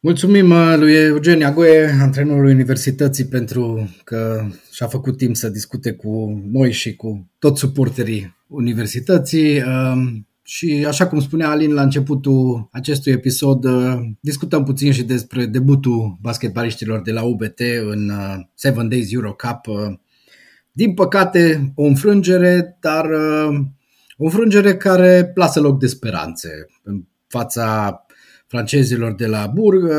Mulțumim 0.09 0.50
uh, 0.50 0.74
lui 0.76 0.94
Eugen 0.94 1.42
Agoe, 1.42 1.98
antrenorul 2.00 2.44
Universității, 2.44 3.24
pentru 3.24 3.90
că 4.04 4.46
și-a 4.72 4.86
făcut 4.86 5.16
timp 5.16 5.36
să 5.36 5.48
discute 5.48 5.92
cu 5.92 6.42
noi 6.52 6.72
și 6.72 6.96
cu 6.96 7.30
toți 7.38 7.61
suporterii 7.61 8.36
Universității. 8.46 9.62
Um, 9.62 10.26
și 10.42 10.84
așa 10.86 11.06
cum 11.06 11.20
spunea 11.20 11.50
Alin 11.50 11.72
la 11.72 11.82
începutul 11.82 12.68
acestui 12.72 13.12
episod, 13.12 13.64
uh, 13.64 13.98
discutăm 14.20 14.64
puțin 14.64 14.92
și 14.92 15.02
despre 15.02 15.46
debutul 15.46 16.18
basketbaliștilor 16.20 17.02
de 17.02 17.12
la 17.12 17.22
UBT 17.22 17.61
în 17.90 18.09
uh, 18.09 18.44
Seven 18.54 18.88
Days 18.88 19.12
Euro 19.12 19.32
Cup. 19.32 19.66
Din 20.72 20.94
păcate, 20.94 21.72
o 21.74 21.84
înfrângere, 21.84 22.76
dar 22.80 23.06
o 24.16 24.24
înfrângere 24.24 24.76
care 24.76 25.32
lasă 25.34 25.61
loc 25.61 25.78
de 25.78 25.86
speranțe 25.86 26.48
în 26.82 27.04
fața 27.26 28.02
francezilor 28.49 29.14
de 29.14 29.26
la 29.26 29.46
Burg, 29.55 29.82
uh, 29.82 29.90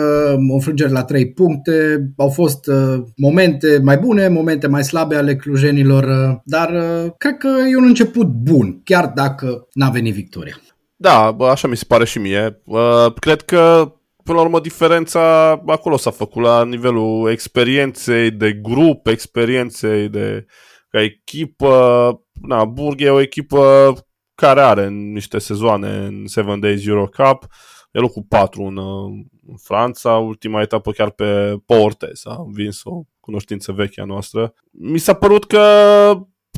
o 0.49 0.53
înfrângere 0.53 0.89
la 0.89 1.03
3 1.03 1.31
puncte, 1.33 2.05
au 2.17 2.29
fost 2.29 2.67
uh, 2.67 3.03
momente 3.15 3.79
mai 3.83 3.97
bune, 3.97 4.27
momente 4.27 4.67
mai 4.67 4.83
slabe 4.83 5.15
ale 5.15 5.35
clujenilor, 5.35 6.03
uh, 6.03 6.37
dar 6.43 6.69
cred 7.17 7.37
că 7.37 7.47
e 7.71 7.77
un 7.77 7.87
început 7.87 8.27
bun, 8.27 8.81
chiar 8.83 9.07
dacă 9.15 9.67
n-a 9.73 9.89
venit 9.89 10.13
victoria. 10.13 10.55
Da, 10.95 11.35
așa 11.39 11.67
mi 11.67 11.77
se 11.77 11.85
pare 11.87 12.05
și 12.05 12.19
mie. 12.19 12.61
Cred 13.19 13.41
că 13.41 13.93
până 14.23 14.37
la 14.37 14.43
urmă 14.43 14.59
diferența 14.59 15.51
acolo 15.65 15.97
s-a 15.97 16.11
făcut 16.11 16.41
la 16.41 16.63
nivelul 16.63 17.29
experienței 17.31 18.31
de 18.31 18.53
grup, 18.53 19.07
experienței 19.07 20.09
de 20.09 20.45
ca 20.89 21.01
echipă. 21.01 22.21
Na, 22.41 22.65
Burg 22.65 23.01
e 23.01 23.09
o 23.09 23.21
echipă 23.21 23.93
care 24.35 24.61
are 24.61 24.89
niște 24.89 25.37
sezoane 25.37 25.87
în 25.87 26.23
Seven 26.27 26.59
Days 26.59 26.87
Euro 26.87 27.05
Cup 27.05 27.45
e 27.91 27.99
locul 27.99 28.25
4 28.27 28.63
în, 28.63 28.77
în 29.47 29.57
Franța, 29.57 30.17
ultima 30.17 30.61
etapă 30.61 30.91
chiar 30.91 31.09
pe 31.09 31.59
Portes, 31.65 32.25
a 32.25 32.41
învins 32.45 32.81
o 32.83 33.01
cunoștință 33.19 33.71
veche 33.71 34.01
a 34.01 34.05
noastră. 34.05 34.53
Mi 34.71 34.97
s-a 34.97 35.13
părut 35.13 35.45
că 35.45 35.61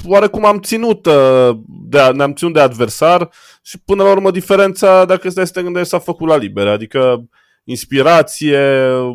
oarecum 0.06 0.46
am 0.46 0.60
ținut 0.60 1.06
uh, 1.06 1.58
de, 1.66 2.12
ne-am 2.14 2.34
ținut 2.34 2.54
de 2.54 2.60
adversar 2.60 3.30
și 3.62 3.80
până 3.80 4.04
la 4.04 4.12
urmă 4.12 4.32
diferența, 4.32 5.06
dacă 5.06 5.30
stai 5.30 5.48
să 5.48 5.54
te 5.54 5.62
gândești, 5.62 5.88
s-a 5.88 6.00
făcut 6.00 6.28
la 6.28 6.38
liber, 6.38 6.68
adică 6.68 7.26
inspirație, 7.64 8.60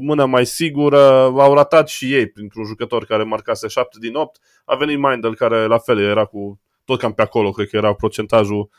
mână 0.00 0.26
mai 0.26 0.46
sigură, 0.46 1.00
au 1.22 1.54
ratat 1.54 1.88
și 1.88 2.14
ei 2.14 2.26
printr-un 2.26 2.64
jucător 2.64 3.04
care 3.04 3.22
marcase 3.22 3.68
7 3.68 3.96
din 4.00 4.14
8, 4.14 4.40
a 4.64 4.74
venit 4.74 4.98
Mindel 4.98 5.34
care 5.34 5.66
la 5.66 5.78
fel 5.78 5.98
era 5.98 6.24
cu 6.24 6.60
tot 6.84 6.98
cam 6.98 7.12
pe 7.12 7.22
acolo, 7.22 7.50
cred 7.50 7.68
că 7.68 7.76
era 7.76 7.94
procentajul 7.94 8.70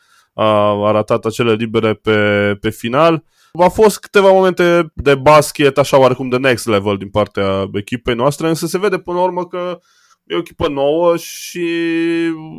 a 0.46 0.92
ratat 0.92 1.26
acele 1.26 1.54
libere 1.54 1.94
pe, 1.94 2.58
pe 2.62 2.70
final. 2.70 3.24
Au 3.54 3.70
fost 3.70 4.00
câteva 4.00 4.32
momente 4.32 4.92
de 4.94 5.16
basket, 5.16 5.78
așa 5.78 6.00
oarecum 6.00 6.30
de 6.30 6.38
next 6.38 6.68
level 6.68 6.98
din 6.98 7.10
partea 7.10 7.70
echipei 7.74 8.16
noastre, 8.16 8.48
însă 8.48 8.68
se 8.68 8.78
vede 8.78 9.00
până 9.00 9.18
la 9.18 9.24
urmă 9.24 9.46
că 9.46 9.80
e 10.24 10.36
o 10.36 10.38
echipă 10.38 10.68
nouă 10.68 11.18
și 11.18 11.66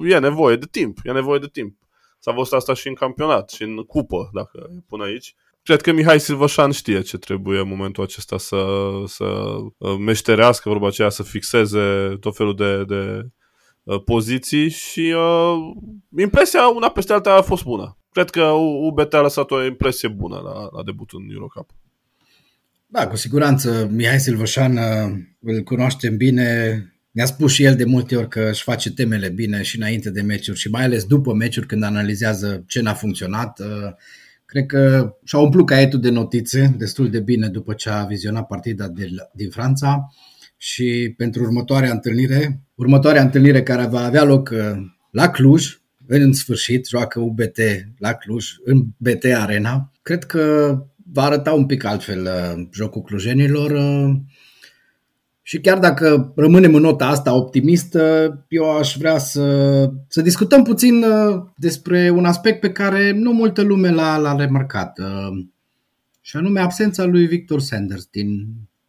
e 0.08 0.18
nevoie 0.18 0.56
de 0.56 0.66
timp. 0.70 0.98
E 1.04 1.12
nevoie 1.12 1.38
de 1.38 1.48
timp. 1.52 1.76
S-a 2.18 2.32
văzut 2.32 2.52
asta 2.52 2.74
și 2.74 2.88
în 2.88 2.94
campionat 2.94 3.50
și 3.50 3.62
în 3.62 3.76
cupă, 3.76 4.30
dacă 4.32 4.70
e 4.76 4.84
până 4.88 5.04
aici. 5.04 5.34
Cred 5.62 5.80
că 5.80 5.92
Mihai 5.92 6.20
Silvășan 6.20 6.70
știe 6.70 7.00
ce 7.00 7.18
trebuie 7.18 7.60
în 7.60 7.68
momentul 7.68 8.02
acesta 8.02 8.38
să, 8.38 8.66
să 9.06 9.24
uh, 9.24 9.96
meșterească, 9.98 10.68
vorba 10.68 10.86
aceea, 10.86 11.08
să 11.08 11.22
fixeze 11.22 12.16
tot 12.20 12.36
felul 12.36 12.54
de, 12.54 12.84
de 12.84 12.96
Uh, 12.96 13.34
poziții 13.96 14.68
și 14.68 15.14
uh, 15.16 15.76
impresia 16.18 16.68
una 16.68 16.90
peste 16.90 17.12
alta 17.12 17.34
a 17.34 17.42
fost 17.42 17.64
bună. 17.64 17.98
Cred 18.12 18.30
că 18.30 18.42
UBT 18.82 19.14
a 19.14 19.20
lăsat 19.20 19.50
o 19.50 19.64
impresie 19.64 20.08
bună 20.08 20.36
la, 20.44 20.68
la 20.76 20.82
debutul 20.84 21.20
în 21.22 21.34
Eurocup. 21.34 21.70
Da, 22.86 23.06
cu 23.06 23.16
siguranță. 23.16 23.88
Mihai 23.92 24.20
Silvășan 24.20 24.76
uh, 24.76 25.18
îl 25.40 25.62
cunoaștem 25.62 26.16
bine. 26.16 26.82
Ne-a 27.10 27.24
spus 27.24 27.52
și 27.52 27.64
el 27.64 27.76
de 27.76 27.84
multe 27.84 28.16
ori 28.16 28.28
că 28.28 28.48
își 28.50 28.62
face 28.62 28.92
temele 28.92 29.28
bine 29.28 29.62
și 29.62 29.76
înainte 29.76 30.10
de 30.10 30.22
meciuri 30.22 30.58
și 30.58 30.70
mai 30.70 30.84
ales 30.84 31.04
după 31.04 31.32
meciuri 31.32 31.66
când 31.66 31.82
analizează 31.82 32.64
ce 32.66 32.80
n-a 32.80 32.94
funcționat. 32.94 33.58
Uh, 33.58 33.92
cred 34.44 34.66
că 34.66 35.14
și-a 35.24 35.38
umplut 35.38 35.66
caietul 35.66 36.00
de 36.00 36.10
notițe 36.10 36.74
destul 36.78 37.10
de 37.10 37.20
bine 37.20 37.48
după 37.48 37.72
ce 37.72 37.90
a 37.90 38.04
vizionat 38.04 38.46
partida 38.46 38.88
de, 38.88 39.08
din 39.32 39.50
Franța 39.50 40.12
și 40.58 41.14
pentru 41.16 41.42
următoarea 41.42 41.90
întâlnire, 41.90 42.60
următoarea 42.74 43.22
întâlnire 43.22 43.62
care 43.62 43.86
va 43.86 44.04
avea 44.04 44.24
loc 44.24 44.50
uh, 44.52 44.58
la 45.10 45.28
Cluj, 45.28 45.80
în 46.06 46.32
sfârșit, 46.32 46.86
joacă 46.86 47.20
UBT 47.20 47.58
la 47.98 48.12
Cluj, 48.12 48.46
în 48.64 48.84
BT 48.96 49.24
Arena. 49.24 49.92
Cred 50.02 50.24
că 50.24 50.74
va 51.12 51.22
arăta 51.22 51.52
un 51.52 51.66
pic 51.66 51.84
altfel 51.84 52.22
uh, 52.22 52.66
jocul 52.72 53.02
clujenilor 53.02 53.70
uh, 53.70 54.16
și 55.42 55.60
chiar 55.60 55.78
dacă 55.78 56.32
rămânem 56.36 56.74
în 56.74 56.82
nota 56.82 57.06
asta 57.06 57.34
optimistă, 57.34 58.32
eu 58.48 58.76
aș 58.78 58.96
vrea 58.96 59.18
să, 59.18 59.90
să 60.08 60.22
discutăm 60.22 60.62
puțin 60.62 61.04
despre 61.56 62.10
un 62.10 62.24
aspect 62.24 62.60
pe 62.60 62.72
care 62.72 63.10
nu 63.12 63.32
multă 63.32 63.62
lume 63.62 63.90
l-a, 63.90 64.16
l-a 64.16 64.36
remarcat, 64.36 64.98
și 66.20 66.36
anume 66.36 66.60
absența 66.60 67.04
lui 67.04 67.26
Victor 67.26 67.60
Sanders 67.60 68.06
din 68.10 68.46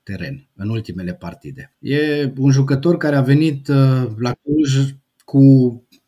teren 0.09 0.47
în 0.55 0.69
ultimele 0.69 1.13
partide. 1.13 1.75
E 1.79 2.31
un 2.37 2.51
jucător 2.51 2.97
care 2.97 3.15
a 3.15 3.21
venit 3.21 3.67
uh, 3.67 4.07
la 4.17 4.33
Cluj 4.43 4.95
cu 5.25 5.43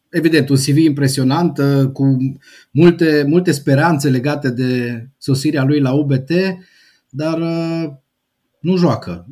evident, 0.09 0.49
un 0.49 0.55
CV 0.55 0.77
impresionant, 0.77 1.57
uh, 1.57 1.87
cu 1.93 2.17
multe, 2.71 3.25
multe 3.27 3.51
speranțe 3.51 4.09
legate 4.09 4.49
de 4.49 5.03
sosirea 5.17 5.63
lui 5.63 5.79
la 5.79 5.93
UBT, 5.93 6.31
dar 7.09 7.39
uh, 7.39 7.89
nu 8.59 8.75
joacă. 8.75 9.25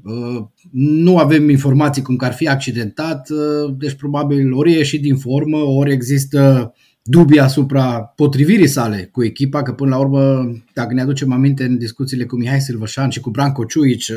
Nu 0.72 1.18
avem 1.18 1.50
informații 1.50 2.02
cum 2.02 2.16
că 2.16 2.26
ar 2.26 2.34
fi 2.34 2.48
accidentat, 2.48 3.30
deci 3.78 3.94
probabil 3.94 4.54
ori 4.54 4.74
e 4.74 4.78
ieșit 4.78 5.02
din 5.02 5.16
formă, 5.16 5.58
ori 5.58 5.92
există 5.92 6.74
dubii 7.10 7.40
asupra 7.40 8.02
potrivirii 8.02 8.68
sale 8.68 9.10
cu 9.12 9.24
echipa, 9.24 9.62
că 9.62 9.74
până 9.74 9.90
la 9.90 10.00
urmă, 10.00 10.52
dacă 10.74 10.94
ne 10.94 11.02
aducem 11.02 11.32
aminte 11.32 11.64
în 11.64 11.78
discuțiile 11.78 12.26
cu 12.26 12.36
Mihai 12.36 12.62
Silvășan 12.62 13.10
și 13.10 13.20
cu 13.20 13.30
Branco 13.30 13.66
Ciuici, 13.66 14.12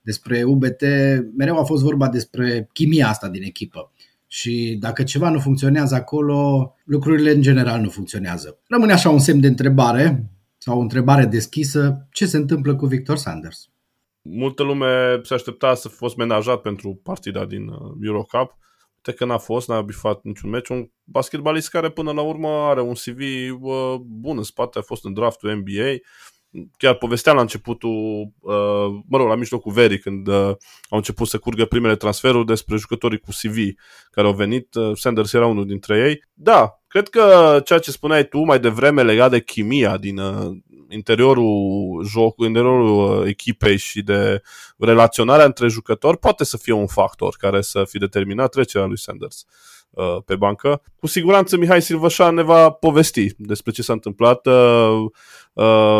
despre 0.00 0.42
UBT, 0.42 0.82
mereu 1.36 1.58
a 1.58 1.64
fost 1.64 1.82
vorba 1.82 2.08
despre 2.08 2.68
chimia 2.72 3.08
asta 3.08 3.28
din 3.28 3.42
echipă. 3.42 3.92
Și 4.26 4.76
dacă 4.80 5.02
ceva 5.02 5.30
nu 5.30 5.38
funcționează 5.38 5.94
acolo, 5.94 6.74
lucrurile 6.84 7.30
în 7.30 7.40
general 7.40 7.80
nu 7.80 7.88
funcționează. 7.88 8.58
Rămâne 8.68 8.92
așa 8.92 9.10
un 9.10 9.18
semn 9.18 9.40
de 9.40 9.46
întrebare 9.46 10.30
sau 10.58 10.78
o 10.78 10.80
întrebare 10.80 11.24
deschisă, 11.24 12.06
ce 12.12 12.26
se 12.26 12.36
întâmplă 12.36 12.76
cu 12.76 12.86
Victor 12.86 13.16
Sanders? 13.16 13.68
Multă 14.22 14.62
lume 14.62 15.20
se 15.22 15.34
aștepta 15.34 15.74
să 15.74 15.88
fost 15.88 16.16
menajat 16.16 16.60
pentru 16.60 17.00
partida 17.02 17.44
din 17.44 17.68
uh, 17.68 17.76
Eurocup. 18.02 18.58
Uite 19.06 19.18
că 19.18 19.24
n-a 19.24 19.38
fost, 19.38 19.68
n-a 19.68 19.80
bifat 19.80 20.22
niciun 20.22 20.50
meci. 20.50 20.68
Un 20.68 20.88
basketbalist 21.04 21.68
care 21.68 21.90
până 21.90 22.12
la 22.12 22.20
urmă 22.20 22.48
are 22.48 22.80
un 22.80 22.94
CV 22.94 23.18
uh, 23.60 23.94
bun 24.00 24.36
în 24.36 24.42
spate, 24.42 24.78
a 24.78 24.82
fost 24.82 25.04
în 25.04 25.12
draftul 25.12 25.54
NBA, 25.56 25.96
chiar 26.76 26.94
povesteam 26.94 27.36
la 27.36 27.42
începutul, 27.42 28.32
uh, 28.40 29.02
mă 29.08 29.16
rog, 29.16 29.28
la 29.28 29.34
mijlocul 29.34 29.72
verii, 29.72 29.98
când 29.98 30.26
uh, 30.26 30.54
au 30.88 30.96
început 30.96 31.28
să 31.28 31.38
curgă 31.38 31.64
primele 31.64 31.96
transferuri 31.96 32.46
despre 32.46 32.76
jucătorii 32.76 33.18
cu 33.18 33.30
CV 33.30 33.56
care 34.10 34.26
au 34.26 34.34
venit. 34.34 34.74
Uh, 34.74 34.96
Sanders 34.96 35.32
era 35.32 35.46
unul 35.46 35.66
dintre 35.66 36.08
ei. 36.08 36.24
Da, 36.32 36.83
cred 36.94 37.08
că 37.08 37.60
ceea 37.64 37.78
ce 37.78 37.90
spuneai 37.90 38.28
tu 38.28 38.38
mai 38.38 38.60
devreme 38.60 39.02
legat 39.02 39.30
de 39.30 39.40
chimia 39.40 39.96
din, 39.96 40.20
interiorul 40.88 42.04
jocului, 42.06 42.48
interiorul 42.48 43.20
uh, 43.20 43.26
echipei 43.28 43.76
și 43.76 44.02
de 44.02 44.42
relaționarea 44.78 45.44
între 45.44 45.68
jucători 45.68 46.18
poate 46.18 46.44
să 46.44 46.56
fie 46.56 46.72
un 46.72 46.86
factor 46.86 47.34
care 47.38 47.60
să 47.60 47.84
fi 47.84 47.98
determinat 47.98 48.50
trecerea 48.50 48.86
lui 48.86 48.98
Sanders 48.98 49.44
uh, 49.90 50.16
pe 50.24 50.36
bancă. 50.36 50.82
Cu 50.96 51.06
siguranță 51.06 51.56
Mihai 51.56 51.82
Silvășan 51.82 52.34
ne 52.34 52.42
va 52.42 52.70
povesti 52.70 53.34
despre 53.38 53.72
ce 53.72 53.82
s-a 53.82 53.92
întâmplat 53.92 54.46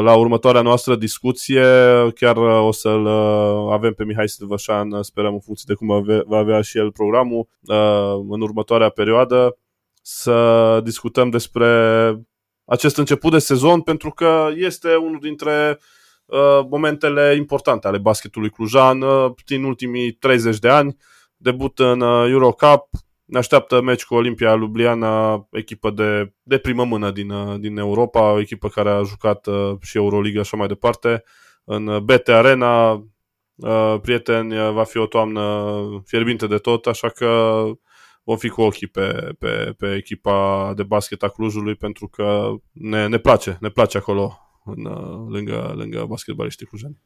la 0.03 0.17
următoarea 0.17 0.63
noastră 0.63 0.97
discuție. 0.97 1.65
Chiar 2.15 2.37
o 2.37 2.73
să-l 2.73 3.07
avem 3.71 3.93
pe 3.93 4.05
Mihai 4.05 4.29
Silvășan, 4.29 5.03
sperăm 5.03 5.33
în 5.33 5.41
funcție 5.41 5.65
de 5.69 5.75
cum 5.75 6.05
va 6.27 6.39
avea 6.39 6.61
și 6.61 6.79
el 6.79 6.93
programul 6.93 7.49
în 8.29 8.41
următoarea 8.41 8.89
perioadă 8.89 9.59
să 10.07 10.81
discutăm 10.83 11.31
despre 11.31 11.69
acest 12.65 12.97
început 12.97 13.31
de 13.33 13.39
sezon 13.39 13.81
pentru 13.81 14.11
că 14.11 14.49
este 14.55 14.95
unul 14.95 15.19
dintre 15.21 15.79
uh, 16.25 16.61
momentele 16.69 17.35
importante 17.37 17.87
ale 17.87 17.99
basketului 17.99 18.51
clujan 18.51 19.01
uh, 19.01 19.33
din 19.47 19.65
ultimii 19.65 20.13
30 20.13 20.59
de 20.59 20.69
ani. 20.69 20.97
Debut 21.37 21.79
în 21.79 22.01
uh, 22.01 22.29
Eurocup, 22.31 22.89
ne 23.25 23.39
așteaptă 23.39 23.81
meci 23.81 24.05
cu 24.05 24.15
Olimpia 24.15 24.55
Ljubljana, 24.55 25.47
echipă 25.51 25.91
de, 25.91 26.33
de 26.43 26.59
primă 26.59 26.85
mână 26.85 27.11
din, 27.11 27.31
uh, 27.31 27.61
din 27.61 27.77
Europa, 27.79 28.33
o 28.33 28.41
echipă 28.41 28.69
care 28.69 28.91
a 28.91 29.03
jucat 29.03 29.47
uh, 29.47 29.77
și 29.81 29.97
Euroliga 29.97 30.35
și 30.35 30.41
așa 30.41 30.57
mai 30.57 30.67
departe. 30.67 31.25
În 31.65 31.87
uh, 31.87 32.01
BT 32.01 32.29
Arena, 32.29 32.93
uh, 33.55 33.97
prieteni, 34.03 34.59
uh, 34.59 34.73
va 34.73 34.85
fi 34.85 34.99
o 34.99 35.07
toamnă 35.07 35.75
fierbinte 36.07 36.47
de 36.47 36.59
tot, 36.59 36.87
așa 36.87 37.09
că 37.09 37.63
vom 38.25 38.37
fi 38.37 38.49
cu 38.49 38.61
ochii 38.61 38.87
pe, 38.87 39.35
pe, 39.39 39.75
pe 39.79 39.95
echipa 39.95 40.73
de 40.77 40.83
basket 40.83 41.23
a 41.23 41.29
Clujului 41.29 41.75
pentru 41.75 42.09
că 42.09 42.55
ne, 42.73 43.07
ne 43.07 43.19
place, 43.19 43.57
ne 43.61 43.69
place 43.69 43.99
acolo 43.99 44.39
în, 44.65 44.83
lângă, 45.29 45.75
lângă 45.77 46.05
basketbaliștii 46.09 46.67
clujani. 46.67 47.01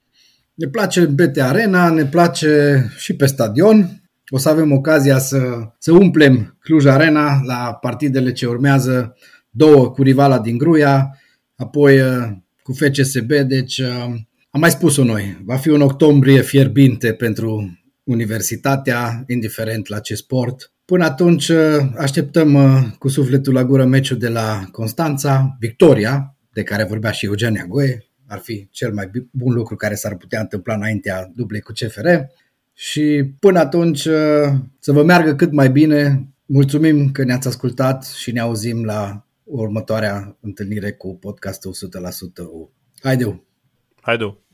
Ne 0.54 0.68
place 0.68 1.04
BT 1.04 1.36
Arena, 1.40 1.90
ne 1.90 2.06
place 2.06 2.84
și 2.96 3.16
pe 3.16 3.26
stadion. 3.26 4.02
O 4.28 4.38
să 4.38 4.48
avem 4.48 4.72
ocazia 4.72 5.18
să, 5.18 5.38
să 5.78 5.92
umplem 5.92 6.56
Cluj 6.60 6.84
Arena 6.84 7.40
la 7.44 7.78
partidele 7.80 8.32
ce 8.32 8.46
urmează, 8.46 9.16
două 9.50 9.90
cu 9.90 10.02
rivala 10.02 10.38
din 10.38 10.58
Gruia, 10.58 11.18
apoi 11.56 12.00
uh, 12.00 12.28
cu 12.62 12.72
FCSB, 12.72 13.32
deci 13.32 13.78
uh, 13.78 14.14
am 14.50 14.60
mai 14.60 14.70
spus-o 14.70 15.04
noi, 15.04 15.42
va 15.44 15.56
fi 15.56 15.68
un 15.68 15.80
octombrie 15.80 16.40
fierbinte 16.40 17.12
pentru 17.12 17.77
universitatea, 18.08 19.24
indiferent 19.26 19.86
la 19.86 19.98
ce 19.98 20.14
sport. 20.14 20.72
Până 20.84 21.04
atunci 21.04 21.48
uh, 21.48 21.58
așteptăm 21.96 22.54
uh, 22.54 22.82
cu 22.98 23.08
sufletul 23.08 23.52
la 23.52 23.64
gură 23.64 23.84
meciul 23.84 24.18
de 24.18 24.28
la 24.28 24.68
Constanța, 24.72 25.56
victoria, 25.60 26.36
de 26.52 26.62
care 26.62 26.84
vorbea 26.84 27.10
și 27.10 27.26
Eugenia 27.26 27.64
Goe, 27.68 28.04
ar 28.26 28.38
fi 28.38 28.68
cel 28.70 28.92
mai 28.92 29.10
bun 29.30 29.54
lucru 29.54 29.76
care 29.76 29.94
s-ar 29.94 30.16
putea 30.16 30.40
întâmpla 30.40 30.74
înaintea 30.74 31.32
dublei 31.34 31.60
cu 31.60 31.72
CFR. 31.72 32.08
Și 32.74 33.32
până 33.38 33.58
atunci 33.58 34.04
uh, 34.04 34.52
să 34.78 34.92
vă 34.92 35.02
meargă 35.04 35.34
cât 35.34 35.52
mai 35.52 35.70
bine. 35.70 36.28
Mulțumim 36.46 37.10
că 37.10 37.24
ne-ați 37.24 37.48
ascultat 37.48 38.04
și 38.04 38.32
ne 38.32 38.40
auzim 38.40 38.84
la 38.84 39.26
următoarea 39.44 40.36
întâlnire 40.40 40.92
cu 40.92 41.16
podcastul 41.16 41.72
100% 42.42 42.44
U. 42.44 42.72
Haideu! 43.02 43.44
Haideu! 44.00 44.47